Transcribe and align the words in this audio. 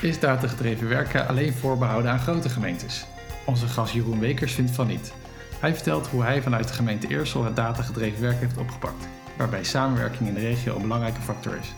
Is 0.00 0.20
datagedreven 0.20 0.88
werken 0.88 1.28
alleen 1.28 1.52
voorbehouden 1.52 2.10
aan 2.10 2.18
grote 2.18 2.48
gemeentes? 2.48 3.06
Onze 3.46 3.66
gast 3.66 3.92
Jeroen 3.92 4.20
Wekers 4.20 4.52
vindt 4.52 4.70
van 4.70 4.86
niet. 4.86 5.12
Hij 5.60 5.74
vertelt 5.74 6.06
hoe 6.06 6.22
hij 6.22 6.42
vanuit 6.42 6.68
de 6.68 6.74
gemeente 6.74 7.08
Eersel 7.08 7.44
het 7.44 7.56
datagedreven 7.56 8.20
werk 8.20 8.40
heeft 8.40 8.56
opgepakt, 8.56 9.08
waarbij 9.36 9.64
samenwerking 9.64 10.28
in 10.28 10.34
de 10.34 10.40
regio 10.40 10.74
een 10.74 10.82
belangrijke 10.82 11.20
factor 11.20 11.56
is. 11.56 11.74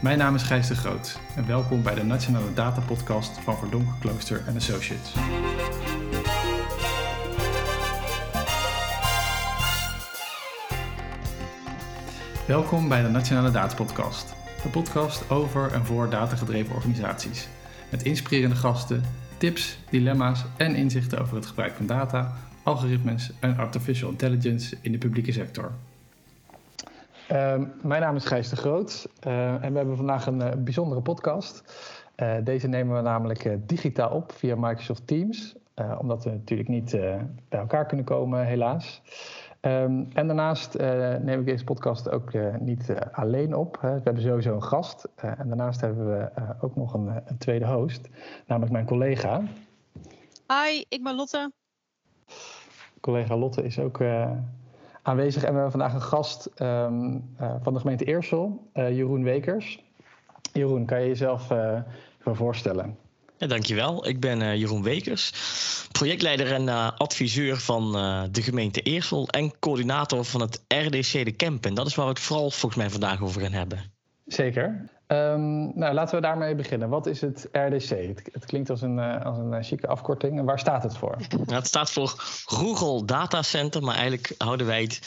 Mijn 0.00 0.18
naam 0.18 0.34
is 0.34 0.42
Gijs 0.42 0.68
de 0.68 0.74
Groot 0.74 1.18
en 1.36 1.46
welkom 1.46 1.82
bij 1.82 1.94
de 1.94 2.04
Nationale 2.04 2.52
Data 2.54 2.80
Podcast 2.80 3.38
van 3.38 3.58
Verdonken 3.58 3.94
Klooster 4.00 4.42
Associates. 4.56 5.12
Welkom 12.46 12.88
bij 12.88 13.02
de 13.02 13.08
Nationale 13.08 13.50
Data 13.50 13.74
Podcast, 13.74 14.34
de 14.64 14.70
podcast 14.70 15.30
over 15.30 15.72
en 15.72 15.84
voor 15.84 16.10
datagedreven 16.10 16.74
organisaties. 16.74 17.48
Met 17.90 18.02
inspirerende 18.02 18.56
gasten, 18.56 19.02
tips, 19.38 19.78
dilemma's 19.90 20.44
en 20.56 20.74
inzichten 20.74 21.18
over 21.20 21.36
het 21.36 21.46
gebruik 21.46 21.72
van 21.72 21.86
data, 21.86 22.32
algoritmes 22.62 23.32
en 23.40 23.56
artificial 23.56 24.10
intelligence 24.10 24.76
in 24.80 24.92
de 24.92 24.98
publieke 24.98 25.32
sector. 25.32 25.72
Uh, 27.32 27.54
mijn 27.82 28.00
naam 28.02 28.16
is 28.16 28.24
Gijs 28.24 28.48
de 28.48 28.56
Groot 28.56 29.08
uh, 29.26 29.64
en 29.64 29.70
we 29.72 29.76
hebben 29.76 29.96
vandaag 29.96 30.26
een 30.26 30.40
uh, 30.40 30.50
bijzondere 30.58 31.00
podcast. 31.00 31.64
Uh, 32.16 32.34
deze 32.44 32.68
nemen 32.68 32.96
we 32.96 33.02
namelijk 33.02 33.56
digitaal 33.66 34.10
op 34.10 34.32
via 34.32 34.54
Microsoft 34.56 35.06
Teams, 35.06 35.54
omdat 35.98 36.24
we 36.24 36.30
natuurlijk 36.30 36.68
niet 36.68 36.90
bij 37.48 37.60
elkaar 37.60 37.86
kunnen 37.86 38.06
komen, 38.06 38.46
helaas. 38.46 39.02
Um, 39.66 40.08
en 40.12 40.26
daarnaast 40.26 40.78
neem 41.22 41.40
ik 41.40 41.46
deze 41.46 41.64
podcast 41.64 42.10
ook 42.10 42.32
niet 42.60 42.94
alleen 43.12 43.54
op. 43.54 43.78
we 43.80 44.00
hebben 44.04 44.22
sowieso 44.22 44.54
een 44.54 44.62
gast. 44.62 45.08
en 45.14 45.48
daarnaast 45.48 45.80
hebben 45.80 46.08
we 46.08 46.30
ook 46.60 46.76
nog 46.76 46.94
een, 46.94 47.06
een, 47.06 47.38
tweede 47.38 47.66
host, 47.66 48.08
namelijk 48.46 48.72
mijn 48.72 48.86
collega. 48.86 49.42
Hi, 50.46 50.84
ik 50.88 51.02
ben 51.02 51.14
Lotte. 51.14 51.52
Collega 53.00 53.36
Lotte 53.36 53.64
is 53.64 53.78
ook 53.78 54.00
aanwezig. 55.02 55.42
En 55.42 55.48
we 55.48 55.54
hebben 55.54 55.70
vandaag 55.70 55.94
een 55.94 56.02
gast 56.02 56.50
um, 56.60 57.34
uh, 57.40 57.54
van 57.62 57.72
de 57.72 57.80
gemeente 57.80 58.04
Eersel, 58.04 58.70
Jeroen 58.72 59.22
Wekers. 59.22 59.84
Jeroen, 60.52 60.86
kan 60.86 61.00
je 61.00 61.06
jezelf 61.06 61.52
voorstellen? 62.18 63.03
Ja, 63.38 63.46
dankjewel. 63.46 64.08
Ik 64.08 64.20
ben 64.20 64.58
Jeroen 64.58 64.82
Wekers, 64.82 65.32
projectleider 65.92 66.52
en 66.52 66.68
adviseur 66.96 67.56
van 67.56 67.92
de 68.32 68.42
gemeente 68.42 68.80
Eersel 68.80 69.28
en 69.28 69.58
coördinator 69.58 70.24
van 70.24 70.40
het 70.40 70.64
RDC 70.68 71.24
de 71.24 71.32
Kemp. 71.32 71.66
En 71.66 71.74
dat 71.74 71.86
is 71.86 71.94
waar 71.94 72.06
we 72.06 72.12
het 72.12 72.20
vooral 72.20 72.50
volgens 72.50 72.80
mij 72.80 72.90
vandaag 72.90 73.22
over 73.22 73.40
gaan 73.40 73.52
hebben. 73.52 73.92
Zeker. 74.26 74.88
Um, 75.08 75.72
nou, 75.74 75.94
laten 75.94 76.14
we 76.14 76.20
daarmee 76.20 76.54
beginnen. 76.54 76.88
Wat 76.88 77.06
is 77.06 77.20
het 77.20 77.48
RDC? 77.52 77.88
Het, 78.32 78.44
klinkt 78.46 78.70
als 78.70 78.82
een, 78.82 78.98
uh, 78.98 79.24
als 79.24 79.38
een 79.38 79.52
uh, 79.52 79.58
chique 79.60 79.88
afkorting. 79.88 80.38
En 80.38 80.44
waar 80.44 80.58
staat 80.58 80.82
het 80.82 80.96
voor? 80.96 81.16
Nou, 81.44 81.58
het 81.58 81.66
staat 81.66 81.90
voor 81.90 82.14
Google 82.44 83.04
Data 83.04 83.42
Center. 83.42 83.82
Maar 83.82 83.94
eigenlijk 83.94 84.34
houden 84.38 84.66
wij 84.66 84.82
het 84.82 85.00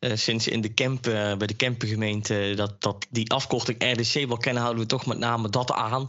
uh, 0.00 0.16
sinds 0.16 0.48
in 0.48 0.60
de 0.60 0.68
Kemp, 0.68 1.02
bij 1.02 1.36
de 1.36 1.54
Kempengemeente... 1.54 2.52
Dat, 2.56 2.82
dat 2.82 3.06
die 3.10 3.30
afkorting 3.30 3.92
RDC 3.92 4.28
wel 4.28 4.36
kennen, 4.36 4.62
houden 4.62 4.82
we 4.82 4.88
toch 4.88 5.06
met 5.06 5.18
name 5.18 5.48
dat 5.48 5.72
aan. 5.72 6.08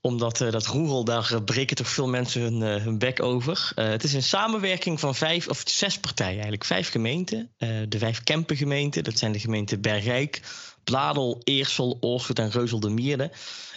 Omdat 0.00 0.36
dat 0.38 0.66
Google, 0.66 1.04
daar 1.04 1.42
breken 1.44 1.76
toch 1.76 1.88
veel 1.88 2.08
mensen 2.08 2.40
hun, 2.40 2.60
hun 2.60 2.98
bek 2.98 3.22
over. 3.22 3.72
het 3.74 4.04
is 4.04 4.14
een 4.14 4.22
samenwerking 4.22 5.00
van 5.00 5.14
vijf 5.14 5.48
of 5.48 5.62
zes 5.64 5.98
partijen 5.98 6.32
eigenlijk. 6.32 6.64
Vijf 6.64 6.90
gemeenten. 6.90 7.50
de 7.88 7.98
vijf 7.98 8.22
Kempengemeenten, 8.22 9.04
dat 9.04 9.18
zijn 9.18 9.32
de 9.32 9.38
gemeenten 9.38 9.80
Bergrijk... 9.80 10.40
Bladel, 10.84 11.40
Eersel, 11.44 11.96
Oorschot 12.00 12.38
en 12.38 12.50
Reuzel 12.50 12.80
de 12.80 12.90
Mierde. 12.90 13.30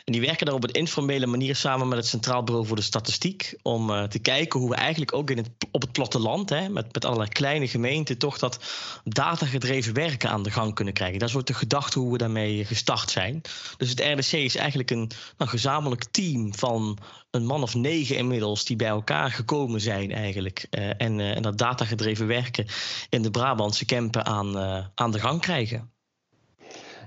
En 0.06 0.12
die 0.14 0.22
werken 0.22 0.46
daar 0.46 0.56
op 0.56 0.64
een 0.64 0.72
informele 0.72 1.26
manier 1.26 1.56
samen 1.56 1.88
met 1.88 1.98
het 1.98 2.08
Centraal 2.08 2.44
Bureau 2.44 2.68
voor 2.68 2.76
de 2.76 2.82
Statistiek. 2.82 3.56
Om 3.62 3.90
uh, 3.90 4.04
te 4.04 4.20
kijken 4.20 4.60
hoe 4.60 4.70
we 4.70 4.76
eigenlijk 4.76 5.14
ook 5.14 5.30
in 5.30 5.38
het, 5.38 5.50
op 5.72 5.82
het 5.82 5.92
platteland, 5.92 6.50
hè, 6.50 6.70
met, 6.70 6.94
met 6.94 7.06
allerlei 7.06 7.30
kleine 7.30 7.68
gemeenten, 7.68 8.18
toch 8.18 8.38
dat 8.38 8.60
datagedreven 9.04 9.94
werken 9.94 10.30
aan 10.30 10.44
de 10.44 10.52
gang 10.52 10.74
kunnen 10.76 10.94
krijgen. 10.94 11.20
Dat 11.20 11.30
is 11.30 11.36
ook 11.36 11.46
de 11.46 11.54
gedachte 11.54 12.00
hoe 12.00 12.12
we 12.12 12.18
daarmee 12.18 12.66
gestart 12.66 13.10
zijn. 13.10 13.42
Dus 13.78 13.90
het 13.90 14.00
RDC 14.00 14.32
is 14.32 14.56
eigenlijk 14.56 14.92
een 14.92 15.12
nou, 15.38 15.50
gezamenlijk 15.50 16.04
team 16.04 16.54
van 16.54 16.98
een 17.32 17.46
man 17.46 17.62
of 17.62 17.76
negen 17.76 18.18
inmiddels 18.18 18.66
die 18.66 18.76
bij 18.76 18.88
elkaar 18.88 19.32
gekomen 19.32 19.82
zijn 19.82 20.12
eigenlijk. 20.12 20.68
Uh, 20.72 20.90
en, 20.98 21.20
uh, 21.20 21.36
en 21.36 21.42
dat 21.42 21.58
datagedreven 21.58 22.28
werken 22.28 22.66
in 23.10 23.22
de 23.22 23.32
Brabantse 23.32 23.86
Kempen 23.86 24.26
aan, 24.26 24.58
aan 24.96 25.12
de 25.12 25.20
gang 25.20 25.42
krijgen. 25.42 25.94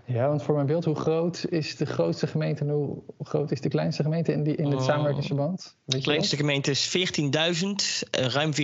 Ja, 0.08 0.28
want 0.28 0.42
voor 0.42 0.54
mijn 0.54 0.66
beeld, 0.66 0.84
hoe 0.84 0.94
groot 0.94 1.44
is 1.48 1.76
de 1.76 1.86
grootste 1.86 2.26
gemeente 2.26 2.64
en 2.64 2.70
hoe 2.70 3.02
groot 3.18 3.50
is 3.50 3.60
de 3.60 3.68
kleinste 3.68 4.02
gemeente 4.02 4.32
in, 4.32 4.42
die, 4.42 4.56
in 4.56 4.70
het 4.70 4.80
oh. 4.80 4.84
samenwerkingsverband? 4.84 5.76
De 5.84 6.00
kleinste 6.00 6.36
gemeente 6.36 6.70
is 6.70 6.96
14.000, 6.96 8.08
ruim 8.10 8.52
14.000 8.52 8.60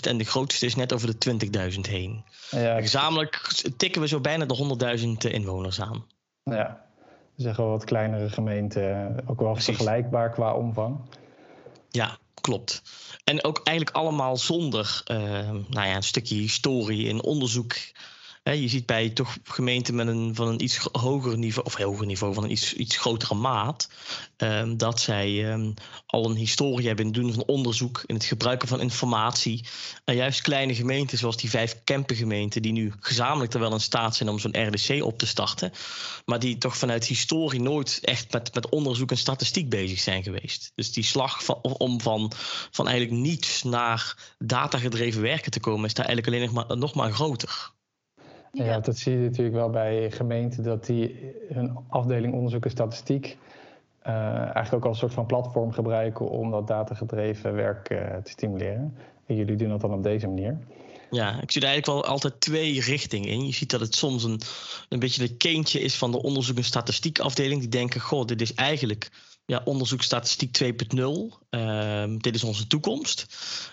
en 0.00 0.18
de 0.18 0.24
grootste 0.24 0.66
is 0.66 0.74
net 0.74 0.92
over 0.92 1.18
de 1.18 1.48
20.000 1.74 1.80
heen. 1.80 2.24
Ja, 2.50 2.80
Gezamenlijk 2.80 3.62
tikken 3.76 4.00
we 4.00 4.08
zo 4.08 4.20
bijna 4.20 4.44
de 4.44 4.98
100.000 5.26 5.30
inwoners 5.32 5.80
aan. 5.80 6.04
Ja, 6.42 6.84
zeggen 7.36 7.64
we 7.64 7.70
wat 7.70 7.84
kleinere 7.84 8.28
gemeenten, 8.28 9.16
ook 9.26 9.40
wel 9.40 9.52
Precies. 9.52 9.76
vergelijkbaar 9.76 10.30
qua 10.30 10.54
omvang. 10.54 11.00
Ja, 11.90 12.18
klopt. 12.40 12.82
En 13.24 13.44
ook 13.44 13.60
eigenlijk 13.64 13.96
allemaal 13.96 14.36
zonder 14.36 15.02
uh, 15.10 15.16
nou 15.50 15.86
ja, 15.86 15.96
een 15.96 16.02
stukje 16.02 16.34
historie 16.34 17.08
en 17.08 17.22
onderzoek 17.22 17.74
je 18.52 18.68
ziet 18.68 18.86
bij 18.86 19.10
toch 19.10 19.36
gemeenten 19.44 19.94
met 19.94 20.06
een, 20.06 20.34
van 20.34 20.48
een 20.48 20.62
iets 20.62 20.88
hoger 20.92 21.38
niveau, 21.38 21.66
of 21.66 21.74
hoger 21.74 22.06
niveau, 22.06 22.34
van 22.34 22.44
een 22.44 22.50
iets, 22.50 22.74
iets 22.74 22.96
grotere 22.96 23.34
maat, 23.34 23.88
um, 24.36 24.76
dat 24.76 25.00
zij 25.00 25.52
um, 25.52 25.74
al 26.06 26.30
een 26.30 26.36
historie 26.36 26.86
hebben 26.86 27.06
in 27.06 27.12
het 27.12 27.22
doen 27.22 27.32
van 27.32 27.44
onderzoek, 27.44 28.02
in 28.06 28.14
het 28.14 28.24
gebruiken 28.24 28.68
van 28.68 28.80
informatie. 28.80 29.64
En 30.04 30.14
juist 30.14 30.40
kleine 30.40 30.74
gemeenten, 30.74 31.18
zoals 31.18 31.36
die 31.36 31.50
vijf 31.50 31.80
Kempengemeenten, 31.84 32.62
die 32.62 32.72
nu 32.72 32.92
gezamenlijk 33.00 33.54
er 33.54 33.60
wel 33.60 33.72
in 33.72 33.80
staat 33.80 34.16
zijn 34.16 34.28
om 34.28 34.38
zo'n 34.38 34.66
RDC 34.66 35.02
op 35.02 35.18
te 35.18 35.26
starten, 35.26 35.72
maar 36.24 36.38
die 36.38 36.58
toch 36.58 36.76
vanuit 36.76 37.06
historie 37.06 37.60
nooit 37.60 37.98
echt 38.02 38.32
met, 38.32 38.54
met 38.54 38.68
onderzoek 38.68 39.10
en 39.10 39.16
statistiek 39.16 39.68
bezig 39.68 39.98
zijn 39.98 40.22
geweest. 40.22 40.72
Dus 40.74 40.92
die 40.92 41.04
slag 41.04 41.44
van, 41.44 41.60
om 41.62 42.00
van, 42.00 42.32
van 42.70 42.88
eigenlijk 42.88 43.20
niets 43.20 43.62
naar 43.62 44.34
datagedreven 44.38 45.22
werken 45.22 45.50
te 45.50 45.60
komen, 45.60 45.84
is 45.84 45.94
daar 45.94 46.06
eigenlijk 46.06 46.36
alleen 46.36 46.54
nog 46.54 46.66
maar, 46.66 46.76
nog 46.78 46.94
maar 46.94 47.12
groter. 47.12 47.72
Ja. 48.54 48.64
ja, 48.64 48.80
dat 48.80 48.96
zie 48.96 49.12
je 49.12 49.18
natuurlijk 49.18 49.56
wel 49.56 49.70
bij 49.70 50.10
gemeenten 50.10 50.62
dat 50.62 50.86
die 50.86 51.32
hun 51.48 51.76
afdeling 51.88 52.34
onderzoek 52.34 52.64
en 52.64 52.70
statistiek 52.70 53.38
uh, 54.06 54.14
eigenlijk 54.38 54.74
ook 54.74 54.84
als 54.84 54.92
een 54.92 54.98
soort 54.98 55.12
van 55.12 55.26
platform 55.26 55.72
gebruiken 55.72 56.28
om 56.28 56.50
dat 56.50 56.66
datagedreven 56.66 57.54
werk 57.54 57.90
uh, 57.90 58.16
te 58.16 58.30
stimuleren. 58.30 58.96
En 59.26 59.36
jullie 59.36 59.56
doen 59.56 59.68
dat 59.68 59.80
dan 59.80 59.92
op 59.92 60.02
deze 60.02 60.26
manier. 60.26 60.58
Ja, 61.10 61.40
ik 61.40 61.50
zie 61.50 61.60
er 61.60 61.68
eigenlijk 61.68 62.02
wel 62.02 62.12
altijd 62.12 62.40
twee 62.40 62.80
richtingen 62.80 63.28
in. 63.28 63.46
Je 63.46 63.52
ziet 63.52 63.70
dat 63.70 63.80
het 63.80 63.94
soms 63.94 64.24
een, 64.24 64.40
een 64.88 64.98
beetje 64.98 65.26
de 65.26 65.36
kindje 65.36 65.80
is 65.80 65.96
van 65.96 66.10
de 66.10 66.22
onderzoek- 66.22 66.56
en 66.56 66.64
statistiekafdeling. 66.64 67.60
Die 67.60 67.68
denken, 67.68 68.00
goh, 68.00 68.24
dit 68.24 68.40
is 68.40 68.54
eigenlijk 68.54 69.10
ja, 69.46 69.60
onderzoekstatistiek 69.64 70.58
2.0. 70.62 71.00
Uh, 71.50 72.04
dit 72.18 72.34
is 72.34 72.44
onze 72.44 72.66
toekomst. 72.66 73.26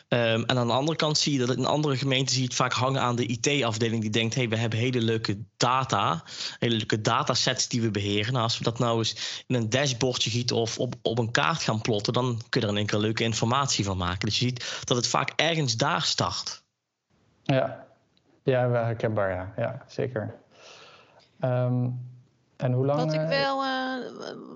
Um, 0.07 0.43
en 0.45 0.57
aan 0.57 0.67
de 0.67 0.73
andere 0.73 0.97
kant 0.97 1.17
zie 1.17 1.33
je 1.33 1.45
dat 1.45 1.57
in 1.57 1.65
andere 1.65 1.97
gemeenten 1.97 2.29
zie 2.29 2.41
je 2.41 2.47
het 2.47 2.57
vaak 2.57 2.73
hangen 2.73 3.01
aan 3.01 3.15
de 3.15 3.25
IT-afdeling 3.25 4.01
die 4.01 4.09
denkt: 4.09 4.35
hey, 4.35 4.49
we 4.49 4.57
hebben 4.57 4.79
hele 4.79 5.01
leuke 5.01 5.37
data, 5.57 6.23
hele 6.59 6.75
leuke 6.75 7.01
datasets 7.01 7.67
die 7.67 7.81
we 7.81 7.91
beheren. 7.91 8.31
Nou, 8.31 8.43
als 8.43 8.57
we 8.57 8.63
dat 8.63 8.79
nou 8.79 8.97
eens 8.97 9.43
in 9.47 9.55
een 9.55 9.69
dashboardje 9.69 10.29
gieten 10.29 10.55
of 10.55 10.79
op, 10.79 10.95
op 11.01 11.19
een 11.19 11.31
kaart 11.31 11.61
gaan 11.61 11.81
plotten, 11.81 12.13
dan 12.13 12.41
kun 12.49 12.61
je 12.61 12.67
er 12.67 12.71
in 12.73 12.77
één 12.77 12.87
keer 12.87 12.99
leuke 12.99 13.23
informatie 13.23 13.85
van 13.85 13.97
maken. 13.97 14.27
Dus 14.27 14.39
je 14.39 14.45
ziet 14.45 14.81
dat 14.83 14.97
het 14.97 15.07
vaak 15.07 15.33
ergens 15.35 15.75
daar 15.75 16.01
start. 16.01 16.63
Ja, 17.43 17.85
ja 18.43 18.69
herkenbaar, 18.69 19.31
ja, 19.31 19.53
ja 19.57 19.85
zeker. 19.87 20.35
Um, 21.39 22.09
en 22.57 22.73
hoe 22.73 22.85
lang? 22.85 22.99
Wat 22.99 23.13
ik 23.13 23.27
wel, 23.27 23.63
uh, 23.63 23.80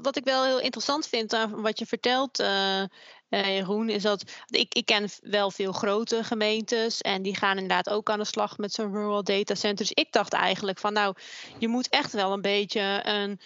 wat 0.02 0.16
ik 0.16 0.24
wel 0.24 0.44
heel 0.44 0.60
interessant 0.60 1.08
vind 1.08 1.34
aan 1.34 1.62
wat 1.62 1.80
je 1.80 1.86
vertelt, 1.86 2.40
uh, 2.40 2.84
Jeroen, 3.30 3.90
is 3.90 4.02
dat 4.02 4.24
ik, 4.48 4.74
ik 4.74 4.86
ken 4.86 5.10
wel 5.22 5.52
veel 5.52 5.72
grote 5.72 6.24
gemeentes 6.24 7.02
en 7.02 7.22
die 7.22 7.36
gaan 7.36 7.58
inderdaad 7.58 7.90
ook 7.90 8.10
aan 8.10 8.20
de 8.20 8.26
slag 8.26 8.58
met 8.58 8.74
zo'n 8.74 8.94
rural 8.94 9.24
data 9.24 9.56
center. 9.56 9.86
Dus 9.86 10.04
ik 10.04 10.12
dacht 10.12 10.34
eigenlijk 10.34 10.80
van 10.80 10.94
nou, 10.94 11.16
je 11.58 11.68
moet 11.68 11.90
echt 11.90 12.12
wel 12.12 12.32
een 12.32 12.42
beetje 12.42 13.02
een, 13.04 13.40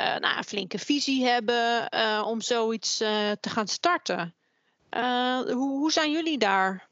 uh, 0.00 0.16
nou, 0.16 0.42
flinke 0.42 0.78
visie 0.78 1.26
hebben 1.26 1.88
om 2.24 2.40
zoiets 2.40 2.96
te 2.96 3.48
gaan 3.48 3.68
starten. 3.68 4.34
hoe, 4.90 5.54
hoe 5.54 5.92
zijn 5.92 6.10
jullie 6.10 6.38
daar 6.38 6.88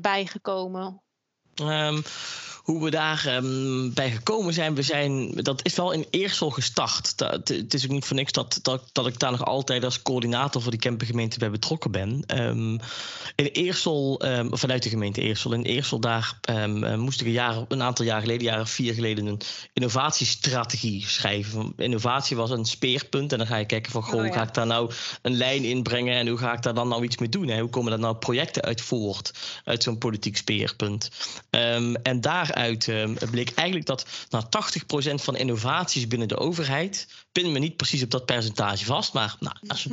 bij 0.00 0.26
gekomen? 0.26 1.02
Um, 1.60 2.02
hoe 2.62 2.84
we 2.84 2.90
daar 2.90 3.26
ehm, 3.26 3.92
bij 3.92 4.10
gekomen 4.10 4.54
zijn, 4.54 4.74
we 4.74 4.82
zijn, 4.82 5.30
dat 5.30 5.60
is 5.64 5.74
wel 5.74 5.92
in 5.92 6.06
Eersel 6.10 6.50
gestart. 6.50 7.18
Dat, 7.18 7.48
het 7.48 7.74
is 7.74 7.84
ook 7.84 7.90
niet 7.90 8.04
voor 8.04 8.16
niks 8.16 8.32
dat, 8.32 8.58
dat, 8.62 8.88
dat 8.92 9.06
ik 9.06 9.18
daar 9.18 9.30
nog 9.30 9.44
altijd 9.44 9.84
als 9.84 10.02
coördinator 10.02 10.62
voor 10.62 10.70
die 10.70 10.80
campergemeente 10.80 11.38
bij 11.38 11.50
betrokken 11.50 11.90
ben. 11.90 12.24
Um, 12.26 12.80
in 13.36 13.44
Eersel, 13.44 14.22
vanuit 14.50 14.82
de 14.82 14.88
gemeente 14.88 15.20
Eersel, 15.20 15.52
in 15.52 15.62
Eersel 15.62 16.00
daar 16.00 16.38
moest 16.96 17.20
ik 17.20 17.26
een, 17.26 17.32
jaar, 17.32 17.64
een 17.68 17.82
aantal 17.82 18.04
jaar 18.04 18.20
geleden, 18.20 18.42
jaren 18.42 18.66
vier 18.66 18.94
geleden, 18.94 19.26
een 19.26 19.40
innovatiestrategie 19.72 21.04
schrijven. 21.06 21.72
Innovatie 21.76 22.36
was 22.36 22.50
een 22.50 22.64
speerpunt 22.64 23.32
en 23.32 23.38
dan 23.38 23.46
ga 23.46 23.56
je 23.56 23.66
kijken 23.66 23.92
van, 23.92 24.02
goh, 24.02 24.14
oh, 24.14 24.20
hoe 24.20 24.32
ga 24.32 24.42
ik 24.42 24.54
daar 24.54 24.66
nou 24.66 24.92
een 25.22 25.36
lijn 25.36 25.64
inbrengen 25.64 26.16
en 26.16 26.28
hoe 26.28 26.38
ga 26.38 26.52
ik 26.52 26.62
daar 26.62 26.74
dan 26.74 26.88
nou 26.88 27.04
iets 27.04 27.18
mee 27.18 27.28
doen? 27.28 27.48
Hè? 27.48 27.60
Hoe 27.60 27.70
komen 27.70 27.90
daar 27.90 28.00
nou 28.00 28.16
projecten 28.16 28.62
uit 28.62 28.80
voort, 28.80 29.32
uit 29.64 29.82
zo'n 29.82 29.98
politiek 29.98 30.36
speerpunt? 30.36 31.10
Um, 31.50 31.96
en 31.96 32.20
daaruit 32.20 32.51
um, 32.88 33.16
bleek 33.30 33.50
eigenlijk 33.54 33.86
dat 33.86 34.06
nou, 34.30 34.44
80% 35.12 35.14
van 35.14 35.36
innovaties 35.36 36.06
binnen 36.06 36.28
de 36.28 36.38
overheid, 36.38 37.06
pin 37.32 37.52
me 37.52 37.58
niet 37.58 37.76
precies 37.76 38.02
op 38.02 38.10
dat 38.10 38.24
percentage 38.24 38.84
vast, 38.84 39.12
maar 39.12 39.36
nou, 39.40 39.56
als 39.66 39.86
80% 39.88 39.92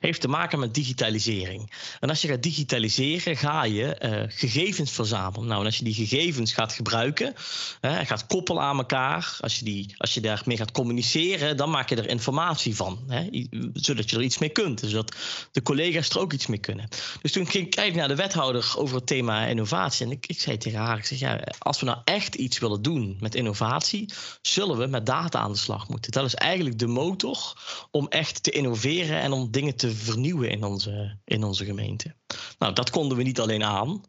heeft 0.00 0.20
te 0.20 0.28
maken 0.28 0.58
met 0.58 0.74
digitalisering. 0.74 1.72
En 2.00 2.08
als 2.08 2.20
je 2.20 2.28
gaat 2.28 2.42
digitaliseren, 2.42 3.36
ga 3.36 3.64
je 3.64 3.96
uh, 4.02 4.22
gegevens 4.28 4.90
verzamelen. 4.90 5.46
Nou, 5.46 5.60
en 5.60 5.66
als 5.66 5.76
je 5.76 5.84
die 5.84 5.94
gegevens 5.94 6.52
gaat 6.52 6.72
gebruiken, 6.72 7.34
uh, 7.80 7.98
gaat 8.04 8.26
koppelen 8.26 8.62
aan 8.62 8.78
elkaar, 8.78 9.36
als 9.40 9.58
je, 9.58 9.64
die, 9.64 9.94
als 9.96 10.14
je 10.14 10.20
daarmee 10.20 10.56
gaat 10.56 10.72
communiceren, 10.72 11.56
dan 11.56 11.70
maak 11.70 11.88
je 11.88 11.96
er 11.96 12.08
informatie 12.08 12.76
van, 12.76 13.04
hè, 13.08 13.46
zodat 13.72 14.10
je 14.10 14.16
er 14.16 14.22
iets 14.22 14.38
mee 14.38 14.48
kunt, 14.48 14.82
zodat 14.84 15.16
de 15.52 15.62
collega's 15.62 16.08
er 16.08 16.18
ook 16.18 16.32
iets 16.32 16.46
mee 16.46 16.58
kunnen. 16.58 16.88
Dus 17.22 17.32
toen 17.32 17.46
ging 17.46 17.64
ik 17.64 17.70
kijken 17.70 17.96
naar 17.96 18.08
de 18.08 18.14
wethouder 18.14 18.74
over 18.76 18.96
het 18.96 19.06
thema 19.06 19.44
innovatie 19.44 20.06
en 20.06 20.12
ik, 20.12 20.26
ik 20.26 20.40
zei 20.40 20.58
tegen 20.58 20.78
haar, 20.78 20.98
ik 20.98 21.04
zeg 21.04 21.18
ja, 21.18 21.35
als 21.58 21.80
we 21.80 21.86
nou 21.86 21.98
echt 22.04 22.34
iets 22.34 22.58
willen 22.58 22.82
doen 22.82 23.16
met 23.20 23.34
innovatie, 23.34 24.12
zullen 24.42 24.78
we 24.78 24.86
met 24.86 25.06
data 25.06 25.38
aan 25.38 25.52
de 25.52 25.58
slag 25.58 25.88
moeten. 25.88 26.12
Dat 26.12 26.24
is 26.24 26.34
eigenlijk 26.34 26.78
de 26.78 26.86
motor 26.86 27.52
om 27.90 28.08
echt 28.08 28.42
te 28.42 28.50
innoveren 28.50 29.20
en 29.20 29.32
om 29.32 29.50
dingen 29.50 29.76
te 29.76 29.94
vernieuwen 29.94 30.50
in 30.50 30.64
onze, 30.64 31.18
in 31.24 31.44
onze 31.44 31.64
gemeente. 31.64 32.14
Nou, 32.58 32.72
dat 32.72 32.90
konden 32.90 33.16
we 33.16 33.22
niet 33.22 33.40
alleen 33.40 33.64
aan. 33.64 34.04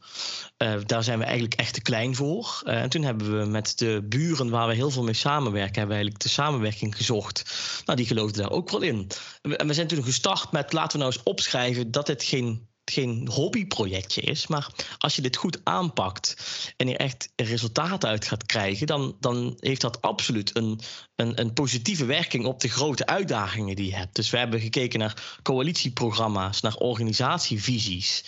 Uh, 0.58 0.74
daar 0.86 1.04
zijn 1.04 1.20
we 1.20 1.24
eigenlijk 1.24 1.54
echt 1.54 1.74
te 1.74 1.82
klein 1.82 2.16
voor. 2.16 2.62
Uh, 2.64 2.82
en 2.82 2.90
toen 2.90 3.04
hebben 3.04 3.40
we 3.40 3.46
met 3.46 3.78
de 3.78 4.06
buren 4.10 4.50
waar 4.50 4.68
we 4.68 4.74
heel 4.74 4.92
veel 4.92 5.04
mee 5.04 5.14
samenwerken, 5.14 5.80
hebben 5.80 5.98
we 5.98 6.02
eigenlijk 6.02 6.24
de 6.24 6.30
samenwerking 6.30 6.96
gezocht. 6.96 7.44
Nou, 7.86 7.98
die 7.98 8.08
geloofden 8.08 8.42
daar 8.42 8.52
ook 8.52 8.70
wel 8.70 8.82
in. 8.82 9.08
En 9.42 9.68
we 9.68 9.74
zijn 9.74 9.88
toen 9.88 10.04
gestart 10.04 10.52
met 10.52 10.74
laten 10.74 10.92
we 10.92 11.04
nou 11.04 11.16
eens 11.16 11.24
opschrijven 11.24 11.92
dat 11.92 12.08
het 12.08 12.24
geen 12.24 12.67
geen 12.92 13.28
hobbyprojectje 13.32 14.22
is. 14.22 14.48
Maar 14.48 14.68
als 14.98 15.16
je 15.16 15.22
dit 15.22 15.36
goed 15.36 15.60
aanpakt 15.64 16.36
en 16.78 16.88
er 16.88 16.96
echt 16.96 17.32
resultaten 17.36 18.10
uit 18.10 18.26
gaat 18.26 18.46
krijgen, 18.46 18.88
dan, 18.88 19.18
dan 19.20 19.58
heeft 19.60 19.82
dat 19.82 20.02
absoluut 20.02 20.56
een, 20.56 20.80
een, 21.16 21.40
een 21.40 21.54
positieve 21.54 22.06
werking 22.06 22.46
op 22.46 22.60
de 22.60 22.70
grote 22.70 23.06
uitdagingen 23.06 23.76
die 23.76 23.86
je 23.86 23.96
hebt. 23.96 24.16
Dus 24.16 24.30
we 24.30 24.38
hebben 24.38 24.60
gekeken 24.60 25.00
naar 25.00 25.40
coalitieprogramma's, 25.44 26.62
naar 26.62 26.76
organisatievisies. 26.76 28.24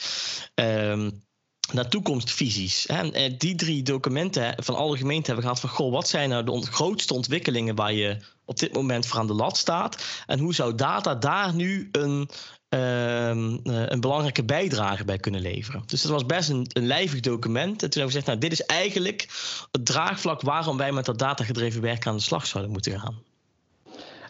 Um, 0.56 1.28
naar 1.74 1.90
toekomstvisies. 1.90 2.86
En 2.86 3.14
eh, 3.14 3.34
die 3.38 3.56
drie 3.56 3.84
documenten 3.84 4.64
van 4.64 4.76
alle 4.76 4.98
gemeenten 4.98 5.26
hebben 5.26 5.44
gehad 5.44 5.60
van... 5.60 5.70
Goh, 5.70 5.92
wat 5.92 6.08
zijn 6.08 6.30
nou 6.30 6.44
de 6.44 6.62
grootste 6.62 7.14
ontwikkelingen 7.14 7.76
waar 7.76 7.94
je 7.94 8.18
op 8.46 8.60
dit 8.60 8.74
moment 8.74 9.06
voor 9.06 9.20
aan 9.20 9.28
de 9.28 9.34
lat 9.34 9.58
staat? 9.58 10.24
En 10.26 10.40
hoe 10.40 10.54
zou 10.54 10.76
data 10.76 11.16
daar 11.16 11.54
nu 11.54 11.90
een, 11.92 12.30
Ehm, 12.70 13.58
eh, 13.64 13.84
een 13.86 14.02
belangrijke 14.02 14.44
bijdrage 14.44 15.06
bij 15.06 15.18
kunnen 15.18 15.42
leveren. 15.42 15.84
Dus 15.86 16.02
dat 16.02 16.12
was 16.12 16.26
best 16.26 16.50
een, 16.50 16.66
een 16.74 16.86
lijvig 16.86 17.20
document. 17.20 17.84
En 17.84 17.90
toen 17.90 18.02
hebben 18.02 18.02
we 18.02 18.06
gezegd, 18.06 18.26
nou, 18.26 18.38
dit 18.38 18.52
is 18.52 18.66
eigenlijk 18.66 19.28
het 19.72 19.86
draagvlak 19.86 20.42
waarom 20.42 20.78
wij 20.78 20.92
met 20.92 21.06
dat 21.06 21.20
datagedreven 21.20 21.82
werk 21.82 22.08
aan 22.08 22.16
de 22.16 22.22
slag 22.22 22.46
zouden 22.46 22.72
moeten 22.72 23.00
gaan. 23.00 23.16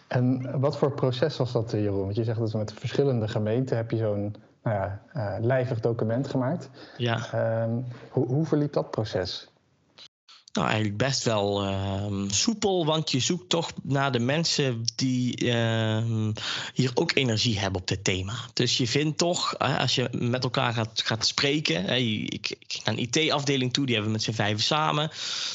En 0.08 0.60
wat 0.60 0.76
voor 0.76 0.92
proces 0.92 1.36
was 1.36 1.52
dat, 1.52 1.72
eh, 1.72 1.82
Jeroen? 1.82 2.04
Want 2.04 2.16
je 2.16 2.24
zegt 2.24 2.38
dat 2.38 2.52
met 2.52 2.72
verschillende 2.72 3.28
gemeenten 3.28 3.76
heb 3.76 3.90
je 3.90 3.96
zo'n 3.96 4.34
nou 4.62 4.76
ja, 4.76 5.02
uh, 5.16 5.44
lijvig 5.44 5.80
document 5.80 6.28
gemaakt. 6.28 6.70
Ja. 6.96 7.32
Ehm, 7.32 7.70
hoe, 8.10 8.26
hoe 8.26 8.46
verliep 8.46 8.72
dat 8.72 8.90
proces? 8.90 9.48
Nou, 10.52 10.66
eigenlijk 10.66 10.96
best 10.96 11.24
wel 11.24 11.64
uh, 11.64 12.04
soepel, 12.26 12.86
want 12.86 13.10
je 13.10 13.20
zoekt 13.20 13.48
toch 13.48 13.70
naar 13.82 14.12
de 14.12 14.18
mensen 14.18 14.84
die 14.96 15.44
uh, 15.44 16.02
hier 16.74 16.90
ook 16.94 17.14
energie 17.14 17.58
hebben 17.58 17.80
op 17.80 17.88
dit 17.88 18.04
thema. 18.04 18.34
Dus 18.52 18.76
je 18.76 18.88
vindt 18.88 19.18
toch, 19.18 19.58
als 19.58 19.94
je 19.94 20.08
met 20.12 20.44
elkaar 20.44 20.72
gaat, 20.72 21.02
gaat 21.04 21.26
spreken. 21.26 21.88
Ik, 21.88 22.50
ik 22.50 22.64
ging 22.68 22.84
naar 22.84 22.94
een 22.94 23.08
IT-afdeling 23.12 23.72
toe, 23.72 23.86
die 23.86 23.94
hebben 23.94 24.12
we 24.12 24.18
met 24.18 24.26
z'n 24.26 24.42
vijven 24.42 24.62
samen. 24.62 25.10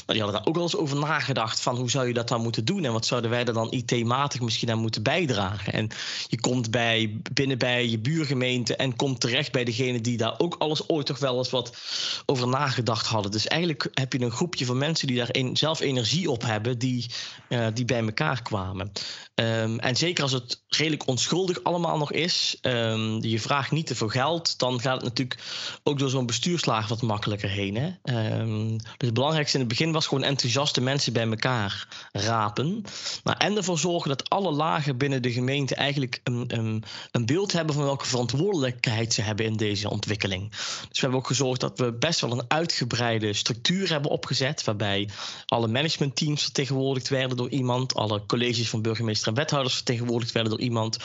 Die 0.06 0.22
hadden 0.22 0.40
daar 0.40 0.48
ook 0.48 0.56
wel 0.56 0.64
eens 0.64 0.76
over 0.76 0.98
nagedacht 0.98 1.62
van 1.62 1.76
hoe 1.76 1.90
zou 1.90 2.08
je 2.08 2.14
dat 2.14 2.28
dan 2.28 2.42
moeten 2.42 2.66
doen 2.66 2.86
en 2.86 2.94
wat 2.94 3.06
zouden 3.06 3.30
wij 3.30 3.46
er 3.46 3.54
dan 3.54 3.72
IT-matig 3.72 4.42
misschien 4.42 4.72
aan 4.72 4.80
moeten 4.80 5.04
bijdragen. 5.04 5.74
En 5.74 5.90
je 6.28 6.40
komt 6.40 6.72
bij, 6.72 7.18
binnen 7.34 7.58
bij 7.58 7.88
je 7.90 8.00
buurgemeente 8.00 8.76
en 8.76 8.96
komt 8.96 9.22
terecht 9.22 9.52
bij 9.52 9.64
degene 9.64 10.02
die 10.02 10.18
daar 10.18 10.40
ook 10.40 10.56
alles 10.58 10.90
ooit 10.90 11.06
toch 11.06 11.20
wel 11.20 11.38
eens 11.38 11.50
wat 11.50 11.78
over 12.26 12.48
nagedacht 12.48 13.08
hadden. 13.08 13.32
Dus 13.32 13.48
eigenlijk 13.48 13.90
heb 13.94 14.14
je 14.14 14.22
een 14.22 14.32
groepje 14.32 14.66
van 14.66 14.78
mensen 14.78 14.84
mensen 14.86 15.08
die 15.08 15.18
daar 15.18 15.36
zelf 15.54 15.80
energie 15.80 16.30
op 16.30 16.42
hebben, 16.42 16.78
die, 16.78 17.06
uh, 17.50 17.68
die 17.74 17.86
bij 17.86 18.00
elkaar 18.00 18.42
kwamen. 18.42 18.92
Um, 19.36 19.80
en 19.80 19.96
zeker 19.96 20.24
als 20.24 20.32
het 20.32 20.64
redelijk 20.68 21.08
onschuldig 21.08 21.64
allemaal 21.64 21.98
nog 21.98 22.12
is, 22.12 22.58
um, 22.62 23.24
je 23.24 23.40
vraagt 23.40 23.72
niet 23.72 23.88
te 23.88 23.96
veel 23.96 24.08
geld, 24.08 24.60
dan 24.60 24.82
gaat 24.82 24.96
het 24.96 25.04
natuurlijk 25.04 25.40
ook 25.84 26.00
door 26.00 26.10
zo'n 26.10 26.26
bestuurslaag 26.26 26.88
wat 26.88 27.02
makkelijker 27.02 27.50
heen. 27.50 27.76
Hè? 27.76 28.14
Um, 28.40 28.78
dus 28.78 28.88
het 28.98 29.14
belangrijkste 29.14 29.58
in 29.58 29.64
het 29.64 29.78
begin 29.78 29.92
was 29.92 30.08
gewoon 30.08 30.24
enthousiaste 30.24 30.82
mensen 30.82 31.14
bij 31.14 31.28
elkaar 31.28 31.88
rapen. 32.12 32.84
Nou, 33.24 33.38
en 33.38 33.58
ervoor 33.58 33.80
zorgen 33.80 34.10
dat 34.10 34.30
alle 34.30 34.52
lagen 34.52 34.98
binnen 34.98 35.22
de 35.22 35.32
gemeente 35.32 35.76
eigenlijk 35.76 36.20
een, 36.24 36.46
een, 36.48 36.84
een 37.12 37.26
beeld 37.26 37.52
hebben 37.52 37.76
van 37.76 37.84
welke 37.84 38.06
verantwoordelijkheid 38.06 39.14
ze 39.14 39.22
hebben 39.22 39.46
in 39.46 39.58
deze 39.58 39.90
ontwikkeling. 39.90 40.50
Dus 40.50 40.88
we 40.90 41.00
hebben 41.00 41.20
ook 41.20 41.28
gezorgd 41.28 41.62
dat 41.62 41.80
we 41.80 41.94
best 41.94 42.20
wel 42.20 42.32
een 42.32 42.46
uitgebreide 42.48 43.34
structuur 43.34 43.90
hebben 43.90 44.12
opgezet, 44.12 44.64
waarbij 44.64 45.10
alle 45.46 45.68
managementteams 45.68 46.44
vertegenwoordigd 46.44 47.10
werden 47.10 47.38
door 47.38 47.50
iemand, 47.50 47.96
alle 47.96 48.26
colleges 48.26 48.70
van 48.70 48.82
burgemeester 48.82 49.24
en 49.28 49.34
wethouders 49.34 49.76
vertegenwoordigd 49.76 50.32
werden 50.32 50.52
door 50.52 50.62
iemand, 50.62 50.98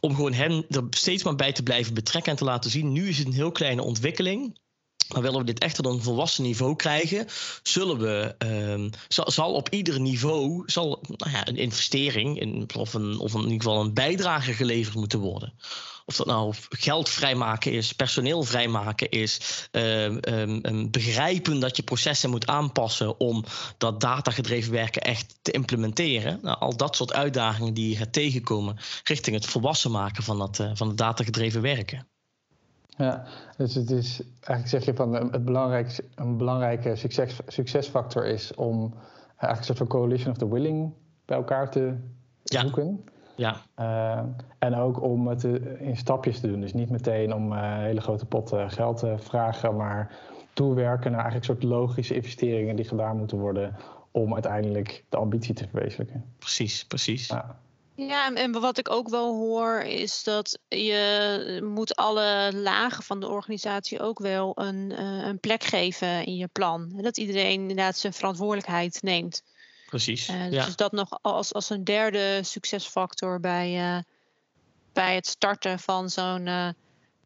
om 0.00 0.14
gewoon 0.14 0.32
hen 0.32 0.64
er 0.68 0.86
steeds 0.90 1.22
maar 1.22 1.34
bij 1.34 1.52
te 1.52 1.62
blijven 1.62 1.94
betrekken 1.94 2.32
en 2.32 2.38
te 2.38 2.44
laten 2.44 2.70
zien. 2.70 2.92
Nu 2.92 3.08
is 3.08 3.18
het 3.18 3.26
een 3.26 3.32
heel 3.32 3.52
kleine 3.52 3.82
ontwikkeling. 3.82 4.58
Maar 5.08 5.22
willen 5.22 5.38
we 5.38 5.44
dit 5.44 5.58
echt 5.58 5.78
op 5.78 5.86
een 5.86 6.02
volwassen 6.02 6.44
niveau 6.44 6.76
krijgen, 6.76 7.26
zullen 7.62 7.98
we, 7.98 8.34
uh, 8.44 8.90
zal, 9.08 9.30
zal, 9.30 9.52
op 9.52 9.68
ieder 9.68 10.00
niveau 10.00 10.62
zal, 10.66 11.02
nou 11.16 11.30
ja, 11.30 11.46
een 11.46 11.56
investering 11.56 12.40
in, 12.40 12.68
of, 12.76 12.94
een, 12.94 13.18
of 13.18 13.34
in 13.34 13.40
ieder 13.40 13.56
geval 13.56 13.80
een 13.80 13.94
bijdrage 13.94 14.52
geleverd 14.52 14.94
moeten 14.94 15.18
worden. 15.18 15.54
Of 16.08 16.16
dat 16.16 16.26
nou 16.26 16.54
geld 16.68 17.08
vrijmaken 17.08 17.72
is, 17.72 17.92
personeel 17.92 18.42
vrijmaken 18.42 19.08
is, 19.08 19.68
uh, 19.72 20.16
begrijpen 20.90 21.60
dat 21.60 21.76
je 21.76 21.82
processen 21.82 22.30
moet 22.30 22.46
aanpassen 22.46 23.20
om 23.20 23.44
dat 23.78 24.00
datagedreven 24.00 24.72
werken 24.72 25.02
echt 25.02 25.38
te 25.42 25.50
implementeren. 25.50 26.38
Nou, 26.42 26.58
al 26.58 26.76
dat 26.76 26.96
soort 26.96 27.12
uitdagingen 27.12 27.74
die 27.74 27.88
je 27.88 27.96
gaat 27.96 28.12
tegenkomen 28.12 28.76
richting 29.04 29.36
het 29.36 29.46
volwassen 29.46 29.90
maken 29.90 30.22
van, 30.22 30.38
dat, 30.38 30.58
uh, 30.58 30.70
van 30.74 30.88
het 30.88 30.96
datagedreven 30.96 31.62
werken. 31.62 32.06
Ja, 32.86 33.24
dus 33.56 33.74
het 33.74 33.90
is 33.90 34.20
eigenlijk 34.40 34.68
zeg 34.68 34.84
je 34.84 34.94
van 34.94 35.16
eh, 35.16 35.32
het 35.32 35.44
belangrijkste, 35.44 36.04
een 36.14 36.36
belangrijke 36.36 36.96
succes, 36.96 37.36
succesfactor 37.46 38.26
is 38.26 38.54
om 38.54 38.84
eh, 38.84 38.92
eigenlijk 38.96 39.58
een 39.58 39.64
soort 39.64 39.78
van 39.78 39.86
coalition 39.86 40.30
of 40.30 40.36
the 40.36 40.48
willing 40.48 40.92
bij 41.24 41.36
elkaar 41.36 41.70
te 41.70 41.96
zoeken. 42.44 43.04
Ja. 43.38 43.56
Uh, 43.78 44.22
en 44.58 44.74
ook 44.74 45.02
om 45.02 45.28
het 45.28 45.44
in 45.78 45.96
stapjes 45.96 46.40
te 46.40 46.48
doen. 46.48 46.60
Dus 46.60 46.72
niet 46.72 46.90
meteen 46.90 47.34
om 47.34 47.52
uh, 47.52 47.78
hele 47.78 48.00
grote 48.00 48.26
potten 48.26 48.70
geld 48.70 48.98
te 48.98 49.14
vragen, 49.18 49.76
maar 49.76 50.10
toewerken 50.52 51.10
naar 51.10 51.20
eigenlijk 51.20 51.50
soort 51.50 51.62
logische 51.62 52.14
investeringen 52.14 52.76
die 52.76 52.84
gedaan 52.84 53.16
moeten 53.16 53.38
worden 53.38 53.76
om 54.10 54.34
uiteindelijk 54.34 55.04
de 55.08 55.16
ambitie 55.16 55.54
te 55.54 55.68
verwezenlijken. 55.70 56.24
Precies, 56.38 56.84
precies. 56.84 57.26
Ja. 57.26 57.58
Ja, 57.94 58.34
en 58.34 58.60
wat 58.60 58.78
ik 58.78 58.90
ook 58.90 59.08
wel 59.08 59.34
hoor 59.34 59.80
is 59.80 60.24
dat 60.24 60.58
je 60.68 61.60
moet 61.74 61.96
alle 61.96 62.52
lagen 62.54 63.02
van 63.02 63.20
de 63.20 63.28
organisatie 63.28 64.00
ook 64.00 64.18
wel 64.18 64.52
een, 64.54 65.02
een 65.28 65.40
plek 65.40 65.62
geven 65.64 66.24
in 66.24 66.36
je 66.36 66.48
plan. 66.48 66.92
Dat 66.96 67.16
iedereen 67.16 67.60
inderdaad 67.60 67.96
zijn 67.96 68.12
verantwoordelijkheid 68.12 69.02
neemt. 69.02 69.42
Precies. 69.88 70.28
Uh, 70.28 70.50
dus 70.50 70.76
dat 70.76 70.92
nog 70.92 71.18
als, 71.22 71.52
als 71.52 71.70
een 71.70 71.84
derde 71.84 72.40
succesfactor 72.42 73.40
bij, 73.40 73.94
uh, 73.94 74.02
bij 74.92 75.14
het 75.14 75.26
starten 75.26 75.78
van 75.78 76.10
zo'n 76.10 76.74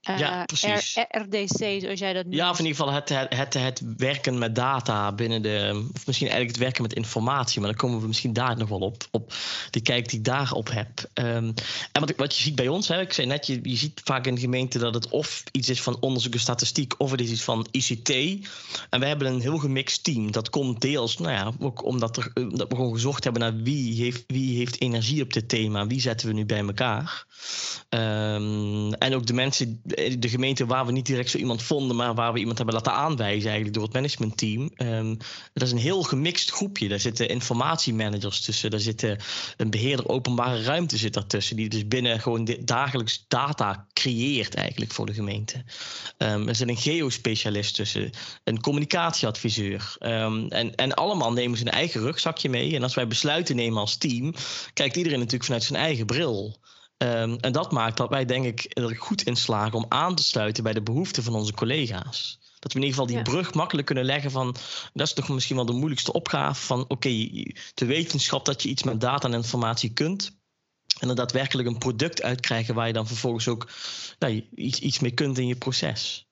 Ja, 0.05 0.41
Eh, 0.41 0.45
precies. 0.45 0.95
R- 0.97 1.19
RDC, 1.19 1.81
zoals 1.81 1.99
jij 1.99 2.13
dat 2.13 2.25
noemt. 2.25 2.37
Ja, 2.37 2.51
of 2.51 2.59
in 2.59 2.65
ieder 2.65 2.79
geval 2.81 2.95
het, 2.95 3.09
het, 3.09 3.35
het, 3.37 3.55
het 3.55 3.83
werken 3.97 4.39
met 4.39 4.55
data 4.55 5.13
binnen 5.13 5.43
de. 5.43 5.87
Of 5.95 6.07
misschien 6.07 6.29
eigenlijk 6.29 6.57
het 6.57 6.65
werken 6.67 6.83
met 6.83 6.93
informatie, 6.93 7.61
maar 7.61 7.69
dan 7.71 7.79
komen 7.79 8.01
we 8.01 8.07
misschien 8.07 8.33
daar 8.33 8.57
nog 8.57 8.69
wel 8.69 8.79
op. 8.79 9.05
op 9.11 9.35
die 9.71 9.83
kijk 9.83 10.09
die 10.09 10.19
ik 10.19 10.25
daarop 10.25 10.71
heb. 10.71 10.89
Ehm, 11.13 11.53
en 11.93 12.01
wat, 12.01 12.13
wat 12.17 12.37
je 12.37 12.43
ziet 12.43 12.55
bij 12.55 12.69
ons, 12.69 12.89
hè, 12.89 13.01
ik 13.01 13.13
zei 13.13 13.27
net, 13.27 13.47
je, 13.47 13.61
je 13.63 13.77
ziet 13.77 14.01
vaak 14.05 14.27
in 14.27 14.35
de 14.35 14.41
gemeente 14.41 14.79
dat 14.79 14.95
het 14.95 15.09
of 15.09 15.43
iets 15.53 15.69
is 15.69 15.83
van 15.83 15.97
onderzoek 16.01 16.33
en 16.33 16.41
statistiek, 16.41 16.95
of 16.99 17.11
het 17.11 17.21
is 17.21 17.31
iets 17.31 17.43
van 17.43 17.67
ICT. 17.71 18.09
En 18.91 19.01
we 19.01 19.07
hebben 19.07 19.27
een 19.27 19.41
heel 19.41 19.59
gemixt 19.59 20.05
team. 20.05 20.33
Dat 20.33 20.51
komt 20.51 20.81
deels, 20.81 21.19
nou 21.19 21.33
ja, 21.33 21.53
ook 21.61 21.85
omdat 21.85 22.17
er, 22.17 22.31
eh, 22.35 22.45
dat 22.51 22.69
we 22.69 22.75
gewoon 22.75 22.93
gezocht 22.93 23.25
hebben 23.25 23.43
naar 23.43 23.57
wie 23.63 24.03
heeft, 24.03 24.25
wie 24.27 24.57
heeft 24.57 24.81
energie 24.81 25.23
op 25.23 25.33
dit 25.33 25.49
thema, 25.49 25.87
wie 25.87 26.01
zetten 26.01 26.29
we 26.29 26.35
nu 26.35 26.45
bij 26.45 26.59
elkaar. 26.61 27.25
Ehm, 27.89 28.93
en 28.93 29.15
ook 29.15 29.27
de 29.27 29.33
mensen, 29.33 29.83
de 30.19 30.29
gemeente 30.29 30.67
waar 30.67 30.87
we 30.87 30.93
niet 30.93 31.07
direct 31.07 31.31
zo 31.31 31.39
iemand 31.39 31.63
vonden, 31.63 31.97
maar 31.97 32.15
waar 32.15 32.33
we 32.33 32.39
iemand 32.39 32.57
hebben 32.57 32.75
laten 32.75 32.93
aanwijzen 32.93 33.45
eigenlijk 33.45 33.75
door 33.75 33.83
het 33.83 33.93
managementteam. 33.93 34.71
Ehm, 34.75 35.15
dat 35.53 35.63
is 35.63 35.73
een 35.73 35.79
heel 35.79 36.03
gemixt 36.03 36.51
groepje. 36.51 36.89
Daar 36.89 37.01
zitten 37.01 37.29
informatiemanagers 37.29 38.41
tussen, 38.41 38.71
daar 38.71 38.81
zitten 38.81 39.19
een 39.57 39.71
beheerder 39.71 40.09
openbare 40.09 40.63
ruimte 40.63 40.97
zit 40.97 41.15
daartussen, 41.15 41.57
die 41.57 41.69
dus 41.69 41.89
binnen 41.89 42.21
gewoon 42.21 42.57
dagelijks 42.65 43.25
data 43.29 43.87
creëert 43.93 44.55
eigenlijk 44.55 44.93
voor 44.93 45.07
de 45.07 45.15
gemeente. 45.15 45.65
Ehm, 46.17 46.49
er 46.49 46.55
zit 46.55 46.69
een 46.69 46.77
geospecialist 46.77 47.75
tussen, 47.75 48.11
een 48.45 48.61
communicatieadviseur. 48.61 49.97
Ehm, 49.99 50.47
en, 50.49 50.75
en 50.75 50.95
allemaal 50.95 51.33
nemen 51.33 51.59
ze 51.59 51.67
een 51.67 51.73
eigen 51.73 52.01
rugzakje 52.01 52.49
mee. 52.49 52.75
En 52.77 52.83
als 52.83 52.95
wij 52.95 53.07
besluiten 53.07 53.57
nemen 53.57 53.81
als 53.81 53.97
team, 53.97 54.35
kijkt 54.73 54.97
iedereen 54.97 55.19
natuurlijk 55.19 55.45
vanuit 55.45 55.65
zijn 55.65 55.81
eigen 55.81 56.07
bril. 56.07 56.61
Ehm, 57.03 57.37
en 57.41 57.53
dat 57.53 57.73
maakt 57.73 57.97
dat 57.97 58.09
wij 58.09 58.25
denk 58.25 58.45
ik 58.45 58.79
er 58.79 58.97
goed 58.97 59.23
in 59.23 59.37
slagen 59.37 59.79
om 59.79 59.87
aan 59.89 60.15
te 60.15 60.23
sluiten 60.23 60.63
bij 60.63 60.73
de 60.73 60.83
behoeften 60.83 61.23
van 61.23 61.35
onze 61.35 61.55
collega's. 61.55 62.39
Dat 62.59 62.73
we 62.73 62.79
in 62.79 62.85
ieder 62.85 62.91
geval 62.91 63.07
die 63.07 63.17
Ja. 63.17 63.23
brug 63.23 63.55
makkelijk 63.55 63.87
kunnen 63.87 64.05
leggen 64.05 64.31
van, 64.31 64.57
dat 64.93 65.07
is 65.07 65.13
toch 65.13 65.29
misschien 65.29 65.57
wel 65.57 65.65
de 65.67 65.73
moeilijkste 65.73 66.13
opgave 66.13 66.61
van, 66.61 66.85
oké, 66.89 67.09
de 67.75 67.87
wetenschap 67.87 68.45
dat 68.45 68.63
je 68.63 68.69
iets 68.69 68.83
met 68.83 69.01
data 69.01 69.29
en 69.29 69.35
informatie 69.35 69.93
kunt. 69.93 70.37
En 71.01 71.09
er 71.09 71.15
daadwerkelijk 71.15 71.69
een 71.69 71.79
product 71.79 72.23
uitkrijgen 72.23 72.75
waar 72.75 72.87
je 72.87 72.93
dan 72.93 73.07
vervolgens 73.07 73.49
ook 73.49 73.71
nou, 74.19 74.49
iets, 74.55 74.79
iets 74.79 74.99
mee 74.99 75.13
kunt 75.15 75.39
in 75.39 75.47
je 75.47 75.57
proces. 75.57 76.27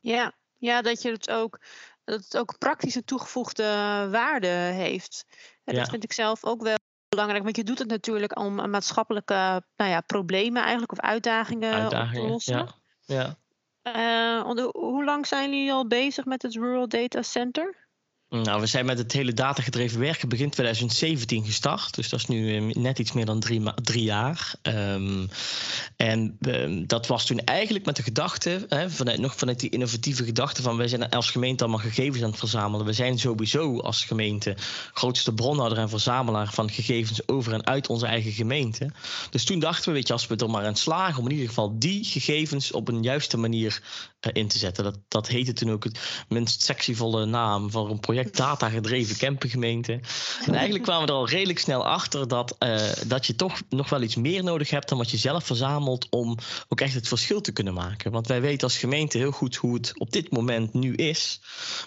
Ja, 0.00 0.32
ja 0.58 0.82
dat, 0.82 1.02
je 1.02 1.10
het 1.10 1.30
ook, 1.30 1.60
dat 2.04 2.24
het 2.24 2.36
ook 2.36 2.58
praktische 2.58 3.04
toegevoegde 3.04 3.62
waarde 4.10 4.46
heeft. 4.46 5.24
En 5.64 5.74
Ja. 5.74 5.80
Dat 5.80 5.90
vind 5.90 6.04
ik 6.04 6.12
zelf 6.12 6.44
ook 6.44 6.62
wel 6.62 6.76
belangrijk. 7.14 7.44
Want 7.44 7.56
je 7.56 7.64
doet 7.64 7.78
het 7.78 7.88
natuurlijk 7.88 8.38
om 8.38 8.58
eh, 8.58 8.66
maatschappelijke 8.66 9.62
nou 9.76 9.90
ja, 9.90 10.00
problemen 10.00 10.62
eigenlijk 10.62 10.92
of 10.92 11.00
uitdagingen, 11.00 11.84
op 11.84 11.90
te 11.90 12.20
lossen. 12.20 12.74
Ja. 13.04 13.16
ja. 13.16 13.36
Eh, 13.82 14.68
hoe 14.72 15.04
lang 15.04 15.26
zijn 15.26 15.50
jullie 15.50 15.72
al 15.72 15.86
bezig 15.86 16.24
met 16.24 16.42
het 16.42 16.54
Rural 16.54 16.88
Data 16.88 17.22
Center? 17.22 17.83
Nou, 18.42 18.60
we 18.60 18.66
zijn 18.66 18.86
met 18.86 18.98
het 18.98 19.12
hele 19.12 19.32
datagedreven 19.32 20.00
werken 20.00 20.28
begin 20.28 20.50
2017 20.50 21.44
gestart. 21.44 21.94
Dus 21.94 22.08
dat 22.08 22.20
is 22.20 22.26
nu 22.26 22.56
eh, 22.56 22.74
net 22.74 22.98
iets 22.98 23.12
meer 23.12 23.24
dan 23.24 23.40
drie, 23.40 23.62
drie 23.74 24.02
jaar. 24.02 24.54
Ehm, 24.62 25.26
en 25.96 26.36
ehm, 26.40 26.86
dat 26.86 27.06
was 27.06 27.26
toen 27.26 27.38
eigenlijk 27.38 27.84
met 27.84 27.96
de 27.96 28.02
gedachte, 28.02 28.66
hè, 28.68 28.90
vanuit, 28.90 29.18
nog 29.18 29.36
vanuit 29.36 29.60
die 29.60 29.70
innovatieve 29.70 30.24
gedachte 30.24 30.62
van 30.62 30.76
wij 30.76 30.88
zijn 30.88 31.10
als 31.10 31.30
gemeente 31.30 31.64
allemaal 31.64 31.82
gegevens 31.82 32.22
aan 32.22 32.30
het 32.30 32.38
verzamelen. 32.38 32.86
We 32.86 32.92
zijn 32.92 33.18
sowieso 33.18 33.80
als 33.80 34.04
gemeente 34.04 34.56
grootste 34.92 35.34
bronhouder 35.34 35.78
en 35.78 35.88
verzamelaar 35.88 36.52
van 36.52 36.70
gegevens 36.70 37.28
over 37.28 37.52
en 37.52 37.66
uit 37.66 37.88
onze 37.88 38.06
eigen 38.06 38.32
gemeente. 38.32 38.90
Dus 39.30 39.44
toen 39.44 39.58
dachten 39.58 39.88
we, 39.88 39.92
weet 39.94 40.06
je, 40.06 40.12
als 40.12 40.26
we 40.26 40.36
er 40.36 40.50
maar 40.50 40.66
aan 40.66 40.76
slagen 40.76 41.18
om 41.18 41.24
in 41.24 41.32
ieder 41.32 41.48
geval 41.48 41.78
die 41.78 42.04
gegevens 42.04 42.72
op 42.72 42.88
een 42.88 43.02
juiste 43.02 43.36
manier 43.36 43.82
in 44.32 44.48
te 44.48 44.58
zetten. 44.58 44.84
Dat, 44.84 44.98
dat 45.08 45.28
heette 45.28 45.52
toen 45.52 45.70
ook 45.70 45.84
het 45.84 46.24
minst 46.28 46.62
sexyvolle 46.62 47.24
naam 47.24 47.70
voor 47.70 47.90
een 47.90 48.00
project 48.00 48.36
data 48.36 48.68
gedreven 48.68 49.16
campergemeente. 49.16 49.92
En 50.46 50.54
eigenlijk 50.54 50.84
kwamen 50.84 51.06
we 51.06 51.12
er 51.12 51.18
al 51.18 51.28
redelijk 51.28 51.58
snel 51.58 51.86
achter 51.86 52.28
dat, 52.28 52.56
eh, 52.58 52.90
dat 53.06 53.26
je 53.26 53.34
toch 53.34 53.62
nog 53.68 53.88
wel 53.88 54.02
iets 54.02 54.16
meer 54.16 54.44
nodig 54.44 54.70
hebt 54.70 54.88
dan 54.88 54.98
wat 54.98 55.10
je 55.10 55.16
zelf 55.16 55.44
verzamelt 55.44 56.06
om 56.10 56.38
ook 56.68 56.80
echt 56.80 56.94
het 56.94 57.08
verschil 57.08 57.40
te 57.40 57.52
kunnen 57.52 57.74
maken. 57.74 58.12
Want 58.12 58.26
wij 58.26 58.40
weten 58.40 58.62
als 58.62 58.78
gemeente 58.78 59.18
heel 59.18 59.30
goed 59.30 59.56
hoe 59.56 59.74
het 59.74 59.92
op 59.98 60.12
dit 60.12 60.30
moment 60.30 60.74
nu 60.74 60.94
is. 60.94 61.40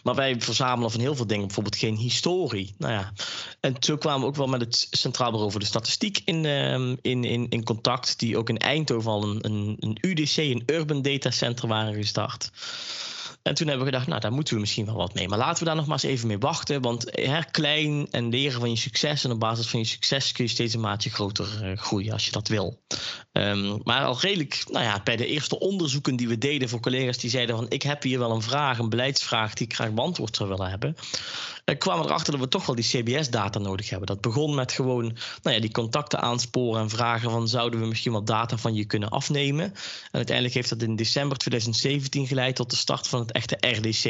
Maar 0.04 0.16
wij 0.16 0.42
verzamelen 0.42 0.92
van 0.92 1.00
heel 1.00 1.16
veel 1.16 1.28
dingen 1.28 1.46
bijvoorbeeld 1.46 1.76
geen 1.76 1.96
historie. 1.96 2.76
Nou 2.78 2.94
ja, 2.94 3.14
en 3.60 3.76
zo 3.80 3.98
kwamen 3.98 4.22
we 4.22 4.28
ook 4.28 4.36
wel 4.36 4.48
met 4.48 4.62
het 4.62 4.88
Centraal 4.92 5.30
Bureau 5.30 5.52
voor 5.52 5.60
de 5.60 5.66
Statistiek 5.66 6.22
in, 6.26 6.46
ehm, 6.46 6.96
in, 7.02 7.24
in, 7.24 7.50
in 7.50 7.64
contact, 7.64 8.20
die 8.20 8.38
ook 8.38 8.50
in 8.50 8.58
Eindhoven 8.58 9.12
al 9.12 9.24
een, 9.24 9.46
een, 9.46 9.76
een 9.80 9.98
UDC, 10.02 10.38
een 10.38 10.64
Urban 10.66 11.02
Data 11.02 11.32
Center 11.32 11.68
waren 11.68 11.94
gestart. 11.94 12.27
En 13.48 13.54
toen 13.54 13.68
hebben 13.68 13.86
we 13.86 13.92
gedacht, 13.92 14.08
nou, 14.08 14.22
daar 14.22 14.32
moeten 14.32 14.54
we 14.54 14.60
misschien 14.60 14.86
wel 14.86 14.96
wat 14.96 15.14
mee. 15.14 15.28
Maar 15.28 15.38
laten 15.38 15.60
we 15.60 15.66
daar 15.66 15.76
nog 15.76 15.86
maar 15.86 16.04
eens 16.04 16.12
even 16.12 16.28
mee 16.28 16.38
wachten. 16.38 16.82
Want 16.82 17.06
hè, 17.12 17.44
klein 17.52 18.08
en 18.12 18.30
leren 18.30 18.60
van 18.60 18.70
je 18.70 18.76
succes. 18.76 19.24
En 19.24 19.32
op 19.32 19.40
basis 19.40 19.68
van 19.68 19.80
je 19.80 19.86
succes 19.86 20.32
kun 20.32 20.44
je 20.44 20.50
steeds 20.50 20.74
een 20.74 20.80
maatje 20.80 21.10
groter 21.10 21.64
eh, 21.64 21.78
groeien 21.78 22.14
als 22.14 22.26
je 22.26 22.32
dat 22.32 22.48
wil. 22.48 22.82
Ehm, 23.38 23.78
maar 23.84 24.06
al 24.06 24.20
redelijk, 24.20 24.64
nou 24.72 24.86
ja, 24.86 25.02
bij 25.04 25.16
de 25.16 25.26
eerste 25.26 25.60
onderzoeken 25.60 26.16
die 26.16 26.28
we 26.28 26.38
deden 26.38 26.70
voor 26.70 26.80
collega's 26.80 27.18
die 27.18 27.30
zeiden 27.30 27.56
van 27.56 27.66
ik 27.70 27.82
heb 27.82 28.04
hier 28.04 28.20
wel 28.20 28.32
een 28.32 28.42
vraag, 28.42 28.78
een 28.78 28.90
beleidsvraag 28.90 29.54
die 29.54 29.66
ik 29.66 29.74
graag 29.74 29.92
beantwoord 29.92 30.36
zou 30.36 30.50
willen 30.50 30.70
hebben. 30.70 30.96
eh, 31.66 31.78
kwamen 31.78 32.06
erachter 32.06 32.32
dat 32.32 32.42
we 32.42 32.48
toch 32.48 32.66
wel 32.66 32.76
die 32.76 32.86
CBS-data 32.86 33.60
nodig 33.60 33.90
hebben. 33.90 34.08
Dat 34.08 34.22
begon 34.22 34.56
met 34.56 34.72
gewoon 34.72 35.18
nou 35.44 35.56
ja, 35.56 35.62
die 35.62 35.72
contacten 35.72 36.20
aansporen 36.20 36.82
en 36.82 36.90
vragen 36.90 37.32
van 37.32 37.48
zouden 37.48 37.80
we 37.80 37.86
misschien 37.86 38.12
wat 38.12 38.28
data 38.28 38.58
van 38.58 38.76
je 38.76 38.86
kunnen 38.86 39.10
afnemen. 39.10 39.66
En 39.66 39.74
uiteindelijk 40.12 40.56
heeft 40.56 40.70
dat 40.70 40.82
in 40.82 40.96
december 40.96 41.38
2017 41.38 42.28
geleid 42.28 42.56
tot 42.56 42.70
de 42.70 42.76
start 42.76 43.08
van 43.08 43.20
het 43.20 43.32
echte 43.32 43.58
RDC. 43.60 44.04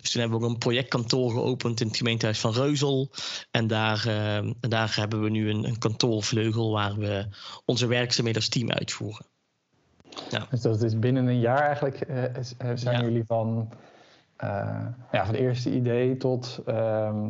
Dus 0.00 0.10
toen 0.10 0.20
hebben 0.20 0.38
we 0.38 0.44
ook 0.44 0.50
een 0.50 0.58
projectkantoor 0.58 1.30
geopend 1.30 1.80
in 1.80 1.86
het 1.86 1.96
gemeentehuis 1.96 2.38
van 2.38 2.52
Reuzel. 2.52 3.10
En 3.50 3.66
daar, 3.66 4.06
eh, 4.06 4.36
en 4.36 4.56
daar 4.68 4.96
hebben 4.96 5.22
we 5.22 5.30
nu 5.30 5.50
een, 5.50 5.64
een 5.64 5.78
kantoorvleugel 5.78 6.70
waar 6.70 6.96
we 6.96 7.26
onze 7.64 7.86
werkzaamheden 7.86 8.40
als 8.40 8.50
team 8.50 8.61
uitvoeren. 8.70 9.26
Dus 10.50 10.60
dat 10.60 10.82
is 10.82 10.98
binnen 10.98 11.26
een 11.26 11.40
jaar 11.40 11.60
eigenlijk 11.66 12.00
eh, 12.00 12.24
eh, 12.24 12.34
zijn 12.74 12.96
Ja. 12.96 13.02
jullie 13.02 13.24
van, 13.26 13.72
eh, 14.36 14.48
ja, 15.12 15.24
van 15.24 15.34
het 15.34 15.42
eerste 15.44 15.74
idee 15.74 16.16
tot 16.16 16.60
ehm, 16.66 17.28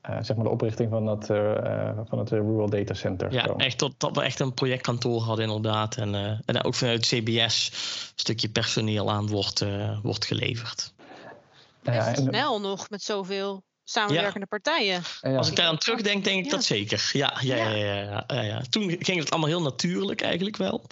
eh, 0.00 0.16
zeg 0.20 0.36
maar 0.36 0.44
de 0.44 0.50
oprichting 0.50 0.90
van, 0.90 1.04
dat, 1.06 1.26
van 2.08 2.18
het 2.18 2.30
Rural 2.30 2.68
Data 2.70 2.94
Center. 2.94 3.32
Ja, 3.32 3.44
echt 3.56 3.78
tot 3.78 3.94
dat 4.00 4.16
we 4.16 4.22
echt 4.22 4.40
een 4.40 4.54
projectkantoor 4.54 5.20
hadden 5.20 5.44
inderdaad. 5.44 5.96
En, 5.96 6.14
eh, 6.14 6.38
en 6.44 6.64
ook 6.64 6.74
vanuit 6.74 7.00
CBS 7.06 7.68
een 7.70 8.12
stukje 8.14 8.48
personeel 8.48 9.10
aan 9.10 9.28
wordt, 9.28 9.60
eh, 9.60 9.98
wordt 10.02 10.24
geleverd. 10.24 10.92
Nou 11.82 11.96
ja, 11.96 12.08
en- 12.08 12.16
snel 12.22 12.60
nog 12.60 12.90
met 12.90 13.02
zoveel 13.02 13.62
samenwerkende 13.84 14.46
partijen. 14.46 15.02
ja, 15.20 15.36
Als 15.36 15.48
ik 15.48 15.56
daaraan 15.56 15.78
terugdenk, 15.78 16.24
denk 16.24 16.38
ik 16.38 16.44
Ja. 16.44 16.50
dat 16.50 16.64
zeker. 16.64 17.10
Ja, 17.12 17.38
ja, 17.40 17.56
ja. 17.56 17.68
Ja. 17.68 17.76
Ja, 17.76 18.04
ja, 18.04 18.24
ja, 18.34 18.40
ja. 18.42 18.62
Toen 18.70 18.96
ging 18.98 19.18
het 19.20 19.30
allemaal 19.30 19.48
heel 19.48 19.62
natuurlijk 19.62 20.20
eigenlijk 20.20 20.56
wel. 20.56 20.86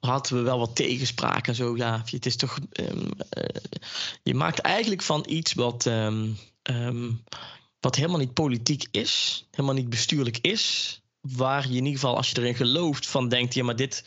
Hadden 0.00 0.36
we 0.36 0.42
wel 0.42 0.58
wat 0.58 0.76
tegenspraak 0.76 1.46
en 1.46 1.54
zo. 1.54 1.76
Ja, 1.76 2.02
het 2.10 2.26
is 2.26 2.36
toch. 2.36 2.58
ehm, 2.72 3.06
eh, 3.30 3.60
je 4.22 4.34
maakt 4.34 4.58
eigenlijk 4.58 5.02
van 5.02 5.24
iets 5.28 5.52
wat. 5.52 5.86
ehm, 5.86 6.28
ehm, 6.62 7.10
wat 7.80 7.96
helemaal 7.96 8.18
niet 8.18 8.34
politiek 8.34 8.86
is, 8.90 9.44
helemaal 9.50 9.74
niet 9.74 9.90
bestuurlijk 9.90 10.38
is. 10.38 10.94
Waar 11.20 11.62
je 11.62 11.68
in 11.68 11.84
ieder 11.84 11.92
geval, 12.00 12.16
als 12.16 12.30
je 12.30 12.38
erin 12.38 12.54
gelooft, 12.54 13.06
van 13.06 13.28
denkt: 13.28 13.54
ja, 13.54 13.64
maar 13.64 13.76
dit 13.76 14.04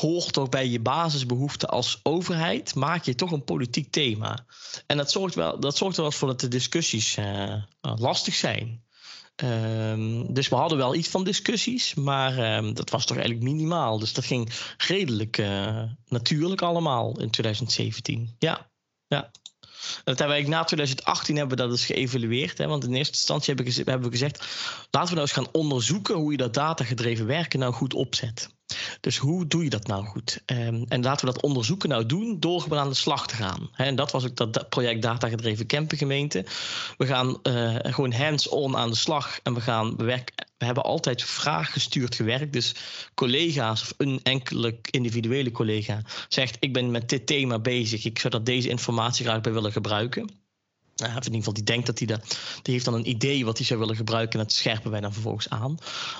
hoort 0.00 0.32
toch 0.32 0.48
bij 0.48 0.68
je 0.68 0.80
basisbehoeften 0.80 1.68
als 1.68 2.00
overheid, 2.02 2.74
maak 2.74 3.04
je 3.04 3.14
toch 3.14 3.30
een 3.30 3.44
politiek 3.44 3.90
thema. 3.90 4.44
En 4.86 4.96
dat 4.96 5.10
zorgt, 5.10 5.34
wel, 5.34 5.60
dat 5.60 5.76
zorgt 5.76 5.96
er 5.96 6.02
wel 6.02 6.12
voor 6.12 6.28
dat 6.28 6.40
de 6.40 6.48
discussies 6.48 7.16
eh, 7.16 7.62
lastig 7.80 8.34
zijn. 8.34 8.82
Ehm, 9.36 10.32
dus 10.32 10.48
we 10.48 10.54
hadden 10.54 10.78
wel 10.78 10.94
iets 10.94 11.08
van 11.08 11.24
discussies, 11.24 11.94
maar 11.94 12.38
ehm, 12.38 12.74
dat 12.74 12.90
was 12.90 13.04
toch 13.06 13.16
eigenlijk 13.16 13.46
minimaal. 13.46 13.98
Dus 13.98 14.12
dat 14.12 14.24
ging 14.24 14.50
redelijk 14.76 15.38
eh, 15.38 15.82
natuurlijk 16.06 16.62
allemaal 16.62 17.20
in 17.20 17.30
2017. 17.30 18.34
Ja, 18.38 18.70
ja. 19.06 19.30
En 19.80 20.02
dat 20.04 20.18
hebben 20.18 20.42
we 20.42 20.48
na 20.48 20.64
2018 20.64 21.36
hebben 21.36 21.56
we 21.56 21.62
dat 21.62 21.72
eens 21.72 21.86
geëvalueerd. 21.86 22.58
Hè? 22.58 22.66
Want 22.66 22.84
in 22.84 22.94
eerste 22.94 23.12
instantie 23.12 23.54
hebben 23.54 24.02
we 24.02 24.10
gezegd... 24.10 24.38
laten 24.90 25.08
we 25.08 25.14
nou 25.14 25.20
eens 25.20 25.32
gaan 25.32 25.52
onderzoeken 25.52 26.14
hoe 26.14 26.30
je 26.30 26.36
dat 26.36 26.54
datagedreven 26.54 27.26
werken 27.26 27.58
nou 27.58 27.72
goed 27.72 27.94
opzet. 27.94 28.56
Dus 29.00 29.16
hoe 29.16 29.46
doe 29.46 29.64
je 29.64 29.70
dat 29.70 29.86
nou 29.86 30.04
goed? 30.04 30.42
Ehm, 30.44 30.84
en 30.88 31.02
laten 31.02 31.26
we 31.26 31.32
dat 31.32 31.42
onderzoeken 31.42 31.88
nou 31.88 32.06
doen 32.06 32.40
door 32.40 32.60
gewoon 32.60 32.78
aan 32.78 32.88
de 32.88 32.94
slag 32.94 33.26
te 33.26 33.34
gaan. 33.34 33.70
En 33.74 33.94
dat 33.96 34.10
was 34.10 34.24
ook 34.24 34.36
dat 34.36 34.54
da- 34.54 34.62
project 34.62 35.02
Datagedreven 35.02 35.66
Campengemeente. 35.66 36.44
We 36.96 37.06
gaan 37.06 37.42
eh, 37.42 37.76
gewoon 37.82 38.12
hands-on 38.12 38.76
aan 38.76 38.90
de 38.90 38.96
slag. 38.96 39.40
En 39.42 39.54
we, 39.54 39.60
gaan, 39.60 39.96
we, 39.96 40.24
hebben 40.58 40.82
altijd 40.82 41.22
vraaggestuurd 41.22 42.14
gewerkt. 42.14 42.52
Dus 42.52 42.74
collega's 43.14 43.82
of 43.82 43.94
een 43.96 44.20
enkele 44.22 44.78
individuele 44.90 45.50
collega 45.50 46.02
zegt... 46.28 46.56
ik 46.60 46.72
ben 46.72 46.90
met 46.90 47.08
dit 47.08 47.26
thema 47.26 47.58
bezig. 47.58 48.04
Ik 48.04 48.18
zou 48.18 48.32
daar 48.32 48.44
deze 48.44 48.68
informatie 48.68 49.24
graag 49.24 49.40
bij 49.40 49.52
willen 49.52 49.72
gebruiken. 49.72 50.46
Nou, 50.98 51.12
in 51.12 51.22
ieder 51.24 51.38
geval, 51.38 51.52
die 51.52 51.62
denkt 51.62 51.86
dat 51.86 51.98
hij 51.98 52.06
dat. 52.06 52.38
Die 52.62 52.72
heeft 52.72 52.84
dan 52.84 52.94
een 52.94 53.08
idee 53.08 53.44
wat 53.44 53.56
hij 53.56 53.66
zou 53.66 53.80
willen 53.80 53.96
gebruiken. 53.96 54.38
En 54.38 54.44
dat 54.46 54.54
scherpen 54.54 54.90
wij 54.90 55.00
dan 55.00 55.12
vervolgens 55.12 55.48
aan. 55.48 55.78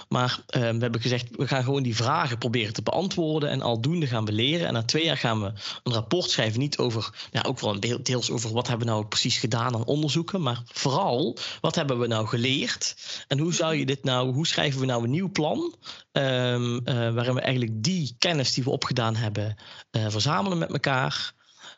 Maar 0.09 0.39
uh, 0.51 0.61
we 0.61 0.79
hebben 0.79 1.01
gezegd, 1.01 1.37
we 1.37 1.49
gaan 1.49 1.65
gewoon 1.65 1.83
die 1.83 1.97
vragen 1.97 2.39
proberen 2.39 2.73
te 2.73 2.83
beantwoorden. 2.83 3.51
En 3.51 3.63
aldoende 3.63 4.07
gaan 4.07 4.25
we 4.25 4.33
leren. 4.33 4.67
En 4.67 4.73
na 4.73 4.83
twee 4.83 5.05
jaar 5.05 5.17
gaan 5.17 5.41
we 5.41 5.53
een 5.83 5.93
rapport 5.93 6.31
schrijven. 6.31 6.59
Niet 6.59 6.79
over, 6.79 7.29
ja, 7.31 7.43
ook 7.43 7.61
wel 7.61 7.81
deels 8.03 8.31
over 8.31 8.53
wat 8.53 8.69
hebben 8.69 8.87
we 8.87 8.93
nou 8.93 9.07
precies 9.07 9.39
gedaan 9.39 9.75
aan 9.75 9.85
onderzoeken. 9.85 10.43
Maar 10.43 10.63
vooral, 10.67 11.37
wat 11.61 11.75
hebben 11.75 11.99
we 11.99 12.07
nou 12.07 12.27
geleerd? 12.27 12.97
En 13.29 13.39
hoe 13.39 13.55
zou 13.55 13.75
je 13.75 13.87
dit 13.87 14.05
nou, 14.05 14.33
hoe 14.33 14.47
schrijven 14.47 14.81
we 14.81 14.87
nou 14.87 15.05
een 15.05 15.11
nieuw 15.11 15.31
plan? 15.31 15.75
Um, 16.13 16.75
uh, 16.75 16.81
waarin 16.85 17.35
we 17.35 17.41
eigenlijk 17.41 17.83
die 17.83 18.15
kennis 18.19 18.55
die 18.55 18.65
we 18.65 18.71
opgedaan 18.71 19.17
hebben, 19.17 19.57
uh, 19.91 20.07
verzamelen 20.09 20.59
met 20.59 20.73
elkaar. 20.73 21.33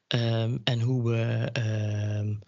Um, 0.09 0.61
en 0.65 0.81
hoe 0.81 1.11
we. 1.11 2.39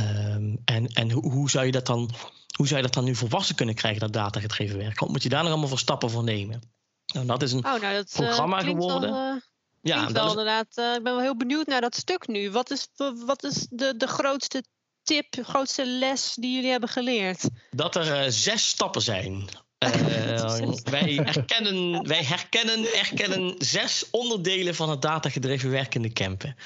Um, 0.00 0.62
en 0.64 0.86
en 0.86 1.10
hoe, 1.10 1.32
hoe, 1.32 1.50
zou 1.50 1.66
je 1.66 1.72
dat 1.72 1.86
dan, 1.86 2.10
hoe 2.56 2.66
zou 2.66 2.76
je 2.76 2.86
dat 2.86 2.94
dan 2.94 3.04
nu 3.04 3.14
volwassen 3.14 3.54
kunnen 3.54 3.74
krijgen, 3.74 4.00
dat 4.00 4.12
datagedreven 4.12 4.78
werk? 4.78 5.00
Wat 5.00 5.08
moet 5.08 5.22
je 5.22 5.28
daar 5.28 5.42
nog 5.42 5.50
allemaal 5.50 5.68
voor 5.68 5.78
stappen 5.78 6.10
voor 6.10 6.24
nemen? 6.24 6.60
Nou, 7.06 7.26
dat 7.26 7.42
is 7.42 7.52
een 7.52 7.64
oh, 7.66 7.80
nou, 7.80 7.94
dat, 7.94 8.12
programma 8.12 8.62
uh, 8.62 8.68
geworden. 8.68 9.10
Uh, 9.10 9.40
ja, 9.80 10.12
wel 10.12 10.24
is... 10.24 10.30
inderdaad. 10.30 10.66
Uh, 10.74 10.94
ik 10.94 11.02
ben 11.02 11.12
wel 11.12 11.22
heel 11.22 11.36
benieuwd 11.36 11.66
naar 11.66 11.80
dat 11.80 11.96
stuk 11.96 12.26
nu. 12.26 12.50
Wat 12.50 12.70
is, 12.70 12.88
wat 13.26 13.44
is 13.44 13.66
de, 13.70 13.96
de 13.96 14.06
grootste 14.06 14.64
tip, 15.02 15.32
de 15.32 15.44
grootste 15.44 15.86
les 15.86 16.34
die 16.34 16.54
jullie 16.54 16.70
hebben 16.70 16.88
geleerd? 16.88 17.48
Dat 17.70 17.96
er 17.96 18.32
zes 18.32 18.68
stappen 18.68 19.02
zijn 19.02 19.48
wij, 20.90 21.20
herkennen, 21.24 22.06
wij 22.06 22.22
herkennen, 22.24 22.82
herkennen 22.82 23.54
zes 23.58 24.04
onderdelen 24.10 24.74
van 24.74 24.90
het 24.90 25.02
datagedreven 25.02 25.70
werkende 25.70 26.12
campen. 26.12 26.56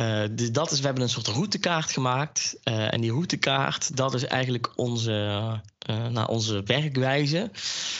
Uh, 0.00 0.22
dus 0.30 0.52
dat 0.52 0.70
is, 0.70 0.78
we 0.78 0.84
hebben 0.84 1.02
een 1.02 1.08
soort 1.08 1.26
routekaart 1.26 1.90
gemaakt. 1.90 2.56
Uh, 2.64 2.92
en 2.92 3.00
die 3.00 3.10
routekaart, 3.10 3.96
dat 3.96 4.14
is 4.14 4.24
eigenlijk 4.24 4.72
onze, 4.76 5.60
uh, 5.90 6.06
nou, 6.06 6.28
onze 6.28 6.62
werkwijze. 6.62 7.50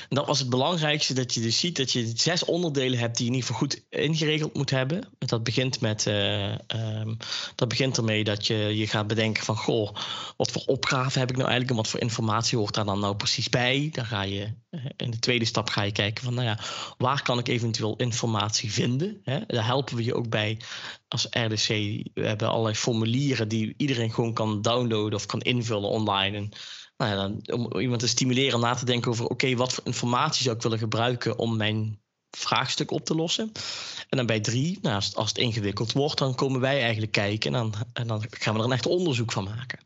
Dat 0.09 0.27
was 0.27 0.39
het 0.39 0.49
belangrijkste, 0.49 1.15
dat 1.15 1.35
je 1.35 1.41
dus 1.41 1.59
ziet 1.59 1.77
dat 1.77 1.93
je 1.93 2.13
zes 2.15 2.45
onderdelen 2.45 2.99
hebt 2.99 3.17
die 3.17 3.27
je 3.27 3.31
in 3.33 3.37
ieder 3.37 3.55
geval 3.55 3.69
goed 3.69 3.85
ingeregeld 3.89 4.55
moet 4.55 4.71
hebben. 4.71 5.09
Dat 5.19 5.45
begint, 5.45 5.81
met, 5.81 6.07
um, 6.07 7.17
dat 7.55 7.69
begint 7.69 7.97
ermee 7.97 8.25
dat 8.25 8.47
je 8.47 8.57
je 8.57 8.87
gaat 8.87 9.07
bedenken 9.07 9.45
van, 9.45 9.57
goh, 9.57 9.97
wat 10.37 10.51
voor 10.51 10.63
opgave 10.67 11.19
heb 11.19 11.31
ik 11.31 11.37
nou 11.37 11.49
eigenlijk 11.49 11.71
en 11.71 11.83
wat 11.83 11.89
voor 11.93 12.01
informatie 12.01 12.59
hoort 12.59 12.75
daar 12.75 12.85
dan 12.85 13.01
nou 13.01 13.17
precies 13.17 13.49
bij? 13.49 13.89
Dan 13.93 14.05
ga 14.05 14.23
je, 14.23 14.55
in 14.97 15.11
de 15.11 15.19
tweede 15.19 15.45
stap 15.45 15.71
ga 15.71 15.83
je 15.83 15.93
kijken 15.93 16.25
van, 16.25 16.35
nou 16.35 16.47
ja, 16.47 16.59
waar 16.99 17.23
kan 17.23 17.39
ik 17.39 17.49
eventueel 17.49 17.97
informatie 17.97 18.73
vinden? 18.73 19.21
Hè? 19.25 19.41
Daar 19.47 19.67
helpen 19.67 19.97
we 19.97 20.05
je 20.05 20.15
ook 20.15 20.29
bij 20.29 20.59
als 21.09 21.27
RDC, 21.31 21.69
we 22.15 22.27
hebben 22.27 22.49
allerlei 22.49 22.75
formulieren 22.75 23.49
die 23.49 23.75
iedereen 23.77 24.13
gewoon 24.13 24.33
kan 24.33 24.63
downloaden 24.63 25.15
of 25.15 25.27
kan 25.27 25.41
invullen 25.41 25.89
online. 25.89 26.37
En, 26.37 26.53
nou 26.97 27.11
ja, 27.11 27.17
dan, 27.17 27.41
om 27.53 27.81
iemand 27.81 28.01
te 28.01 28.09
stimuleren 28.09 28.55
om 28.55 28.61
na 28.61 28.75
te 28.75 28.85
denken 28.85 29.11
over: 29.11 29.27
oké, 29.27 29.55
wat 29.55 29.73
voor 29.73 29.87
informatie 29.87 30.43
zou 30.43 30.57
ik 30.57 30.63
willen 30.63 30.79
gebruiken 30.79 31.39
om 31.39 31.57
mijn 31.57 32.03
vraagstuk 32.31 32.91
op 32.91 33.05
te 33.05 33.15
lossen. 33.15 33.53
En 34.09 34.17
dan 34.17 34.27
bij 34.27 34.41
drie, 34.41 34.79
nou, 34.83 35.03
als, 35.15 35.29
het 35.29 35.39
ingewikkeld 35.39 35.93
wordt, 35.93 36.19
dan 36.19 36.35
komen 36.35 36.61
wij 36.61 36.81
eigenlijk 36.81 37.13
kijken 37.13 37.55
en 37.55 37.61
dan, 37.61 37.75
en 37.93 38.07
dan 38.07 38.25
gaan 38.31 38.55
we 38.55 38.61
er 38.61 38.65
een 38.65 38.73
echt 38.73 38.87
onderzoek 38.87 39.33
van 39.33 39.45
maken. 39.45 39.79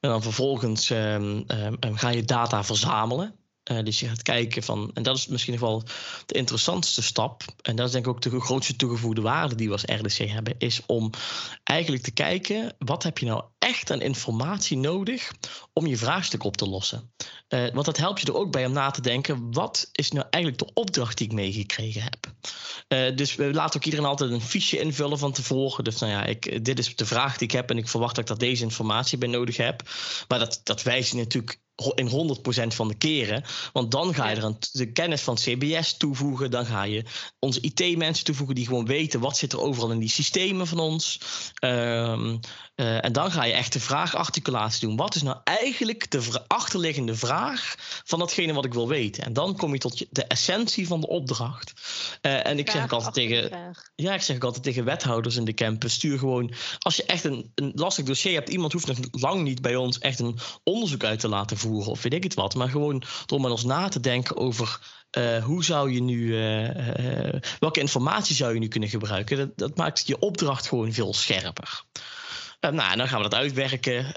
En 0.00 0.10
dan 0.10 0.22
vervolgens 0.22 0.90
um, 0.90 1.44
um, 1.80 1.96
ga 1.96 2.08
je 2.08 2.24
data 2.24 2.64
verzamelen. 2.64 3.34
Uh, 3.70 3.84
dus 3.84 4.00
je 4.00 4.08
gaat 4.08 4.22
kijken 4.22 4.62
van, 4.62 4.90
en 4.94 5.02
dat 5.02 5.16
is 5.16 5.26
misschien 5.26 5.52
nog 5.52 5.62
wel 5.62 5.82
de 6.26 6.34
interessantste 6.34 7.02
stap, 7.02 7.42
en 7.62 7.76
dat 7.76 7.86
is 7.86 7.92
denk 7.92 8.06
ik 8.06 8.10
ook 8.10 8.22
de 8.22 8.40
grootste 8.40 8.76
toegevoegde 8.76 9.20
waarde 9.20 9.54
die 9.54 9.66
we 9.66 9.72
als 9.72 9.84
RDC 9.84 10.16
hebben, 10.16 10.54
is 10.58 10.80
om 10.86 11.10
eigenlijk 11.64 12.02
te 12.02 12.10
kijken, 12.10 12.74
wat 12.78 13.02
heb 13.02 13.18
je 13.18 13.26
nou 13.26 13.44
echt 13.58 13.90
aan 13.90 14.00
informatie 14.00 14.76
nodig 14.76 15.32
om 15.72 15.86
je 15.86 15.96
vraagstuk 15.96 16.44
op 16.44 16.56
te 16.56 16.68
lossen? 16.68 17.12
Uh, 17.48 17.70
want 17.72 17.86
dat 17.86 17.96
helpt 17.96 18.20
je 18.20 18.26
er 18.26 18.36
ook 18.36 18.52
bij 18.52 18.66
om 18.66 18.72
na 18.72 18.90
te 18.90 19.00
denken, 19.00 19.52
wat 19.52 19.88
is 19.92 20.10
nou 20.10 20.26
eigenlijk 20.30 20.64
de 20.64 20.74
opdracht 20.74 21.18
die 21.18 21.26
ik 21.26 21.32
meegekregen 21.32 22.02
heb? 22.02 22.32
Uh, 22.88 23.16
dus 23.16 23.34
we 23.34 23.52
laten 23.52 23.76
ook 23.76 23.84
iedereen 23.84 24.06
altijd 24.06 24.30
een 24.30 24.40
fiche 24.40 24.78
invullen 24.78 25.18
van 25.18 25.32
tevoren. 25.32 25.84
Dus 25.84 25.98
nou 25.98 26.12
ja, 26.12 26.24
ik, 26.24 26.64
dit 26.64 26.78
is 26.78 26.96
de 26.96 27.06
vraag 27.06 27.36
die 27.36 27.48
ik 27.48 27.54
heb 27.54 27.70
en 27.70 27.78
ik 27.78 27.88
verwacht 27.88 28.14
dat 28.14 28.24
ik 28.24 28.30
daar 28.30 28.48
deze 28.48 28.62
informatie 28.62 29.18
bij 29.18 29.28
nodig 29.28 29.56
heb. 29.56 29.82
Maar 30.28 30.38
dat, 30.38 30.60
dat 30.64 30.82
wijst 30.82 31.14
natuurlijk 31.14 31.60
in 31.94 32.08
100% 32.08 32.66
van 32.66 32.88
de 32.88 32.94
keren. 32.94 33.44
Want 33.72 33.90
dan 33.90 34.14
ga 34.14 34.28
je 34.28 34.36
er 34.36 34.44
een, 34.44 34.56
de 34.72 34.92
kennis 34.92 35.22
van 35.22 35.34
CBS 35.34 35.96
toevoegen. 35.96 36.50
Dan 36.50 36.66
ga 36.66 36.82
je 36.82 37.04
onze 37.38 37.60
IT-mensen 37.60 38.24
toevoegen 38.24 38.54
die 38.54 38.66
gewoon 38.66 38.86
weten 38.86 39.20
wat 39.20 39.36
zit 39.36 39.52
er 39.52 39.60
overal 39.60 39.90
in 39.90 39.98
die 39.98 40.08
systemen 40.08 40.66
van 40.66 40.78
ons. 40.78 41.20
Um, 41.64 42.40
uh, 42.76 43.04
en 43.04 43.12
dan 43.12 43.30
ga 43.30 43.44
je 43.44 43.52
echt 43.52 43.72
de 43.72 43.80
vraagarticulatie 43.80 44.88
doen. 44.88 44.96
Wat 44.96 45.14
is 45.14 45.22
nou 45.22 45.38
eigenlijk 45.44 46.10
de 46.10 46.42
achterliggende 46.46 47.14
vraag 47.14 47.74
van 48.04 48.18
datgene 48.18 48.52
wat 48.52 48.64
ik 48.64 48.74
wil 48.74 48.88
weten? 48.88 49.24
En 49.24 49.32
dan 49.32 49.56
kom 49.56 49.72
je 49.72 49.78
tot 49.78 50.06
de 50.10 50.24
essentie 50.24 50.86
van 50.86 51.00
de 51.00 51.08
opdracht. 51.08 51.72
Uh, 52.22 52.46
en 52.46 52.58
ik 52.58 52.70
zeg 52.70 52.82
ook 52.82 52.92
altijd 52.92 53.14
tegen, 53.14 53.74
ja, 53.94 54.14
ik 54.14 54.22
zeg 54.22 54.36
ook 54.36 54.44
altijd 54.44 54.62
tegen 54.62 54.84
wethouders 54.84 55.36
in 55.36 55.44
de 55.44 55.54
campus: 55.54 55.92
stuur 55.92 56.18
gewoon. 56.18 56.52
Als 56.78 56.96
je 56.96 57.04
echt 57.04 57.24
een, 57.24 57.52
een 57.54 57.72
lastig 57.74 58.04
dossier 58.04 58.34
hebt, 58.34 58.48
iemand 58.48 58.72
hoeft 58.72 58.86
nog 58.86 58.98
lang 59.10 59.42
niet 59.42 59.62
bij 59.62 59.76
ons 59.76 59.98
echt 59.98 60.18
een 60.18 60.38
onderzoek 60.64 61.04
uit 61.04 61.20
te 61.20 61.28
laten 61.28 61.56
voeren 61.56 61.69
of 61.78 62.02
weet 62.02 62.14
ik 62.14 62.22
het 62.22 62.34
wat. 62.34 62.54
Maar 62.54 62.68
gewoon 62.68 63.02
door 63.26 63.40
met 63.40 63.50
ons 63.50 63.64
na 63.64 63.88
te 63.88 64.00
denken 64.00 64.36
over 64.36 64.80
uh, 65.18 65.44
hoe 65.44 65.64
zou 65.64 65.92
je 65.92 66.02
nu, 66.02 66.18
uh, 66.20 67.24
uh, 67.24 67.40
welke 67.58 67.80
informatie 67.80 68.36
zou 68.36 68.54
je 68.54 68.60
nu 68.60 68.68
kunnen 68.68 68.88
gebruiken? 68.88 69.36
Dat, 69.36 69.48
dat 69.54 69.76
maakt 69.76 70.06
je 70.06 70.18
opdracht 70.18 70.68
gewoon 70.68 70.92
veel 70.92 71.14
scherper. 71.14 71.82
Nou, 72.60 72.96
dan 72.96 73.08
gaan 73.08 73.22
we 73.22 73.28
dat 73.28 73.38
uitwerken. 73.38 74.14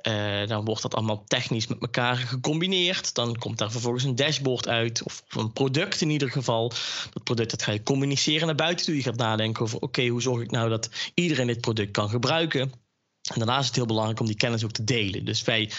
Dan 0.48 0.66
wordt 0.66 0.82
dat 0.82 0.96
allemaal 0.96 1.24
technisch 1.28 1.68
met 1.68 1.82
elkaar 1.82 2.16
gecombineerd. 2.16 3.14
Dan 3.14 3.36
komt 3.38 3.58
daar 3.58 3.72
vervolgens 3.72 4.04
een 4.04 4.16
dashboard 4.16 4.68
uit, 4.68 5.04
of, 5.04 5.24
of 5.30 5.36
een 5.36 5.54
product 5.54 6.02
in 6.02 6.10
ieder 6.10 6.32
geval. 6.32 6.72
Dat 7.14 7.24
product 7.24 7.52
dat 7.52 7.64
ga 7.64 7.72
je 7.72 7.84
communiceren 7.84 8.46
naar 8.46 8.56
buiten 8.56 8.86
toe. 8.86 8.96
Je 8.96 9.02
gaat 9.02 9.16
nadenken 9.16 9.64
over: 9.64 9.80
oké, 9.80 10.08
hoe 10.08 10.22
zorg 10.22 10.42
ik 10.42 10.52
nou 10.52 10.70
dat 10.70 10.90
iedereen 11.14 11.48
dit 11.48 11.62
product 11.62 11.92
kan 11.92 12.10
gebruiken? 12.10 12.83
En 13.32 13.40
daarnaast 13.40 13.62
is 13.62 13.68
het 13.68 13.76
heel 13.76 13.86
belangrijk 13.86 14.20
om 14.20 14.26
die 14.26 14.36
kennis 14.36 14.64
ook 14.64 14.72
te 14.72 14.84
delen. 14.84 15.26
Dus 15.26 15.44
wij, 15.44 15.72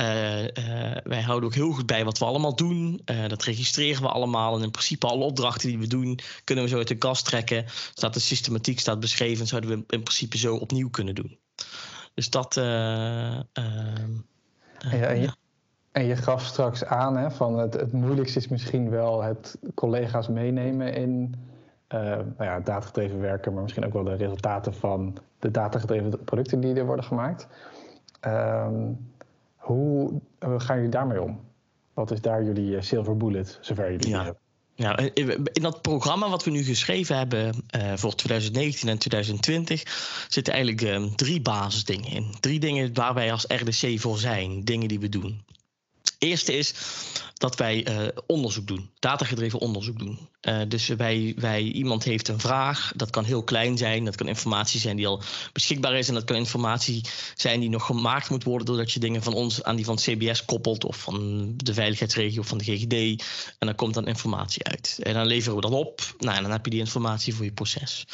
uh, 0.00 0.42
uh, 0.42 0.48
wij 1.04 1.22
houden 1.22 1.48
ook 1.48 1.54
heel 1.54 1.72
goed 1.72 1.86
bij 1.86 2.04
wat 2.04 2.18
we 2.18 2.24
allemaal 2.24 2.56
doen. 2.56 3.00
Uh, 3.10 3.28
dat 3.28 3.42
registreren 3.42 4.02
we 4.02 4.08
allemaal. 4.08 4.56
En 4.56 4.62
in 4.62 4.70
principe 4.70 5.06
alle 5.06 5.24
opdrachten 5.24 5.68
die 5.68 5.78
we 5.78 5.86
doen, 5.86 6.18
kunnen 6.44 6.64
we 6.64 6.70
zo 6.70 6.76
uit 6.76 6.88
de 6.88 6.98
kast 6.98 7.24
trekken. 7.24 7.64
Staat 7.94 8.14
de 8.14 8.20
systematiek 8.20 8.80
staat 8.80 9.00
beschreven, 9.00 9.46
zouden 9.46 9.70
we 9.70 9.76
in 9.76 10.02
principe 10.02 10.38
zo 10.38 10.56
opnieuw 10.56 10.90
kunnen 10.90 11.14
doen. 11.14 11.38
Dus 12.14 12.30
dat. 12.30 12.56
Uh, 12.56 12.64
ja, 12.64 13.42
en, 14.78 15.20
je, 15.20 15.32
en, 15.92 16.04
je, 16.04 16.16
gaf 16.16 16.44
straks 16.44 16.84
aan 16.84 17.16
hè, 17.16 17.30
van 17.30 17.58
het, 17.58 17.74
het 17.74 17.92
moeilijkste 17.92 18.38
is 18.38 18.48
misschien 18.48 18.90
wel 18.90 19.22
het 19.22 19.58
collega's 19.74 20.28
meenemen 20.28 20.94
in 20.94 21.34
nou 21.88 22.34
ja, 22.38 22.60
datagedreven 22.60 23.20
werken, 23.20 23.52
maar 23.52 23.62
misschien 23.62 23.84
ook 23.84 23.92
wel 23.92 24.04
de 24.04 24.14
resultaten 24.14 24.74
van 24.74 25.18
de 25.38 25.50
datagedreven 25.50 26.24
producten 26.24 26.60
die 26.60 26.74
er 26.74 26.86
worden 26.86 27.04
gemaakt. 27.04 27.48
Ehm, 28.20 28.92
hoe 29.56 30.20
gaan 30.38 30.76
jullie 30.76 30.90
daarmee 30.90 31.22
om? 31.22 31.40
Wat 31.94 32.10
is 32.10 32.20
daar 32.20 32.44
jullie 32.44 32.82
silver 32.82 33.16
bullet, 33.16 33.58
zover 33.60 33.90
jullie 33.92 34.08
ja. 34.08 34.24
hebben? 34.24 34.40
Ja, 34.74 34.96
in 35.52 35.62
dat 35.62 35.82
programma 35.82 36.28
wat 36.28 36.44
we 36.44 36.50
nu 36.50 36.62
geschreven 36.62 37.16
hebben 37.16 37.64
uh, 37.76 37.92
voor 37.94 38.14
2019 38.14 38.88
en 38.88 38.98
2020 38.98 39.82
zitten 40.28 40.52
eigenlijk 40.52 40.82
uh, 40.82 41.14
drie 41.14 41.40
basisdingen 41.40 42.10
in. 42.10 42.34
Drie 42.40 42.60
dingen 42.60 42.94
waar 42.94 43.14
wij 43.14 43.32
als 43.32 43.44
RDC 43.48 44.00
voor 44.00 44.18
zijn, 44.18 44.64
dingen 44.64 44.88
die 44.88 45.00
we 45.00 45.08
doen. 45.08 45.44
Eerste 46.18 46.52
is 46.52 46.74
dat 47.38 47.56
wij 47.56 47.88
uh, 47.88 48.08
onderzoek 48.26 48.66
doen, 48.66 48.90
datagedreven 48.98 49.58
onderzoek 49.58 49.98
doen. 49.98 50.28
Uh, 50.42 50.60
dus 50.68 50.86
wij, 50.86 51.34
wij, 51.36 51.62
iemand 51.62 52.04
heeft 52.04 52.28
een 52.28 52.40
vraag, 52.40 52.92
dat 52.96 53.10
kan 53.10 53.24
heel 53.24 53.42
klein 53.42 53.76
zijn, 53.76 54.04
dat 54.04 54.14
kan 54.14 54.28
informatie 54.28 54.80
zijn 54.80 54.96
die 54.96 55.06
al 55.06 55.22
beschikbaar 55.52 55.94
is 55.94 56.08
en 56.08 56.14
dat 56.14 56.24
kan 56.24 56.36
informatie 56.36 57.04
zijn 57.34 57.60
die 57.60 57.68
nog 57.68 57.86
gemaakt 57.86 58.30
moet 58.30 58.44
worden 58.44 58.66
doordat 58.66 58.92
je 58.92 59.00
dingen 59.00 59.22
van 59.22 59.34
ons 59.34 59.62
aan 59.62 59.76
die 59.76 59.84
van 59.84 59.96
CBS 59.96 60.44
koppelt 60.44 60.84
of 60.84 60.96
van 60.96 61.52
de 61.56 61.74
veiligheidsregio 61.74 62.40
of 62.40 62.46
van 62.46 62.58
de 62.58 62.64
GGD 62.64 63.24
en 63.58 63.66
dan 63.66 63.74
komt 63.74 63.94
dan 63.94 64.06
informatie 64.06 64.64
uit. 64.64 64.98
En 65.02 65.14
dan 65.14 65.26
leveren 65.26 65.56
we 65.56 65.62
dat 65.62 65.72
op, 65.72 66.00
nou, 66.18 66.36
en 66.36 66.42
dan 66.42 66.52
heb 66.52 66.64
je 66.64 66.70
die 66.70 66.80
informatie 66.80 67.34
voor 67.34 67.44
je 67.44 67.52
proces. 67.52 68.04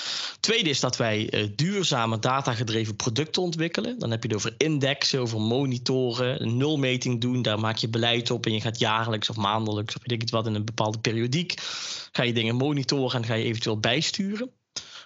Tweede 0.40 0.70
is 0.70 0.80
dat 0.80 0.96
wij 0.96 1.35
uh, 1.35 1.48
duurzame 1.56 2.18
datagedreven 2.18 2.96
producten 2.96 3.42
ontwikkelen. 3.42 3.98
Dan 3.98 4.11
heb 4.11 4.22
je 4.22 4.28
het 4.28 4.37
over 4.37 4.54
indexen, 4.58 5.20
over 5.20 5.40
monitoren, 5.40 6.56
nulmeting 6.56 7.20
doen, 7.20 7.42
daar 7.42 7.61
maak 7.61 7.76
je 7.76 7.88
beleid 7.88 8.30
op 8.30 8.46
en 8.46 8.52
je 8.52 8.61
gaat 8.61 8.78
of 9.12 9.37
maandelijks 9.37 9.96
of 9.96 10.03
weet 10.03 10.12
ik 10.12 10.20
het 10.20 10.31
wat 10.31 10.46
in 10.46 10.55
een 10.55 10.64
bepaalde 10.64 10.98
periodiek 10.98 11.55
ga 12.12 12.22
je 12.22 12.33
dingen 12.33 12.57
monitoren 12.57 13.20
en 13.20 13.27
ga 13.27 13.35
je 13.35 13.44
eventueel 13.44 13.79
bijsturen. 13.81 14.51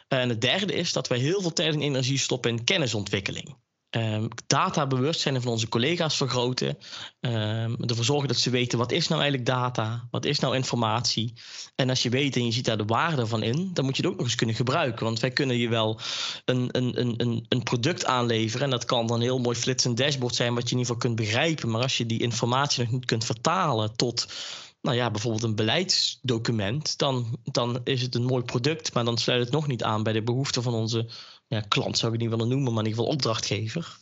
En 0.08 0.28
het 0.28 0.40
derde 0.40 0.72
is 0.72 0.92
dat 0.92 1.08
wij 1.08 1.18
heel 1.18 1.40
veel 1.40 1.52
tijd 1.52 1.74
en 1.74 1.80
energie 1.80 2.18
stoppen 2.18 2.50
in 2.50 2.64
kennisontwikkeling. 2.64 3.56
Um, 3.90 4.28
databewustzijn 4.46 5.42
van 5.42 5.52
onze 5.52 5.68
collega's 5.68 6.16
vergroten. 6.16 6.78
Um, 7.20 7.76
ervoor 7.84 8.04
zorgen 8.04 8.28
dat 8.28 8.36
ze 8.36 8.50
weten 8.50 8.78
wat 8.78 8.92
is 8.92 9.08
nou 9.08 9.20
eigenlijk 9.20 9.50
data, 9.50 10.08
wat 10.10 10.24
is 10.24 10.38
nou 10.38 10.54
informatie. 10.54 11.32
En 11.74 11.88
als 11.88 12.02
je 12.02 12.10
weet 12.10 12.36
en 12.36 12.44
je 12.44 12.52
ziet 12.52 12.64
daar 12.64 12.76
de 12.76 12.84
waarde 12.84 13.26
van 13.26 13.42
in, 13.42 13.70
dan 13.72 13.84
moet 13.84 13.96
je 13.96 14.02
het 14.02 14.10
ook 14.10 14.16
nog 14.16 14.26
eens 14.26 14.34
kunnen 14.34 14.54
gebruiken. 14.54 15.04
Want 15.04 15.20
wij 15.20 15.30
kunnen 15.30 15.56
je 15.56 15.68
wel 15.68 16.00
een, 16.44 16.68
een, 16.72 17.00
een, 17.00 17.46
een 17.48 17.62
product 17.62 18.04
aanleveren. 18.04 18.64
En 18.64 18.70
dat 18.70 18.84
kan 18.84 19.06
dan 19.06 19.20
heel 19.20 19.38
mooi 19.38 19.56
flitsend 19.56 19.96
dashboard 19.96 20.34
zijn, 20.34 20.54
wat 20.54 20.68
je 20.68 20.74
in 20.74 20.78
ieder 20.78 20.94
geval 20.94 21.10
kunt 21.10 21.28
begrijpen. 21.28 21.70
Maar 21.70 21.82
als 21.82 21.96
je 21.96 22.06
die 22.06 22.22
informatie 22.22 22.82
nog 22.82 22.92
niet 22.92 23.04
kunt 23.04 23.24
vertalen 23.24 23.96
tot 23.96 24.26
nou 24.80 24.96
ja, 24.98 25.10
bijvoorbeeld 25.10 25.42
een 25.42 25.54
beleidsdocument, 25.54 26.98
dan, 26.98 27.38
dan 27.44 27.80
is 27.84 28.02
het 28.02 28.14
een 28.14 28.24
mooi 28.24 28.42
product, 28.42 28.94
maar 28.94 29.04
dan 29.04 29.18
sluit 29.18 29.40
het 29.40 29.52
nog 29.52 29.66
niet 29.66 29.82
aan 29.82 30.02
bij 30.02 30.12
de 30.12 30.22
behoeften 30.22 30.62
van 30.62 30.74
onze 30.74 31.08
ja, 31.48 31.60
klant 31.60 31.98
zou 31.98 32.12
ik 32.12 32.20
niet 32.20 32.30
willen 32.30 32.48
noemen, 32.48 32.72
maar 32.72 32.82
in 32.84 32.88
ieder 32.88 33.02
geval 33.02 33.14
opdrachtgever. 33.14 33.96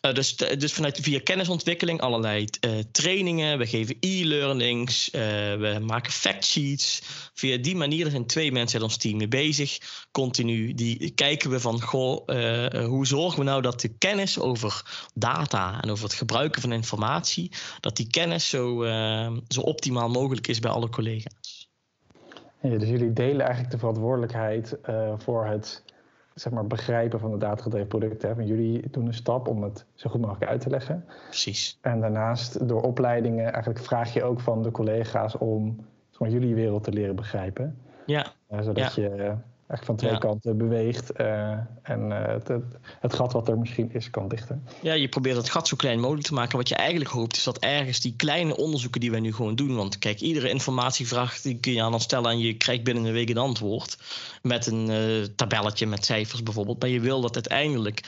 Uh, 0.00 0.14
dus, 0.14 0.36
dus 0.36 0.72
vanuit 0.72 0.98
via 1.00 1.20
kennisontwikkeling 1.24 2.00
allerlei 2.00 2.46
uh, 2.60 2.78
trainingen, 2.92 3.58
we 3.58 3.66
geven 3.66 3.96
e-learnings, 4.00 5.08
we 5.10 5.78
maken 5.82 6.12
factsheets. 6.12 7.02
Via 7.34 7.56
die 7.56 7.76
manier 7.76 8.10
zijn 8.10 8.26
twee 8.26 8.52
mensen 8.52 8.80
uit 8.80 8.88
ons 8.88 8.96
team 8.96 9.16
mee 9.16 9.28
bezig. 9.28 9.78
Continu 10.10 10.74
die 10.74 11.10
kijken 11.10 11.50
we 11.50 11.60
van, 11.60 11.82
goh, 11.82 12.26
hoe 12.86 13.06
zorgen 13.06 13.38
we 13.38 13.44
nou 13.44 13.62
dat 13.62 13.80
de 13.80 13.88
kennis 13.88 14.38
over 14.38 15.06
data 15.14 15.82
en 15.82 15.90
over 15.90 16.04
het 16.04 16.14
gebruiken 16.14 16.60
van 16.60 16.72
informatie, 16.72 17.52
dat 17.80 17.96
die 17.96 18.06
kennis 18.06 18.48
zo, 18.48 18.84
zo 19.48 19.60
optimaal 19.60 20.08
mogelijk 20.08 20.46
is 20.46 20.58
bij 20.58 20.70
alle 20.70 20.88
collega's. 20.88 21.70
Ja, 22.62 22.78
dus 22.78 22.88
jullie 22.88 23.12
delen 23.12 23.40
eigenlijk 23.40 23.70
de 23.70 23.78
verantwoordelijkheid 23.78 24.76
voor 25.18 25.46
het 25.46 25.82
zeg 26.40 26.52
maar, 26.52 26.66
begrijpen 26.66 27.20
van 27.20 27.30
de 27.30 27.36
datagedreven 27.36 27.88
producten. 27.88 28.36
Hè. 28.36 28.42
Jullie 28.42 28.90
doen 28.90 29.06
een 29.06 29.14
stap 29.14 29.48
om 29.48 29.62
het 29.62 29.84
zo 29.94 30.10
goed 30.10 30.20
mogelijk 30.20 30.50
uit 30.50 30.60
te 30.60 30.70
leggen. 30.70 31.04
Precies. 31.26 31.78
En 31.80 32.00
daarnaast, 32.00 32.68
door 32.68 32.82
opleidingen, 32.82 33.52
eigenlijk 33.52 33.84
vraag 33.84 34.12
je 34.12 34.22
ook 34.22 34.40
van 34.40 34.62
de 34.62 34.70
collega's 34.70 35.38
om 35.38 35.76
zeg 36.10 36.20
maar, 36.20 36.30
jullie 36.30 36.54
wereld 36.54 36.84
te 36.84 36.92
leren 36.92 37.16
begrijpen. 37.16 37.78
Ja. 38.06 38.26
Zodat 38.60 38.94
je 38.94 39.34
eigenlijk 39.70 39.84
van 39.84 40.08
twee 40.08 40.18
kanten 40.18 40.56
beweegt 40.56 41.20
uh, 41.20 41.50
en 41.82 42.10
uh, 42.10 42.26
het, 42.26 42.48
het, 43.00 43.14
gat 43.14 43.32
wat 43.32 43.48
er 43.48 43.58
misschien 43.58 43.92
is 43.92 44.10
kan 44.10 44.28
dichten. 44.28 44.66
Ja, 44.82 44.92
je 44.92 45.08
probeert 45.08 45.36
het 45.36 45.50
gat 45.50 45.68
zo 45.68 45.76
klein 45.76 46.00
mogelijk 46.00 46.26
te 46.26 46.34
maken. 46.34 46.56
Wat 46.56 46.68
je 46.68 46.74
eigenlijk 46.74 47.10
hoopt 47.10 47.36
is 47.36 47.44
dat 47.44 47.58
ergens 47.58 48.00
die 48.00 48.14
kleine 48.16 48.56
onderzoeken 48.56 49.00
die 49.00 49.10
wij 49.10 49.20
nu 49.20 49.32
gewoon 49.32 49.54
doen. 49.54 49.76
Want 49.76 49.98
kijk, 49.98 50.20
iedere 50.20 50.48
informatievraag 50.48 51.40
die 51.40 51.58
kun 51.58 51.72
je 51.72 51.82
aan 51.82 51.92
ons 51.92 52.02
stellen 52.02 52.30
en 52.30 52.38
je 52.38 52.54
krijgt 52.54 52.82
binnen 52.84 53.04
een 53.04 53.12
week 53.12 53.28
een 53.28 53.38
antwoord. 53.38 53.98
Met 54.42 54.66
een 54.66 54.90
uh, 54.90 55.24
tabelletje 55.36 55.86
met 55.86 56.04
cijfers 56.04 56.42
bijvoorbeeld. 56.42 56.80
Maar 56.80 56.88
je 56.88 57.00
wil 57.00 57.20
dat 57.20 57.34
uiteindelijk 57.34 58.00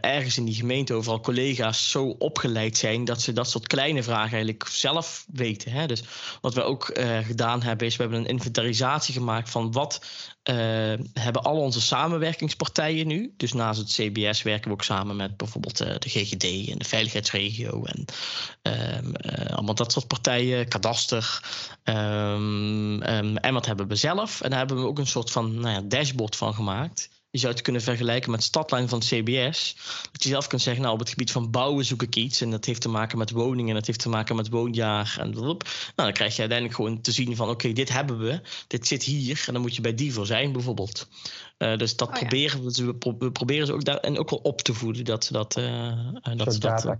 ergens 0.00 0.38
in 0.38 0.44
die 0.44 0.54
gemeente 0.54 0.94
overal 0.94 1.20
collega's 1.20 1.90
zo 1.90 2.04
opgeleid 2.18 2.76
zijn 2.76 3.04
dat 3.04 3.20
ze 3.20 3.32
dat 3.32 3.50
soort 3.50 3.66
kleine 3.66 4.02
vragen 4.02 4.32
eigenlijk 4.32 4.66
zelf 4.68 5.26
weten. 5.32 5.72
Hè? 5.72 5.86
Dus 5.86 6.04
wat 6.40 6.54
we 6.54 6.62
ook 6.62 6.98
gedaan 7.22 7.62
hebben 7.62 7.86
is 7.86 7.96
we 7.96 8.02
hebben 8.02 8.20
een 8.20 8.26
inventarisatie 8.26 9.14
gemaakt 9.14 9.50
van 9.50 9.72
wat 9.72 10.00
uh, 10.50 11.04
hebben 11.12 11.42
al 11.42 11.56
onze 11.56 11.80
samenwerkingspartijen 11.80 13.06
nu. 13.06 13.34
Dus 13.36 13.52
naast 13.52 13.78
het 13.78 13.88
CBS 13.88 14.42
werken 14.42 14.68
we 14.68 14.74
ook 14.74 14.84
samen 14.84 15.16
met 15.16 15.36
bijvoorbeeld 15.36 15.82
uh, 15.82 15.88
de 15.98 16.08
GGD 16.08 16.70
en 16.70 16.78
de 16.78 16.84
veiligheidsregio 16.84 17.84
en 17.84 18.04
um, 18.62 19.12
uh, 19.26 19.50
allemaal 19.50 19.74
dat 19.74 19.92
soort 19.92 20.06
partijen, 20.06 20.68
kadaster. 20.68 21.42
Um, 21.84 23.02
um, 23.02 23.36
en 23.36 23.52
wat 23.52 23.66
hebben 23.66 23.88
we 23.88 23.96
zelf? 23.96 24.40
En 24.40 24.50
daar 24.50 24.58
hebben 24.58 24.76
we 24.76 24.86
ook 24.86 24.98
een 24.98 25.06
soort 25.06 25.30
van 25.30 25.60
nou 25.60 25.74
ja, 25.74 25.80
dashboard 25.80 26.36
van 26.36 26.54
gemaakt. 26.54 27.08
Je 27.30 27.38
zou 27.38 27.52
het 27.52 27.62
kunnen 27.62 27.82
vergelijken 27.82 28.30
met 28.30 28.42
stadlijn 28.42 28.88
van 28.88 28.98
het 28.98 29.08
CBS. 29.08 29.76
Dat 30.12 30.22
je 30.22 30.28
zelf 30.28 30.46
kunt 30.46 30.62
zeggen, 30.62 30.82
nou 30.82 30.94
op 30.94 31.00
het 31.00 31.08
gebied 31.08 31.30
van 31.30 31.50
bouwen 31.50 31.84
zoek 31.84 32.02
ik 32.02 32.16
iets. 32.16 32.40
En 32.40 32.50
dat 32.50 32.64
heeft 32.64 32.80
te 32.80 32.88
maken 32.88 33.18
met 33.18 33.30
woningen, 33.30 33.74
dat 33.74 33.86
heeft 33.86 33.98
te 34.00 34.08
maken 34.08 34.36
met 34.36 34.48
woonjaar. 34.48 35.16
En 35.20 35.30
Nou, 35.30 35.56
dan 35.94 36.12
krijg 36.12 36.34
je 36.34 36.40
uiteindelijk 36.40 36.74
gewoon 36.74 37.00
te 37.00 37.12
zien 37.12 37.36
van, 37.36 37.48
oké, 37.48 37.72
dit 37.72 37.92
hebben 37.92 38.18
we. 38.18 38.40
Dit 38.66 38.86
zit 38.86 39.02
hier. 39.02 39.44
En 39.46 39.52
dan 39.52 39.62
moet 39.62 39.76
je 39.76 39.80
bij 39.80 39.94
die 39.94 40.12
voor 40.12 40.26
zijn 40.26 40.52
bijvoorbeeld. 40.52 41.08
Uh, 41.58 41.76
dus 41.76 41.96
dat 41.96 42.08
oh, 42.08 42.14
ja. 42.14 42.20
proberen 42.20 42.64
we, 42.64 42.94
we 43.18 43.30
proberen 43.30 43.66
ze 43.66 43.72
ook 43.72 43.84
daar 43.84 43.96
en 43.96 44.18
ook 44.18 44.30
wel 44.30 44.38
op 44.38 44.62
te 44.62 44.74
voeden. 44.74 45.04
Dat 45.04 45.24
ze 45.24 45.32
dat... 45.32 45.56
Uh, 45.56 45.92
dat 46.36 46.52
ze 46.52 46.58
dat 46.58 46.82
data, 46.82 46.98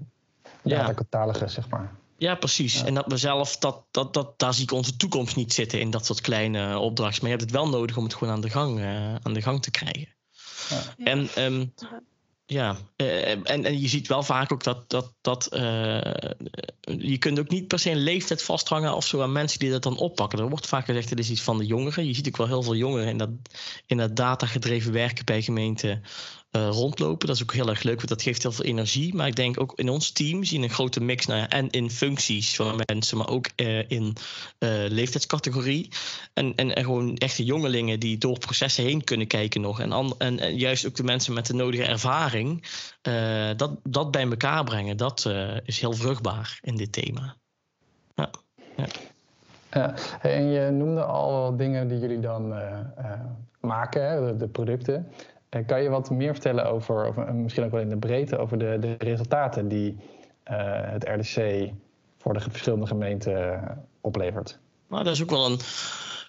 ja. 0.63 0.95
catalogus, 0.95 1.53
zeg 1.53 1.69
maar. 1.69 1.95
Ja, 2.17 2.35
precies. 2.35 2.79
Ja. 2.79 2.85
En 2.85 2.95
dat 2.95 3.05
we 3.07 3.17
zelf, 3.17 3.57
dat, 3.57 3.83
dat, 3.91 4.15
dat, 4.15 4.39
daar 4.39 4.55
zie 4.55 4.63
ik 4.63 4.73
onze 4.73 4.97
toekomst 4.97 5.37
niet 5.37 5.53
zitten 5.53 5.81
in 5.81 5.91
dat 5.91 6.07
soort 6.07 6.21
kleine 6.21 6.79
opdrachten. 6.79 7.23
Maar 7.23 7.31
je 7.31 7.37
hebt 7.37 7.51
het 7.51 7.61
wel 7.61 7.69
nodig 7.69 7.97
om 7.97 8.05
het 8.05 8.15
gewoon 8.15 8.35
aan 8.35 8.41
de 8.41 8.51
gang, 8.51 8.79
uh, 8.79 9.15
aan 9.15 9.33
de 9.33 9.43
gang 9.43 9.63
te 9.63 9.71
krijgen. 9.71 10.17
En 10.99 11.29
um, 11.39 11.73
ja, 12.47 12.77
uh, 12.97 13.31
en, 13.31 13.45
en 13.45 13.81
je 13.81 13.89
ziet 13.89 14.09
wel 14.09 14.23
vaak 14.23 14.53
ook 14.53 14.63
dat, 14.63 14.91
dat, 14.91 15.13
dat 15.21 15.49
uh, 15.53 16.01
je 16.99 17.17
kunt 17.19 17.39
ook 17.39 17.49
niet 17.49 17.69
per 17.69 17.79
se 17.79 17.91
een 17.91 18.03
leeftijd 18.03 18.43
vasthangen 18.43 18.95
of 18.95 19.07
zo 19.07 19.23
aan 19.23 19.33
mensen 19.33 19.59
die 19.59 19.71
dat 19.71 19.83
dan 19.83 19.99
oppakken. 19.99 20.39
Er 20.39 20.49
wordt 20.49 20.67
vaak 20.67 20.85
gezegd 20.85 21.09
dat 21.09 21.19
is 21.19 21.31
iets 21.31 21.43
van 21.43 21.59
de 21.59 21.67
jongeren. 21.67 22.07
Je 22.07 22.15
ziet 22.15 22.29
ook 22.29 22.37
wel 22.37 22.47
heel 22.47 22.63
veel 22.63 22.75
jongeren 22.75 23.09
in 23.09 23.17
dat, 23.17 23.31
in 23.87 23.97
dat 23.97 24.17
datagedreven 24.17 24.93
werken 24.93 25.25
bij 25.25 25.43
gemeenten 25.43 26.03
uh, 26.57 26.69
rondlopen. 26.69 27.27
Dat 27.27 27.37
is 27.37 27.43
ook 27.43 27.53
heel 27.53 27.69
erg 27.69 27.83
leuk, 27.83 27.97
want 27.97 28.09
dat 28.09 28.23
geeft 28.23 28.43
heel 28.43 28.53
veel 28.53 28.65
energie. 28.65 29.15
Maar 29.15 29.27
ik 29.27 29.37
denk 29.37 29.61
ook 29.61 29.73
in 29.75 29.89
ons 29.89 30.11
team 30.11 30.45
zien 30.45 30.63
een 30.63 30.71
grote 30.71 31.01
mix 31.01 31.27
en 31.27 31.71
in 31.71 31.91
functies 31.91 32.57
van 32.57 32.83
mensen, 32.87 33.19
maar 33.19 33.29
ook 33.29 33.51
uh, 33.57 33.91
in 33.91 34.05
uh, 34.05 34.71
leeftijdscategorie. 34.89 35.89
En, 36.35 36.55
en, 36.55 36.85
gewoon 36.85 37.17
echte 37.17 37.45
jongelingen 37.45 38.01
die 38.01 38.19
door 38.19 38.39
processen 38.39 38.85
heen 38.85 39.05
kunnen 39.05 39.27
kijken 39.27 39.61
nog. 39.61 39.81
En, 39.81 40.15
en, 40.19 40.57
juist 40.57 40.87
ook 40.87 40.97
de 40.97 41.03
mensen 41.03 41.35
met 41.35 41.47
de 41.47 41.55
nodige 41.55 41.85
ervaring. 41.85 42.65
dat, 43.57 43.71
dat 43.83 44.11
bij 44.11 44.29
elkaar 44.29 44.65
brengen, 44.65 44.97
dat 44.97 45.33
is 45.65 45.81
heel 45.81 45.93
vruchtbaar 45.93 46.59
in 46.63 46.77
dit 46.77 46.93
thema. 46.93 47.37
Ja. 48.15 48.31
ja. 49.71 49.95
En 50.21 50.51
je 50.51 50.71
noemde 50.71 51.05
al 51.05 51.57
dingen 51.57 51.89
die 51.89 51.99
jullie 51.99 52.21
dan 52.21 52.55
maken, 53.61 54.39
de 54.39 54.49
producten. 54.49 55.13
Eh, 55.49 55.67
kan 55.67 55.83
je 55.83 55.89
wat 55.89 56.11
meer 56.11 56.33
vertellen 56.33 56.71
over, 56.71 57.07
of 57.07 57.17
misschien 57.33 57.65
ook 57.65 57.71
wel 57.71 57.81
in 57.81 57.89
de 57.89 57.97
breedte, 57.97 58.39
over 58.39 58.59
de, 58.59 58.77
de 58.81 58.95
resultaten 58.99 59.69
die 59.69 59.97
uh, 60.51 60.57
het 60.71 61.05
RDC 61.05 61.71
voor 62.17 62.33
de 62.33 62.41
verschillende 62.41 62.87
gemeenten 62.87 63.63
oplevert? 64.01 64.59
Nou, 64.89 65.05
dat 65.05 65.13
is 65.13 65.23
ook 65.23 65.31
wel 65.31 65.47
een 65.47 65.59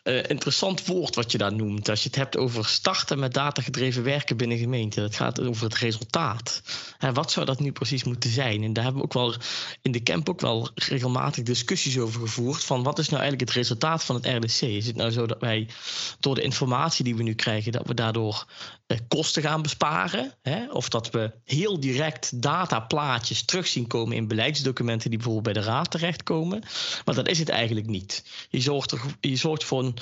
uh, 0.10 0.24
interessant 0.28 0.86
woord 0.86 1.16
wat 1.16 1.32
je 1.32 1.38
daar 1.38 1.54
noemt. 1.54 1.90
Als 1.90 2.04
je 2.04 2.08
het 2.08 2.18
hebt 2.18 2.38
over 2.38 2.66
starten 2.66 3.20
met 3.20 3.34
datagedreven 3.34 4.04
werken 4.04 4.38
binnen 4.38 4.58
gemeenten. 4.58 5.02
Dat 5.02 5.16
gaat 5.16 5.42
over 5.42 5.64
het 5.64 5.76
resultaat. 5.76 6.62
En 6.98 7.14
wat 7.14 7.32
zou 7.32 7.46
dat 7.46 7.60
nu 7.60 7.72
precies 7.72 8.04
moeten 8.04 8.30
zijn? 8.30 8.64
En 8.64 8.74
daar 8.74 8.84
hebben 8.84 9.02
we 9.02 9.08
ook 9.08 9.14
wel 9.14 9.34
in 9.82 9.92
de 9.92 10.04
camp 10.04 10.30
ook 10.30 10.42
wel 10.42 10.70
regelmatig 10.76 11.44
discussies 11.44 11.98
over 11.98 12.22
gevoerd. 12.22 12.64
Van 12.64 12.84
wat 12.84 13.00
is 13.00 13.10
nou 13.10 13.22
eigenlijk 13.22 13.50
het 13.50 13.60
resultaat 13.60 14.04
van 14.04 14.16
het 14.16 14.26
RDC? 14.26 14.62
Is 14.62 14.88
het 14.88 14.96
nou 14.96 15.12
zo 15.12 15.26
dat 15.26 15.40
wij 15.40 15.68
door 16.20 16.36
de 16.36 16.42
informatie 16.42 17.04
die 17.04 17.16
we 17.16 17.24
nu 17.24 17.34
krijgen, 17.34 17.72
dat 17.72 17.88
we 17.88 17.94
daardoor 17.94 18.46
uh, 18.88 18.98
kosten 19.08 19.42
gaan 19.42 19.62
besparen? 19.62 20.34
Hè? 20.42 20.72
Of 20.72 20.90
dat 20.90 21.10
we 21.10 21.32
heel 21.46 21.80
direct 21.80 22.42
dataplaatjes 22.42 23.46
terug 23.46 23.68
zien 23.68 23.88
komen 23.88 24.16
in 24.16 24.28
beleidsdocumenten 24.28 25.10
die 25.10 25.20
bijvoorbeeld 25.20 25.54
bij 25.54 25.64
de 25.64 25.70
raad 25.70 25.92
terechtkomen. 25.92 26.64
Maar 27.06 27.16
dat 27.16 27.28
is 27.28 27.40
het 27.40 27.50
eigenlijk 27.50 27.88
niet. 27.88 28.24
Je 28.50 28.62
zorgt, 28.62 28.92
er, 28.92 29.02
je 29.20 29.36
zorgt 29.36 29.64
voor 29.64 29.84
een 29.84 29.98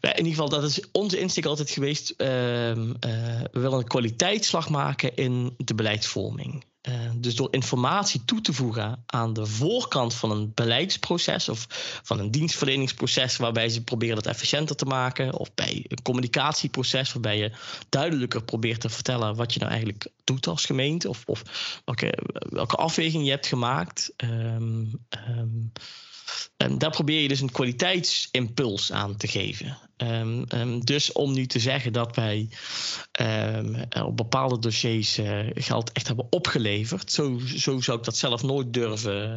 in 0.00 0.26
ieder 0.26 0.32
geval, 0.32 0.48
dat 0.48 0.62
is 0.62 0.80
onze 0.92 1.18
insteek 1.18 1.44
altijd 1.44 1.70
geweest. 1.70 2.10
Uh, 2.10 2.16
we 2.18 3.48
willen 3.52 3.78
een 3.78 3.86
kwaliteitsslag 3.86 4.68
maken 4.68 5.16
in 5.16 5.54
de 5.56 5.74
beleidsvorming. 5.74 6.64
Uh, 6.88 6.94
dus 7.16 7.34
door 7.34 7.48
informatie 7.50 8.24
toe 8.24 8.40
te 8.40 8.52
voegen 8.52 9.02
aan 9.06 9.32
de 9.32 9.46
voorkant 9.46 10.14
van 10.14 10.30
een 10.30 10.52
beleidsproces 10.54 11.48
of 11.48 11.66
van 12.02 12.18
een 12.18 12.30
dienstverleningsproces, 12.30 13.36
waarbij 13.36 13.68
ze 13.68 13.84
proberen 13.84 14.14
dat 14.14 14.26
efficiënter 14.26 14.76
te 14.76 14.84
maken, 14.84 15.38
of 15.38 15.54
bij 15.54 15.84
een 15.88 16.02
communicatieproces, 16.02 17.12
waarbij 17.12 17.38
je 17.38 17.52
duidelijker 17.88 18.42
probeert 18.42 18.80
te 18.80 18.88
vertellen 18.88 19.36
wat 19.36 19.52
je 19.52 19.58
nou 19.58 19.70
eigenlijk 19.70 20.10
doet 20.24 20.46
als 20.46 20.64
gemeente, 20.64 21.08
of, 21.08 21.22
of 21.26 21.42
welke, 21.84 22.76
afweging 22.76 23.24
je 23.24 23.30
hebt 23.30 23.46
gemaakt. 23.46 24.12
Um, 24.16 24.90
um, 25.28 25.72
Um, 26.56 26.78
daar 26.78 26.90
probeer 26.90 27.20
je 27.20 27.28
dus 27.28 27.40
een 27.40 27.52
kwaliteitsimpuls 27.52 28.92
aan 28.92 29.16
te 29.16 29.28
geven. 29.28 29.78
Um, 30.02 30.44
um, 30.54 30.84
dus 30.84 31.12
om 31.12 31.32
nu 31.32 31.46
te 31.46 31.58
zeggen 31.58 31.92
dat 31.92 32.16
wij 32.16 32.48
op 34.04 34.16
bepaalde 34.16 34.58
dossiers 34.58 35.18
uh, 35.18 35.38
geld 35.54 35.92
echt 35.92 36.06
hebben 36.06 36.26
opgeleverd, 36.30 37.12
zo, 37.12 37.38
zo 37.56 37.80
zou 37.80 37.98
ik 37.98 38.04
dat 38.04 38.16
zelf 38.16 38.42
nooit 38.42 38.72
durven, 38.72 39.30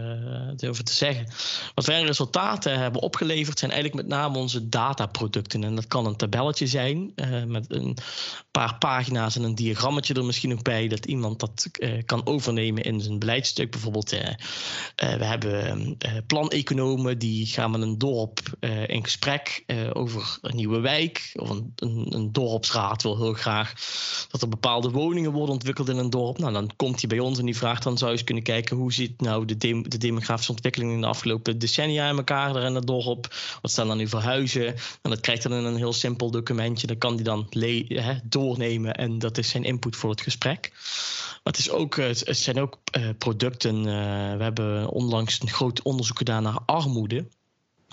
uh, 0.52 0.58
durven 0.58 0.86
te 0.86 0.94
zeggen. 0.94 1.28
Wat 1.76 1.86
wij 1.86 2.02
resultaten 2.02 2.80
hebben 2.80 3.02
opgeleverd 3.02 3.60
zijn 3.60 3.72
eigenlijk 3.72 4.02
met 4.02 4.18
name 4.18 4.38
onze 4.38 4.70
dataproducten. 4.70 5.64
En 5.64 5.76
dat 5.76 5.88
kan 5.88 6.06
een 6.06 6.16
tabelletje 6.16 6.68
zijn 6.68 7.12
uh, 7.16 7.44
met 7.44 7.66
een 7.68 7.98
paar 8.52 8.78
pagina's 8.78 9.36
en 9.36 9.44
een 9.44 9.56
diagrammetje 9.56 10.14
er 10.14 10.26
misschien 10.26 10.52
ook 10.52 10.64
bij, 10.64 10.88
dat 10.88 11.06
iemand 11.06 11.40
dat 11.40 11.70
kan 12.06 12.26
overnemen 12.26 12.84
in 12.84 13.02
zijn 13.02 13.20
beleidstuk. 13.20 13.72
Bijvoorbeeld, 13.72 14.10
we 14.96 15.26
hebben 15.26 15.98
planeconomen 16.28 17.20
die 17.20 17.46
gaan 17.46 17.72
met 17.72 17.82
een 17.82 17.98
dorp 17.98 18.40
in 18.88 19.04
gesprek 19.04 19.64
over 19.94 20.40
een 20.50 20.56
nieuwe 20.56 20.80
wijk 20.80 21.32
of 21.36 21.50
een, 21.50 21.74
een, 21.76 22.06
een 22.10 22.32
dorpsraad 22.32 23.04
wil 23.04 23.18
heel 23.18 23.34
graag 23.34 23.74
dat 24.30 24.42
er 24.42 24.50
bepaalde 24.50 24.90
woningen 24.90 25.32
worden 25.32 25.54
ontwikkeld 25.54 25.90
in 25.90 25.98
een 25.98 26.10
dorp. 26.10 26.38
Nou, 26.38 26.54
dan 26.54 26.72
komt 26.76 27.00
hij 27.00 27.10
bij 27.10 27.20
ons 27.20 27.40
en 27.40 27.46
die 27.46 27.58
vraagt 27.58 27.84
dan 27.84 27.98
zou 27.98 28.12
je 28.12 28.18
eens 28.18 28.26
kunnen 28.26 28.44
kijken 28.44 28.78
hoe 28.78 28.94
ziet 28.94 29.22
nou 29.22 29.46
de, 29.46 29.58
de 29.88 29.98
demografische 29.98 30.52
ontwikkeling 30.52 30.92
in 30.92 31.02
de 31.02 31.08
afgelopen 31.08 31.60
decennia 31.60 32.10
in 32.10 32.18
elkaar 32.18 32.54
daar 32.54 32.64
in 32.64 32.76
het 32.76 32.88
dorp. 32.88 33.36
Wat 33.62 33.72
staan 33.72 33.88
dan 33.88 33.98
nu 33.98 34.08
voor 34.08 34.20
huizen? 34.20 34.68
En 35.02 35.10
dat 35.10 35.20
krijgt 35.20 35.44
dan 35.44 35.54
in 35.54 35.64
een 35.64 35.76
heel 35.76 35.94
simpel 35.94 36.32
documentje. 36.32 36.88
Dat 36.88 36.98
kan 36.98 37.14
hij 37.14 37.24
dan 37.24 37.48
hè, 37.88 38.14
doornemen 38.24 38.96
en 38.96 39.20
dat 39.20 39.38
is 39.38 39.50
zijn 39.50 39.64
input 39.64 39.96
voor 39.96 40.10
het 40.10 40.22
gesprek. 40.22 40.72
Maar 41.44 41.54
het, 41.54 41.58
is 41.58 41.70
ook, 41.70 41.96
het 41.96 42.38
zijn 42.38 42.60
ook 42.60 42.78
uh, 42.98 43.10
producten. 43.18 43.78
Uh, 43.78 43.84
we 44.38 44.44
hebben 44.44 44.90
onlangs 44.90 45.42
een 45.42 45.50
groot 45.50 45.82
onderzoek 45.82 46.18
gedaan 46.18 46.44
naar 46.44 46.60
armoede. 46.66 47.28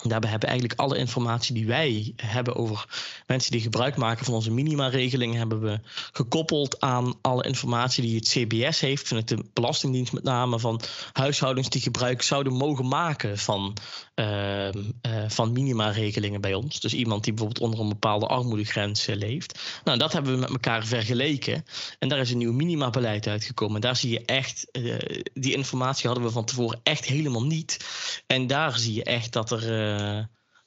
Daarbij 0.02 0.30
hebben 0.30 0.48
eigenlijk 0.48 0.80
alle 0.80 0.96
informatie 0.96 1.54
die 1.54 1.66
wij 1.66 2.12
hebben 2.16 2.56
over 2.56 2.86
mensen 3.26 3.52
die 3.52 3.60
gebruik 3.60 3.96
maken 3.96 4.24
van 4.24 4.34
onze 4.34 4.50
minima-regeling, 4.50 5.34
hebben 5.34 5.60
we 5.60 5.80
gekoppeld 6.12 6.80
aan 6.80 7.14
alle 7.20 7.42
informatie 7.42 8.02
die 8.02 8.16
het 8.16 8.28
CBS 8.28 8.80
heeft, 8.80 9.08
vanuit 9.08 9.28
de 9.28 9.44
Belastingdienst 9.52 10.12
met 10.12 10.22
name, 10.22 10.58
van 10.58 10.80
huishoudens 11.12 11.68
die 11.68 11.80
gebruik 11.80 12.22
zouden 12.22 12.52
mogen 12.52 12.88
maken 12.88 13.38
van, 13.38 13.76
uh, 14.14 14.66
uh, 14.66 14.72
van 15.28 15.52
minima-regelingen 15.52 16.40
bij 16.40 16.54
ons. 16.54 16.80
Dus 16.80 16.94
iemand 16.94 17.24
die 17.24 17.32
bijvoorbeeld 17.32 17.64
onder 17.64 17.80
een 17.80 17.88
bepaalde 17.88 18.26
armoedegrens 18.26 19.08
uh, 19.08 19.16
leeft. 19.16 19.80
Nou, 19.84 19.98
dat 19.98 20.12
hebben 20.12 20.32
we 20.32 20.38
met 20.38 20.50
elkaar 20.50 20.86
vergeleken. 20.86 21.64
En 21.98 22.08
daar 22.08 22.18
is 22.18 22.30
een 22.30 22.38
nieuw 22.38 22.52
minimabeleid 22.52 23.26
uitgekomen. 23.26 23.80
Daar 23.80 23.96
zie 23.96 24.10
je 24.10 24.24
echt, 24.24 24.70
eh, 24.70 24.94
die 25.34 25.54
informatie 25.54 26.06
hadden 26.06 26.26
we 26.26 26.32
van 26.32 26.44
tevoren 26.44 26.80
echt 26.82 27.04
helemaal 27.04 27.44
niet. 27.44 27.84
En 28.26 28.46
daar 28.46 28.78
zie 28.78 28.94
je 28.94 29.04
echt 29.04 29.32
dat 29.32 29.50
er 29.50 29.72
eh, 29.72 29.85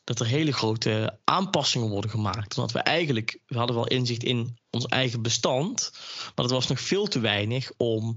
dat 0.10 0.20
er 0.20 0.26
hele 0.26 0.52
grote 0.54 1.20
aanpassingen 1.24 1.90
worden 1.90 2.12
gemaakt. 2.12 2.58
Omdat 2.58 2.72
we 2.72 2.80
eigenlijk, 2.80 3.40
we 3.48 3.58
hadden 3.58 3.76
wel 3.76 3.88
inzicht 3.88 4.24
in 4.24 4.58
ons 4.70 4.86
eigen 4.86 5.22
bestand, 5.22 5.90
maar 6.36 6.46
het 6.46 6.54
was 6.54 6.68
nog 6.68 6.80
veel 6.80 7.08
te 7.08 7.20
weinig 7.20 7.72
om, 7.78 8.16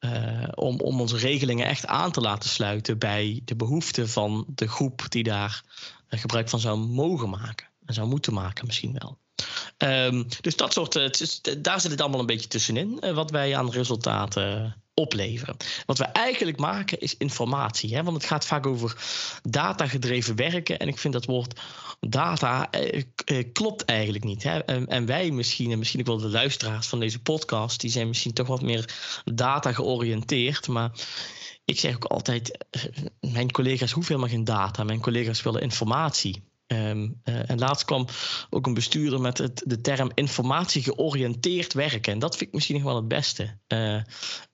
uh, 0.00 0.48
om, 0.54 0.80
om 0.80 1.00
onze 1.00 1.16
regelingen 1.16 1.66
echt 1.66 1.86
aan 1.86 2.12
te 2.12 2.20
laten 2.20 2.50
sluiten 2.50 2.98
bij 2.98 3.40
de 3.44 3.56
behoeften 3.56 4.08
van 4.08 4.46
de 4.54 4.68
groep 4.68 5.04
die 5.08 5.22
daar 5.22 5.62
eh, 6.08 6.20
gebruik 6.20 6.48
van 6.48 6.60
zou 6.60 6.78
mogen 6.78 7.30
maken. 7.30 7.66
En 7.84 7.94
zou 7.94 8.08
moeten 8.08 8.32
maken 8.32 8.66
misschien 8.66 8.96
wel. 8.98 9.18
Um, 9.82 10.26
dus 10.40 10.56
dat 10.56 10.72
soort, 10.72 10.92
daar 11.64 11.80
zit 11.80 11.90
het 11.90 12.00
allemaal 12.00 12.20
een 12.20 12.26
beetje 12.26 12.48
tussenin, 12.48 13.14
wat 13.14 13.30
wij 13.30 13.56
aan 13.56 13.70
resultaten 13.70 14.76
opleveren. 15.00 15.56
Wat 15.86 15.98
we 15.98 16.04
eigenlijk 16.04 16.58
maken 16.58 17.00
is 17.00 17.16
informatie. 17.16 17.94
Hè? 17.94 18.02
Want 18.02 18.16
het 18.16 18.26
gaat 18.26 18.46
vaak 18.46 18.66
over 18.66 18.96
datagedreven 19.42 20.36
werken. 20.36 20.78
En 20.78 20.88
ik 20.88 20.98
vind 20.98 21.12
dat 21.12 21.24
woord 21.24 21.60
data 22.00 22.70
eh, 22.70 23.02
eh, 23.24 23.44
klopt 23.52 23.84
eigenlijk 23.84 24.24
niet. 24.24 24.42
Hè? 24.42 24.58
En, 24.58 24.86
en, 24.86 25.06
wij 25.06 25.30
misschien, 25.30 25.70
en 25.70 25.78
misschien 25.78 26.00
ook 26.00 26.06
wel 26.06 26.18
de 26.18 26.28
luisteraars 26.28 26.86
van 26.86 27.00
deze 27.00 27.22
podcast, 27.22 27.80
die 27.80 27.90
zijn 27.90 28.08
misschien 28.08 28.32
toch 28.32 28.46
wat 28.46 28.62
meer 28.62 28.94
data 29.24 29.72
georiënteerd. 29.72 30.68
Maar 30.68 30.90
ik 31.64 31.78
zeg 31.78 31.94
ook 31.94 32.04
altijd, 32.04 32.66
eh, 32.70 32.82
mijn 33.20 33.50
collega's 33.50 33.92
hoeven 33.92 34.14
helemaal 34.14 34.36
geen 34.36 34.44
data. 34.44 34.84
Mijn 34.84 35.00
collega's 35.00 35.42
willen 35.42 35.62
informatie. 35.62 36.48
Um, 36.72 37.20
uh, 37.24 37.50
en 37.50 37.58
laatst 37.58 37.84
kwam 37.84 38.06
ook 38.50 38.66
een 38.66 38.74
bestuurder 38.74 39.20
met 39.20 39.38
het, 39.38 39.62
de 39.66 39.80
term 39.80 40.10
informatie 40.14 40.82
georiënteerd 40.82 41.72
werken. 41.72 42.12
En 42.12 42.18
dat 42.18 42.36
vind 42.36 42.48
ik 42.48 42.54
misschien 42.54 42.76
nog 42.76 42.84
wel 42.84 42.96
het 42.96 43.08
beste. 43.08 43.58
Uh, 43.68 44.02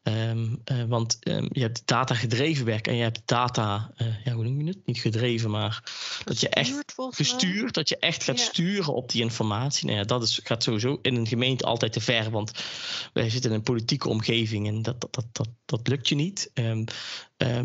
Um, 0.08 0.62
uh, 0.72 0.82
want 0.88 1.16
um, 1.20 1.48
je 1.52 1.60
hebt 1.60 1.82
data 1.84 2.14
gedreven 2.14 2.64
werk 2.64 2.86
en 2.86 2.96
je 2.96 3.02
hebt 3.02 3.22
data, 3.24 3.90
uh, 3.96 4.06
ja, 4.24 4.32
hoe 4.32 4.44
noem 4.44 4.60
je 4.60 4.66
het? 4.66 4.86
Niet 4.86 4.98
gedreven, 4.98 5.50
maar 5.50 5.82
dat 6.24 6.40
je 6.40 6.48
echt 6.48 6.94
gestuurd, 6.96 7.74
dat 7.74 7.88
je 7.88 7.98
echt 7.98 8.24
gaat 8.24 8.38
ja. 8.38 8.44
sturen 8.44 8.94
op 8.94 9.10
die 9.10 9.22
informatie. 9.22 9.86
Nou 9.86 9.98
ja, 9.98 10.04
dat 10.04 10.22
is, 10.22 10.40
gaat 10.44 10.62
sowieso 10.62 10.98
in 11.02 11.14
een 11.14 11.26
gemeente 11.26 11.64
altijd 11.64 11.92
te 11.92 12.00
ver, 12.00 12.30
want 12.30 12.52
wij 13.12 13.30
zitten 13.30 13.50
in 13.50 13.56
een 13.56 13.62
politieke 13.62 14.08
omgeving 14.08 14.66
en 14.66 14.82
dat, 14.82 15.00
dat, 15.00 15.14
dat, 15.14 15.26
dat, 15.32 15.48
dat 15.64 15.88
lukt 15.88 16.08
je 16.08 16.14
niet. 16.14 16.50
Um, 16.54 16.84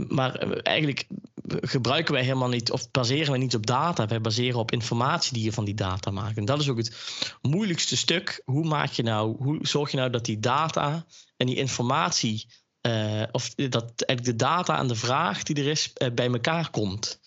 maar 0.08 0.36
eh, 0.36 0.60
eigenlijk 0.64 1.08
gebruiken 1.46 2.14
wij 2.14 2.24
helemaal 2.24 2.50
niet, 2.50 2.72
of 2.72 2.92
baseren 2.92 3.32
we 3.32 3.38
niet 3.38 3.56
op 3.56 3.66
data, 3.66 4.08
wij 4.08 4.22
baseren 4.22 4.60
op 4.60 4.72
informatie 4.72 5.34
die 5.34 5.44
je 5.44 5.52
van 5.52 5.66
die 5.66 5.74
data 5.74 6.12
maakt. 6.12 6.38
En 6.38 6.46
dat 6.46 6.60
is 6.60 6.70
ook 6.70 6.78
het 6.78 6.96
moeilijkste 7.42 7.98
stuk. 7.98 8.42
Hoe 8.46 8.66
maak 8.66 8.92
je 8.92 9.04
nou, 9.04 9.36
hoe 9.38 9.58
zorg 9.62 9.92
je 9.92 9.98
nou 9.98 10.10
dat 10.10 10.26
die 10.26 10.40
data 10.40 11.06
en 11.42 11.48
die 11.48 11.56
informatie, 11.56 12.48
uh, 12.82 13.24
of 13.32 13.56
dat 13.56 14.02
eigenlijk 14.02 14.24
de 14.24 14.46
data 14.46 14.78
en 14.78 14.88
de 14.88 14.96
vraag 14.96 15.44
die 15.44 15.56
er 15.56 15.68
is, 15.68 15.94
uh, 15.98 16.10
bij 16.14 16.32
elkaar 16.32 16.70
komt. 16.70 17.20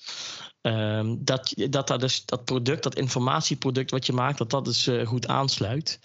Um, 0.60 1.24
dat, 1.24 1.52
dat, 1.70 1.86
dat, 1.88 2.00
dus, 2.00 2.24
dat 2.24 2.44
product, 2.44 2.82
dat 2.82 2.94
informatieproduct 2.94 3.90
wat 3.90 4.06
je 4.06 4.12
maakt, 4.12 4.38
dat 4.38 4.50
dat 4.50 4.64
dus 4.64 4.86
uh, 4.86 5.06
goed 5.06 5.26
aansluit. 5.26 6.00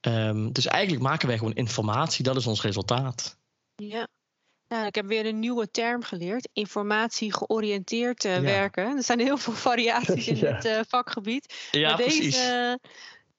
Um, 0.00 0.52
dus 0.52 0.66
eigenlijk 0.66 1.02
maken 1.02 1.28
wij 1.28 1.38
gewoon 1.38 1.54
informatie, 1.54 2.24
dat 2.24 2.36
is 2.36 2.46
ons 2.46 2.62
resultaat. 2.62 3.38
Ja. 3.74 4.08
Nou, 4.68 4.86
ik 4.86 4.94
heb 4.94 5.06
weer 5.06 5.26
een 5.26 5.38
nieuwe 5.38 5.70
term 5.70 6.02
geleerd: 6.02 6.48
informatie 6.52 7.32
georiënteerd 7.32 8.22
ja. 8.22 8.40
werken. 8.40 8.96
Er 8.96 9.02
zijn 9.02 9.20
heel 9.20 9.38
veel 9.38 9.52
variaties 9.52 10.28
in 10.28 10.36
ja. 10.46 10.54
het 10.54 10.86
vakgebied. 10.88 11.68
Ja, 11.70 11.88
maar 11.88 11.96
deze, 11.96 12.18
precies. 12.18 12.36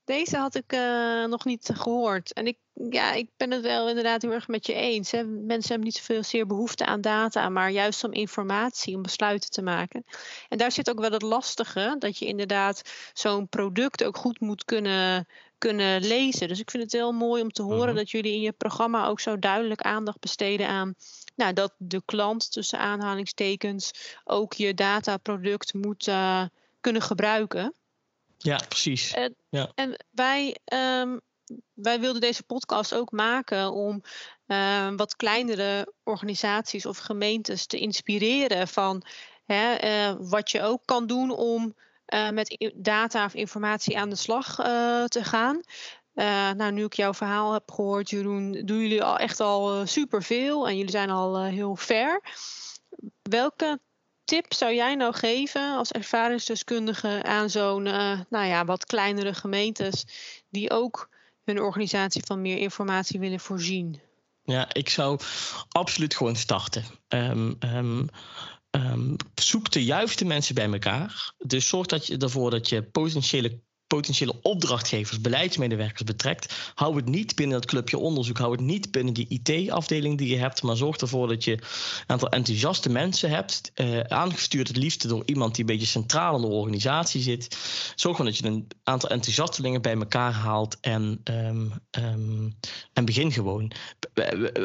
Deze 0.06 0.38
had 0.38 0.56
ik 0.56 0.74
uh, 0.74 1.26
nog 1.26 1.46
niet 1.46 1.70
gehoord. 1.74 2.34
En 2.34 2.48
ik, 2.48 2.58
ja, 2.89 3.13
ik 3.13 3.30
ben 3.38 3.52
het 3.52 3.62
wel 3.62 3.88
inderdaad 3.89 4.22
heel 4.22 4.32
erg 4.32 4.48
met 4.48 4.66
je 4.66 4.74
eens. 4.74 5.12
Hè. 5.12 5.24
Mensen 5.24 5.70
hebben 5.70 5.88
niet 5.88 5.96
zoveel 5.96 6.24
zeer 6.24 6.48
behoefte 6.48 6.86
aan 6.86 7.02
data, 7.02 7.50
maar 7.50 7.72
juist 7.72 8.04
om 8.04 8.12
informatie, 8.12 8.96
om 8.96 9.02
besluiten 9.02 9.50
te 9.50 9.62
maken. 9.62 10.06
En 10.50 10.58
daar 10.58 10.72
zit 10.72 10.89
ook 10.89 11.00
wel 11.00 11.12
het 11.12 11.22
lastige, 11.22 11.96
dat 12.00 12.18
je 12.18 12.26
inderdaad 12.26 12.82
zo'n 13.13 13.50
product 13.50 14.04
ook 14.04 14.18
goed 14.18 14.39
moet 14.39 14.66
kunnen, 14.66 15.28
kunnen 15.58 16.02
lezen. 16.02 16.48
Dus 16.48 16.60
ik 16.60 16.72
vind 16.72 16.84
het 16.84 16.92
heel 16.92 17.12
mooi 17.12 17.42
om 17.42 17.52
te 17.52 17.62
horen 17.62 17.80
mm-hmm. 17.80 17.96
dat 17.96 18.12
jullie 18.12 18.34
in 18.34 18.42
je 18.42 18.52
programma 18.52 19.08
ook 19.08 19.20
zo 19.20 19.39
duidelijk 19.39 19.82
aandacht 19.82 20.20
besteden 20.20 20.68
aan 20.68 20.96
nou, 21.36 21.54
dat 21.54 21.74
de 21.78 22.02
klant 22.06 22.52
tussen 22.52 22.80
aanhalingstekens 22.80 23.92
ook 24.24 24.54
je 24.54 24.74
dataproduct 24.74 25.74
moet 25.74 26.08
uh, 26.08 26.44
kunnen 26.82 27.02
gebruiken. 27.02 27.74
Ja, 28.43 28.60
precies. 28.67 29.13
En, 29.13 29.36
ja. 29.49 29.71
en 29.75 30.06
wij, 30.12 30.58
um, 30.73 31.21
wij 31.73 31.99
wilden 31.99 32.21
deze 32.21 32.43
podcast 32.43 32.93
ook 32.93 33.12
maken 33.12 33.71
om 33.71 34.01
um, 34.47 34.97
wat 34.97 35.15
kleinere 35.15 35.93
organisaties 36.03 36.86
of 36.86 36.97
gemeentes 36.97 37.65
te 37.65 37.77
inspireren 37.77 38.67
van 38.67 39.03
hè, 39.45 39.84
uh, 39.84 40.15
wat 40.19 40.51
je 40.51 40.62
ook 40.62 40.82
kan 40.86 41.08
doen 41.08 41.32
om 41.32 41.75
uh, 42.13 42.29
met 42.29 42.71
data 42.75 43.25
of 43.25 43.34
informatie 43.34 43.97
aan 43.97 44.10
de 44.10 44.15
slag 44.15 44.60
uh, 44.60 45.03
te 45.03 45.23
gaan. 45.23 45.62
Nou, 46.58 46.71
nu 46.71 46.84
ik 46.84 46.93
jouw 46.93 47.13
verhaal 47.13 47.53
heb 47.53 47.71
gehoord, 47.71 48.10
Jeroen, 48.10 48.51
doen 48.65 48.79
jullie 48.79 49.03
al 49.03 49.17
echt 49.17 49.39
al 49.39 49.88
superveel 49.88 50.67
en 50.67 50.77
jullie 50.77 50.91
zijn 50.91 51.10
al 51.10 51.43
heel 51.43 51.75
ver. 51.75 52.21
Welke 53.21 53.79
tip 54.25 54.53
zou 54.53 54.73
jij 54.73 54.95
nou 54.95 55.13
geven 55.13 55.75
als 55.75 55.91
ervaringsdeskundige 55.91 57.23
aan 57.23 57.49
zo'n 57.49 57.86
uh, 57.86 58.19
nou 58.29 58.45
ja, 58.45 58.65
wat 58.65 58.86
kleinere 58.86 59.33
gemeentes 59.33 60.05
die 60.49 60.71
ook 60.71 61.09
hun 61.43 61.62
organisatie 61.62 62.23
van 62.25 62.41
meer 62.41 62.57
informatie 62.57 63.19
willen 63.19 63.39
voorzien? 63.39 64.01
Ja, 64.43 64.73
ik 64.73 64.89
zou 64.89 65.19
absoluut 65.69 66.15
gewoon 66.15 66.36
starten. 66.36 66.86
Um, 67.07 67.57
um, 67.59 68.09
um, 68.71 69.15
zoek 69.36 69.71
de 69.71 69.83
juiste 69.83 70.25
mensen 70.25 70.55
bij 70.55 70.71
elkaar. 70.71 71.33
Dus 71.38 71.67
zorg 71.67 71.88
dat 71.88 72.07
je 72.07 72.17
ervoor 72.17 72.51
dat 72.51 72.69
je 72.69 72.83
potentiële 72.83 73.59
potentiële 73.93 74.39
opdrachtgevers, 74.41 75.21
beleidsmedewerkers 75.21 76.03
betrekt. 76.03 76.71
Hou 76.75 76.95
het 76.95 77.06
niet 77.06 77.36
binnen 77.36 77.56
het 77.56 77.65
clubje 77.65 77.97
onderzoek, 77.97 78.38
hou 78.38 78.51
het 78.51 78.62
niet 78.62 78.91
binnen 78.91 79.13
die 79.13 79.27
IT-afdeling 79.29 80.17
die 80.17 80.29
je 80.29 80.38
hebt, 80.38 80.63
maar 80.63 80.75
zorg 80.75 80.97
ervoor 80.97 81.27
dat 81.27 81.43
je 81.43 81.51
een 81.51 81.60
aantal 82.08 82.29
enthousiaste 82.29 82.89
mensen 82.89 83.29
hebt, 83.29 83.71
eh, 83.73 83.99
aangestuurd 83.99 84.67
het 84.67 84.77
liefst 84.77 85.08
door 85.08 85.23
iemand 85.25 85.56
die 85.56 85.65
een 85.65 85.71
beetje 85.71 85.88
centraal 85.88 86.36
in 86.36 86.41
de 86.41 86.47
organisatie 86.47 87.21
zit. 87.21 87.58
Zorg 87.95 88.17
ervoor 88.17 88.32
dat 88.32 88.38
je 88.38 88.47
een 88.47 88.67
aantal 88.84 89.10
enthousiastelingen 89.10 89.82
bij 89.82 89.95
elkaar 89.95 90.32
haalt 90.32 90.77
en, 90.82 91.21
um, 91.23 91.73
um, 91.91 92.56
en 92.93 93.06
begin 93.06 93.32
gewoon. 93.32 93.71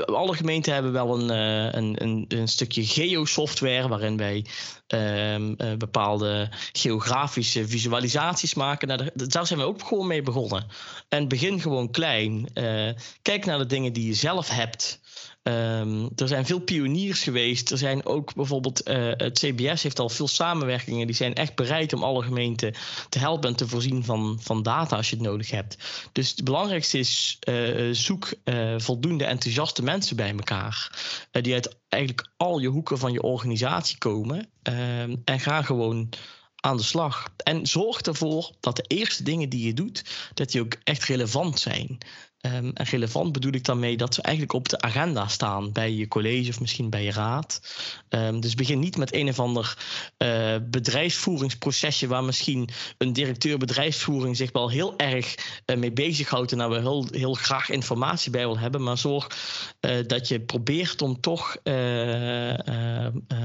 Alle 0.06 0.34
gemeenten 0.34 0.72
hebben 0.72 0.92
wel 0.92 1.18
een, 1.20 1.28
een, 1.76 2.02
een, 2.02 2.24
een 2.28 2.48
stukje 2.48 2.84
geosoftware 2.86 3.88
waarin 3.88 4.16
wij 4.16 4.44
um, 4.88 5.54
uh, 5.58 5.74
bepaalde 5.76 6.48
geografische 6.72 7.68
visualisaties 7.68 8.54
maken. 8.54 8.88
Nou, 8.88 9.10
daar 9.14 9.46
zijn 9.46 9.58
we 9.58 9.64
ook 9.64 9.82
gewoon 9.82 10.06
mee 10.06 10.22
begonnen. 10.22 10.66
En 11.08 11.28
begin 11.28 11.60
gewoon 11.60 11.90
klein. 11.90 12.48
Uh, 12.54 12.90
kijk 13.22 13.44
naar 13.44 13.58
de 13.58 13.66
dingen 13.66 13.92
die 13.92 14.06
je 14.06 14.14
zelf 14.14 14.48
hebt. 14.48 15.00
Um, 15.42 16.10
er 16.16 16.28
zijn 16.28 16.46
veel 16.46 16.60
pioniers 16.60 17.22
geweest. 17.22 17.70
Er 17.70 17.78
zijn 17.78 18.06
ook 18.06 18.34
bijvoorbeeld, 18.34 18.88
uh, 18.88 19.10
het 19.16 19.38
CBS 19.38 19.82
heeft 19.82 19.98
al 19.98 20.08
veel 20.08 20.28
samenwerkingen. 20.28 21.06
Die 21.06 21.16
zijn 21.16 21.34
echt 21.34 21.54
bereid 21.54 21.92
om 21.92 22.02
alle 22.02 22.22
gemeenten 22.22 22.74
te 23.08 23.18
helpen 23.18 23.48
en 23.48 23.56
te 23.56 23.68
voorzien 23.68 24.04
van, 24.04 24.38
van 24.40 24.62
data 24.62 24.96
als 24.96 25.10
je 25.10 25.16
het 25.16 25.24
nodig 25.24 25.50
hebt. 25.50 25.76
Dus 26.12 26.30
het 26.30 26.44
belangrijkste 26.44 26.98
is, 26.98 27.38
uh, 27.48 27.94
zoek 27.94 28.34
uh, 28.44 28.74
voldoende 28.78 29.24
enthousiaste 29.24 29.82
mensen 29.82 30.16
bij 30.16 30.30
elkaar. 30.30 30.98
die 31.30 31.54
uit 31.54 31.76
eigenlijk 31.88 32.30
al 32.36 32.58
je 32.58 32.68
hoeken 32.68 32.98
van 32.98 33.12
je 33.12 33.22
organisatie 33.22 33.98
komen. 33.98 34.48
Ehm, 34.62 35.16
en 35.24 35.40
ga 35.40 35.62
gewoon 35.62 36.08
aan 36.60 36.76
de 36.76 36.82
slag. 36.82 37.28
En 37.36 37.66
zorg 37.66 38.00
ervoor 38.00 38.52
dat 38.60 38.76
de 38.76 38.84
eerste 38.86 39.22
dingen 39.22 39.48
die 39.48 39.66
je 39.66 39.74
doet, 39.74 40.04
dat 40.34 40.50
die 40.50 40.60
ook 40.60 40.76
echt 40.84 41.04
relevant 41.04 41.60
zijn. 41.60 41.98
Um, 42.54 42.70
en 42.74 42.84
relevant 42.84 43.32
bedoel 43.32 43.52
ik 43.52 43.64
daarmee 43.64 43.96
dat 43.96 44.14
ze 44.14 44.22
eigenlijk 44.22 44.54
op 44.54 44.68
de 44.68 44.80
agenda 44.80 45.26
staan 45.26 45.72
bij 45.72 45.92
je 45.92 46.08
college 46.08 46.50
of 46.50 46.60
misschien 46.60 46.90
bij 46.90 47.04
je 47.04 47.12
raad. 47.12 47.60
Um, 48.08 48.40
dus 48.40 48.54
begin 48.54 48.78
niet 48.78 48.96
met 48.96 49.14
een 49.14 49.28
of 49.28 49.40
ander 49.40 49.76
uh, 50.18 50.56
bedrijfsvoeringsprocesje 50.70 52.06
waar 52.06 52.24
misschien 52.24 52.68
een 52.98 53.12
directeur 53.12 53.58
bedrijfsvoering 53.58 54.36
zich 54.36 54.52
wel 54.52 54.70
heel 54.70 54.96
erg 54.96 55.34
uh, 55.66 55.76
mee 55.76 55.92
bezighoudt 55.92 56.52
en 56.52 56.58
daar 56.58 56.70
we 56.70 56.78
heel, 56.78 57.06
heel 57.10 57.34
graag 57.34 57.70
informatie 57.70 58.30
bij 58.30 58.44
wil 58.44 58.58
hebben. 58.58 58.82
Maar 58.82 58.98
zorg 58.98 59.26
uh, 59.80 59.96
dat 60.06 60.28
je 60.28 60.40
probeert 60.40 61.02
om 61.02 61.20
toch 61.20 61.56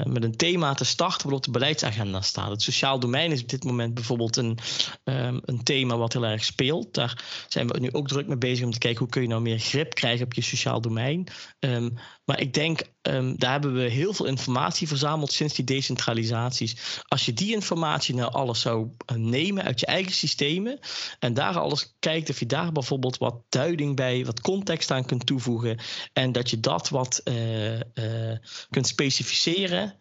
met 0.03 0.23
een 0.23 0.35
thema 0.37 0.73
te 0.73 0.85
starten 0.85 1.29
wat 1.29 1.37
op 1.37 1.43
de 1.43 1.51
beleidsagenda 1.51 2.21
staat. 2.21 2.49
Het 2.49 2.61
sociaal 2.61 2.99
domein 2.99 3.31
is 3.31 3.41
op 3.41 3.49
dit 3.49 3.63
moment 3.63 3.93
bijvoorbeeld 3.93 4.35
een, 4.35 4.57
um, 5.03 5.41
een 5.45 5.63
thema 5.63 5.97
wat 5.97 6.13
heel 6.13 6.25
erg 6.25 6.43
speelt. 6.43 6.93
Daar 6.93 7.23
zijn 7.47 7.67
we 7.67 7.79
nu 7.79 7.91
ook 7.91 8.07
druk 8.07 8.27
mee 8.27 8.37
bezig 8.37 8.65
om 8.65 8.71
te 8.71 8.77
kijken 8.77 8.92
hoe 8.97 9.09
kun 9.09 9.21
je 9.21 9.27
nou 9.27 9.41
meer 9.41 9.59
grip 9.59 9.93
krijgen 9.93 10.25
op 10.25 10.33
je 10.33 10.41
sociaal 10.41 10.81
domein. 10.81 11.27
Um, 11.59 11.93
maar 12.25 12.39
ik 12.39 12.53
denk, 12.53 12.81
um, 13.01 13.37
daar 13.37 13.51
hebben 13.51 13.73
we 13.73 13.81
heel 13.81 14.13
veel 14.13 14.25
informatie 14.25 14.87
verzameld 14.87 15.31
sinds 15.31 15.55
die 15.55 15.65
decentralisaties. 15.65 17.01
Als 17.07 17.25
je 17.25 17.33
die 17.33 17.53
informatie 17.53 18.15
nou 18.15 18.31
alles 18.31 18.61
zou 18.61 18.89
eh, 19.05 19.17
nemen 19.17 19.63
uit 19.63 19.79
je 19.79 19.85
eigen 19.85 20.11
systemen 20.11 20.79
en 21.19 21.33
daar 21.33 21.59
alles 21.59 21.95
kijkt 21.99 22.29
of 22.29 22.39
je 22.39 22.45
daar 22.45 22.71
bijvoorbeeld 22.71 23.17
wat 23.17 23.41
duiding 23.49 23.95
bij, 23.95 24.25
wat 24.25 24.41
context 24.41 24.91
aan 24.91 25.05
kunt 25.05 25.25
toevoegen 25.25 25.79
en 26.13 26.31
dat 26.31 26.49
je 26.49 26.59
dat 26.59 26.89
wat 26.89 27.21
uh, 27.23 27.75
uh, 27.75 28.37
kunt 28.69 28.87
specificeren. 28.87 29.97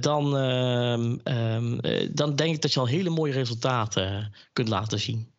Dan, 0.00 0.36
uh, 0.36 2.08
dan 2.10 2.36
denk 2.36 2.54
ik 2.54 2.62
dat 2.62 2.72
je 2.72 2.80
al 2.80 2.86
hele 2.86 3.10
mooie 3.10 3.32
resultaten 3.32 4.34
kunt 4.52 4.68
laten 4.68 5.00
zien. 5.00 5.32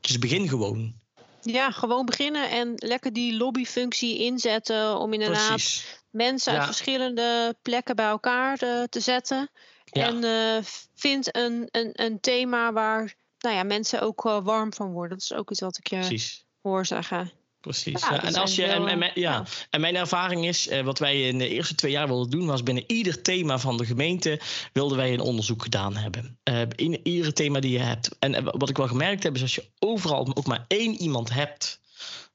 Dus 0.00 0.18
begin 0.18 0.48
gewoon. 0.48 1.01
Ja, 1.42 1.70
gewoon 1.70 2.06
beginnen 2.06 2.50
en 2.50 2.72
lekker 2.76 3.12
die 3.12 3.36
lobbyfunctie 3.36 4.18
inzetten 4.18 4.98
om 4.98 5.12
inderdaad 5.12 5.48
Precies. 5.48 6.00
mensen 6.10 6.52
uit 6.52 6.64
verschillende 6.64 7.56
plekken 7.62 7.96
bij 7.96 8.06
elkaar 8.06 8.56
te, 8.56 8.86
te 8.90 9.00
zetten. 9.00 9.50
Ja. 9.84 10.06
En 10.06 10.24
uh, 10.24 10.64
vind 10.94 11.36
een, 11.36 11.68
een, 11.70 11.90
een 11.92 12.20
thema 12.20 12.72
waar 12.72 13.14
nou 13.38 13.56
ja, 13.56 13.62
mensen 13.62 14.00
ook 14.00 14.24
uh, 14.24 14.44
warm 14.44 14.72
van 14.72 14.92
worden. 14.92 15.18
Dat 15.18 15.30
is 15.30 15.32
ook 15.32 15.50
iets 15.50 15.60
wat 15.60 15.78
ik 15.78 15.86
je 15.86 15.96
Precies. 15.96 16.44
hoor 16.60 16.86
zeggen. 16.86 17.32
Precies. 17.62 18.00
Ja, 18.00 18.22
en, 18.22 18.34
als 18.34 18.54
je, 18.54 18.64
en, 18.64 18.86
en, 18.86 19.10
ja. 19.14 19.44
en 19.70 19.80
mijn 19.80 19.96
ervaring 19.96 20.46
is, 20.46 20.68
eh, 20.68 20.84
wat 20.84 20.98
wij 20.98 21.28
in 21.28 21.38
de 21.38 21.48
eerste 21.48 21.74
twee 21.74 21.90
jaar 21.90 22.06
wilden 22.06 22.30
doen, 22.30 22.46
was 22.46 22.62
binnen 22.62 22.84
ieder 22.86 23.22
thema 23.22 23.58
van 23.58 23.76
de 23.76 23.86
gemeente 23.86 24.40
wilden 24.72 24.96
wij 24.96 25.12
een 25.12 25.20
onderzoek 25.20 25.62
gedaan 25.62 25.96
hebben. 25.96 26.38
Uh, 26.50 26.60
in 26.76 27.00
ieder 27.02 27.32
thema 27.32 27.60
die 27.60 27.70
je 27.70 27.78
hebt. 27.78 28.16
En 28.18 28.44
wat 28.44 28.68
ik 28.68 28.76
wel 28.76 28.86
gemerkt 28.86 29.22
heb, 29.22 29.34
is 29.34 29.42
als 29.42 29.54
je 29.54 29.64
overal 29.78 30.36
ook 30.36 30.46
maar 30.46 30.64
één 30.68 30.94
iemand 30.94 31.32
hebt 31.32 31.80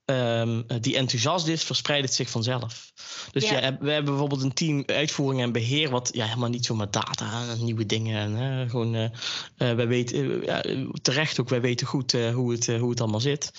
um, 0.10 0.65
die 0.82 0.96
enthousiast 0.96 1.48
is, 1.48 1.63
verspreidt 1.63 2.06
het 2.06 2.13
zich 2.13 2.30
vanzelf. 2.30 2.91
Dus 3.32 3.50
ja. 3.50 3.60
ja. 3.60 3.78
we 3.80 3.91
hebben 3.91 4.12
bijvoorbeeld 4.12 4.41
een 4.41 4.54
team 4.54 4.84
uitvoering 4.86 5.41
en 5.41 5.52
beheer, 5.52 5.89
wat 5.89 6.10
ja, 6.13 6.26
helemaal 6.26 6.50
niet 6.50 6.65
zomaar 6.65 6.91
data 6.91 7.46
en 7.50 7.63
nieuwe 7.63 7.86
dingen. 7.86 8.38
En, 8.38 8.70
gewoon, 8.70 8.96
uh, 8.96 9.02
uh, 9.02 9.10
wij 9.58 9.88
weten, 9.88 10.43
ja, 10.43 10.63
terecht 11.02 11.39
ook, 11.39 11.50
wij 11.50 11.62
weten 11.62 11.88
goed 11.88 12.12
hoe, 12.12 12.52
het, 12.52 12.67
hoe 12.67 12.89
het 12.89 13.02
allemaal 13.02 13.20
zit. 13.20 13.52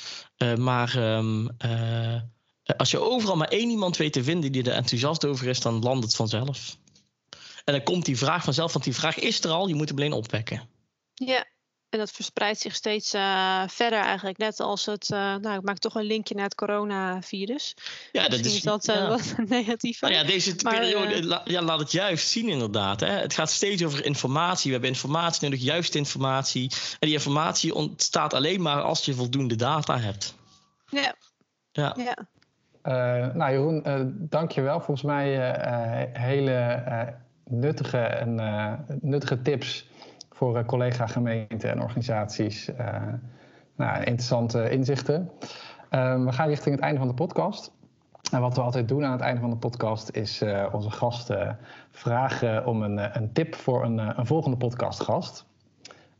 maar 0.59 1.17
um, 1.17 1.49
als 2.77 2.91
je 2.91 3.01
overal 3.01 3.37
maar 3.37 3.49
één 3.49 3.71
iemand 3.71 3.97
weet 3.97 4.13
te 4.13 4.25
vinden 4.25 4.53
die 4.53 4.63
er 4.63 4.73
enthousiast 4.73 5.27
over 5.27 5.47
is, 5.47 5.61
dan 5.61 5.83
landt 5.83 6.05
het 6.05 6.15
vanzelf. 6.17 6.77
En 7.65 7.75
dan 7.75 7.83
komt 7.83 8.05
die 8.05 8.19
vraag 8.19 8.45
vanzelf, 8.45 8.73
want 8.73 8.85
die 8.85 8.95
vraag 8.95 9.19
is 9.19 9.45
er 9.45 9.51
al, 9.51 9.69
je 9.69 9.75
moet 9.75 9.89
hem 9.89 9.99
alleen 9.99 10.13
opwekken. 10.13 10.69
Ja, 11.15 11.47
en 11.91 11.99
dat 11.99 12.11
verspreidt 12.11 12.61
zich 12.61 12.75
steeds 12.75 13.15
uh, 13.15 13.63
verder 13.67 14.01
eigenlijk. 14.01 14.39
Net 14.39 14.61
als 14.61 14.87
het, 14.87 15.11
uh, 15.11 15.19
nou 15.19 15.59
ik 15.59 15.63
maak 15.63 15.79
toch 15.79 15.95
een 15.95 16.05
linkje 16.05 16.35
naar 16.35 16.45
het 16.45 16.55
coronavirus. 16.55 17.75
Ja, 18.13 18.29
dat 18.29 18.39
is, 18.39 18.55
is 18.55 18.63
dat 18.63 18.89
uh, 18.89 18.95
ja. 18.95 19.09
wat 19.09 19.35
negatief. 19.49 20.01
Nou 20.01 20.13
ja, 20.13 20.25
deze 20.25 20.55
maar, 20.63 20.75
periode 20.75 21.27
la, 21.27 21.41
ja, 21.45 21.63
laat 21.63 21.79
het 21.79 21.93
juist 21.93 22.29
zien 22.29 22.49
inderdaad. 22.49 23.01
Hè. 23.01 23.11
Het 23.11 23.35
gaat 23.35 23.51
steeds 23.51 23.85
over 23.85 24.05
informatie. 24.05 24.65
We 24.65 24.73
hebben 24.73 24.91
informatie 24.91 25.49
nodig, 25.49 25.65
juiste 25.65 25.99
informatie. 25.99 26.71
En 26.99 27.07
die 27.07 27.13
informatie 27.13 27.75
ontstaat 27.75 28.35
alleen 28.35 28.63
maar 28.63 28.83
als 28.83 29.05
je 29.05 29.15
voldoende 29.15 29.57
data 29.57 29.99
hebt. 29.99 30.35
Ja. 30.87 31.15
Ja. 31.73 31.97
ja. 31.97 32.17
nou 33.35 33.53
Jeroen, 33.53 33.83
dank 34.31 34.51
je 34.51 34.61
wel. 34.61 34.81
Volgens 34.81 35.03
mij 35.03 35.29
hele 36.13 37.17
nuttige, 37.45 37.99
en, 37.99 38.35
nuttige 39.01 39.43
tips 39.43 39.87
voor 40.39 40.59
uh, 40.59 40.65
collega-gemeenten 40.65 41.71
en 41.71 41.83
organisaties. 41.83 42.69
Uh, 42.69 42.97
nou, 43.77 43.99
interessante 43.99 44.71
inzichten. 44.71 45.31
Um, 45.91 46.25
we 46.25 46.33
gaan 46.33 46.49
richting 46.49 46.75
het 46.75 46.85
einde 46.85 46.99
van 46.99 47.09
de 47.09 47.15
podcast. 47.15 47.73
En 48.33 48.41
wat 48.41 48.55
we 48.55 48.61
altijd 48.61 48.89
doen 48.89 49.05
aan 49.05 49.13
het 49.13 49.21
einde 49.21 49.41
van 49.41 49.51
de 49.51 49.57
podcast 49.57 50.11
is 50.11 50.43
uh, 50.43 50.67
onze 50.73 50.91
gasten 50.91 51.59
vragen 51.91 52.67
om 52.67 52.83
een, 52.83 53.17
een 53.17 53.33
tip 53.33 53.55
voor 53.55 53.85
een, 53.85 53.99
een 53.99 54.27
volgende 54.27 54.57
podcastgast. 54.57 55.47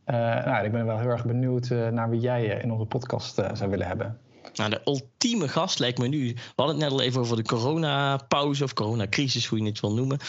nou, 0.05 0.65
ik 0.65 0.71
ben 0.71 0.85
wel 0.85 0.97
heel 0.97 1.09
erg 1.09 1.25
benieuwd 1.25 1.69
naar 1.69 2.09
wie 2.09 2.19
jij 2.19 2.45
in 2.45 2.71
onze 2.71 2.85
podcast 2.85 3.41
zou 3.53 3.69
willen 3.69 3.87
hebben. 3.87 4.19
Nou, 4.53 4.69
de 4.69 4.81
ultieme 4.85 5.47
gast 5.47 5.79
lijkt 5.79 5.97
me 5.97 6.07
nu. 6.07 6.33
We 6.33 6.41
hadden 6.55 6.75
het 6.75 6.83
net 6.83 6.93
al 6.93 7.01
even 7.01 7.21
over 7.21 7.35
de 7.35 7.43
coronapauze 7.43 8.63
of 8.63 8.73
coronacrisis, 8.73 9.45
hoe 9.45 9.59
je 9.59 9.65
het 9.65 9.79
wil 9.79 9.93
noemen. 9.93 10.19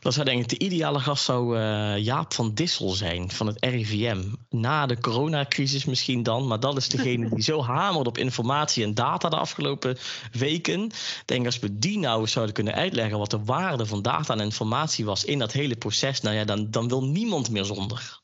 Dat 0.00 0.14
zou 0.14 0.24
denk 0.24 0.40
ik 0.40 0.48
de 0.48 0.64
ideale 0.64 1.00
gast 1.00 1.24
zou 1.24 1.58
uh, 1.58 1.98
Jaap 1.98 2.34
van 2.34 2.54
Dissel 2.54 2.90
zijn 2.90 3.30
van 3.30 3.46
het 3.46 3.64
RIVM. 3.64 4.22
Na 4.50 4.86
de 4.86 5.00
coronacrisis 5.00 5.84
misschien 5.84 6.22
dan, 6.22 6.46
maar 6.46 6.60
dat 6.60 6.76
is 6.76 6.88
degene 6.88 7.28
die 7.28 7.42
zo 7.42 7.62
hamert 7.62 8.06
op 8.06 8.18
informatie 8.18 8.84
en 8.84 8.94
data 8.94 9.28
de 9.28 9.36
afgelopen 9.36 9.98
weken. 10.32 10.84
Ik 10.84 11.22
denk 11.24 11.46
als 11.46 11.58
we 11.58 11.78
die 11.78 11.98
nou 11.98 12.26
zouden 12.26 12.54
kunnen 12.54 12.74
uitleggen 12.74 13.18
wat 13.18 13.30
de 13.30 13.44
waarde 13.44 13.86
van 13.86 14.02
data 14.02 14.34
en 14.34 14.40
informatie 14.40 15.04
was 15.04 15.24
in 15.24 15.38
dat 15.38 15.52
hele 15.52 15.76
proces, 15.76 16.20
nou 16.20 16.36
ja, 16.36 16.44
dan, 16.44 16.70
dan 16.70 16.88
wil 16.88 17.04
niemand 17.04 17.50
meer 17.50 17.64
zonder. 17.64 18.20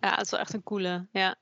Ja, 0.00 0.10
het 0.10 0.24
is 0.24 0.30
wel 0.30 0.40
echt 0.40 0.54
een 0.54 0.62
coole. 0.62 1.06
Ja. 1.12 1.36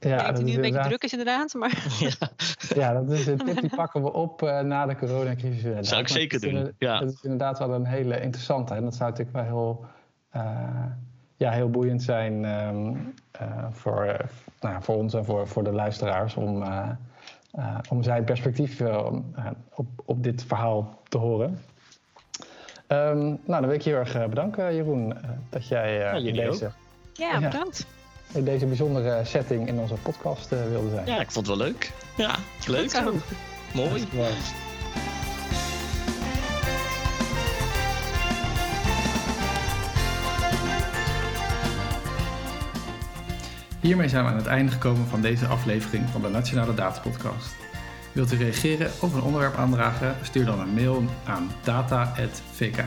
Ja, 0.00 0.10
ik 0.10 0.16
denk 0.16 0.26
dat 0.26 0.36
hij 0.36 0.44
nu 0.44 0.54
een 0.54 0.60
beetje 0.60 0.88
druk 0.88 1.02
is 1.02 1.10
inderdaad. 1.10 1.54
Maar... 1.54 1.86
Ja. 1.98 2.28
ja, 2.74 2.92
dat 2.92 3.10
is 3.10 3.26
een 3.26 3.38
tip 3.38 3.60
die 3.60 3.76
pakken 3.76 4.02
we 4.02 4.12
op 4.12 4.42
uh, 4.42 4.60
na 4.60 4.86
de 4.86 4.96
coronacrisis. 4.96 5.74
Dat 5.74 5.86
zou 5.86 6.00
ik 6.00 6.08
zeker 6.08 6.40
doen. 6.40 6.72
Ja. 6.78 7.00
Dat 7.00 7.12
is 7.12 7.22
inderdaad 7.22 7.58
wel 7.58 7.74
een 7.74 7.86
hele 7.86 8.20
interessante. 8.20 8.74
En 8.74 8.84
dat 8.84 8.94
zou 8.94 9.10
natuurlijk 9.10 9.36
wel 9.36 9.44
heel, 9.44 9.84
uh, 10.36 10.84
ja, 11.36 11.50
heel 11.50 11.70
boeiend 11.70 12.02
zijn 12.02 12.44
um, 12.44 13.14
uh, 13.42 13.66
voor, 13.70 14.16
nou, 14.60 14.82
voor 14.82 14.96
ons 14.96 15.14
en 15.14 15.24
voor, 15.24 15.48
voor 15.48 15.64
de 15.64 15.72
luisteraars. 15.72 16.34
Om, 16.34 16.64
om 17.88 18.02
zijn 18.02 18.24
perspectief 18.24 18.80
op, 19.74 19.86
op 20.04 20.22
dit 20.22 20.44
verhaal 20.44 21.00
te 21.08 21.18
horen. 21.18 21.58
Um, 22.88 23.18
nou, 23.18 23.38
dan 23.46 23.66
wil 23.66 23.72
ik 23.72 23.80
je 23.80 23.90
heel 23.90 23.98
erg 23.98 24.28
bedanken, 24.28 24.74
Jeroen, 24.74 25.14
dat 25.48 25.68
jij 25.68 25.98
ja, 25.98 26.32
deze... 26.32 26.66
Ook. 26.66 26.72
Ja, 27.12 27.40
bedankt 27.40 27.86
in 28.32 28.44
deze 28.44 28.66
bijzondere 28.66 29.20
setting 29.24 29.68
in 29.68 29.78
onze 29.78 29.94
podcast 29.94 30.52
uh, 30.52 30.58
wilde 30.68 30.90
zijn. 30.90 31.06
Ja, 31.06 31.20
ik 31.20 31.30
vond 31.30 31.46
het 31.46 31.56
wel 31.56 31.66
leuk. 31.66 31.92
Ja, 32.16 32.36
leuk. 32.66 33.02
Mooi. 33.72 34.06
Hiermee 43.80 44.08
zijn 44.08 44.24
we 44.24 44.30
aan 44.30 44.36
het 44.36 44.46
einde 44.46 44.72
gekomen 44.72 45.06
van 45.06 45.20
deze 45.20 45.46
aflevering 45.46 46.08
van 46.08 46.22
de 46.22 46.28
Nationale 46.28 46.74
Data 46.74 47.00
Podcast. 47.00 47.54
Wilt 48.12 48.32
u 48.32 48.36
reageren 48.36 48.90
of 49.00 49.14
een 49.14 49.22
onderwerp 49.22 49.56
aandragen? 49.56 50.16
Stuur 50.22 50.44
dan 50.44 50.60
een 50.60 50.74
mail 50.74 51.04
aan 51.24 51.50
data.vka.nl. 51.62 52.86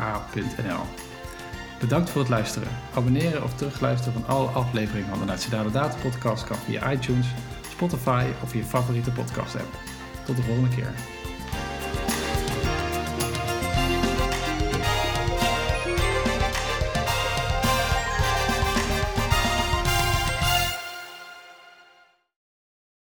Bedankt 1.82 2.10
voor 2.10 2.22
het 2.22 2.30
luisteren. 2.30 2.68
Abonneren 2.94 3.44
of 3.44 3.54
terugluisteren 3.54 4.14
van 4.14 4.36
alle 4.36 4.48
afleveringen 4.48 5.10
van 5.10 5.20
de 5.20 5.26
Nationale 5.26 5.72
Data 5.72 5.98
Podcast 6.02 6.44
kan 6.44 6.58
via 6.58 6.92
iTunes, 6.92 7.28
Spotify 7.70 8.26
of 8.44 8.54
je 8.54 8.64
favoriete 8.64 9.12
podcast 9.12 9.56
app. 9.56 9.80
Tot 10.26 10.36
de 10.36 10.44
volgende 10.44 10.76
keer. 10.76 10.94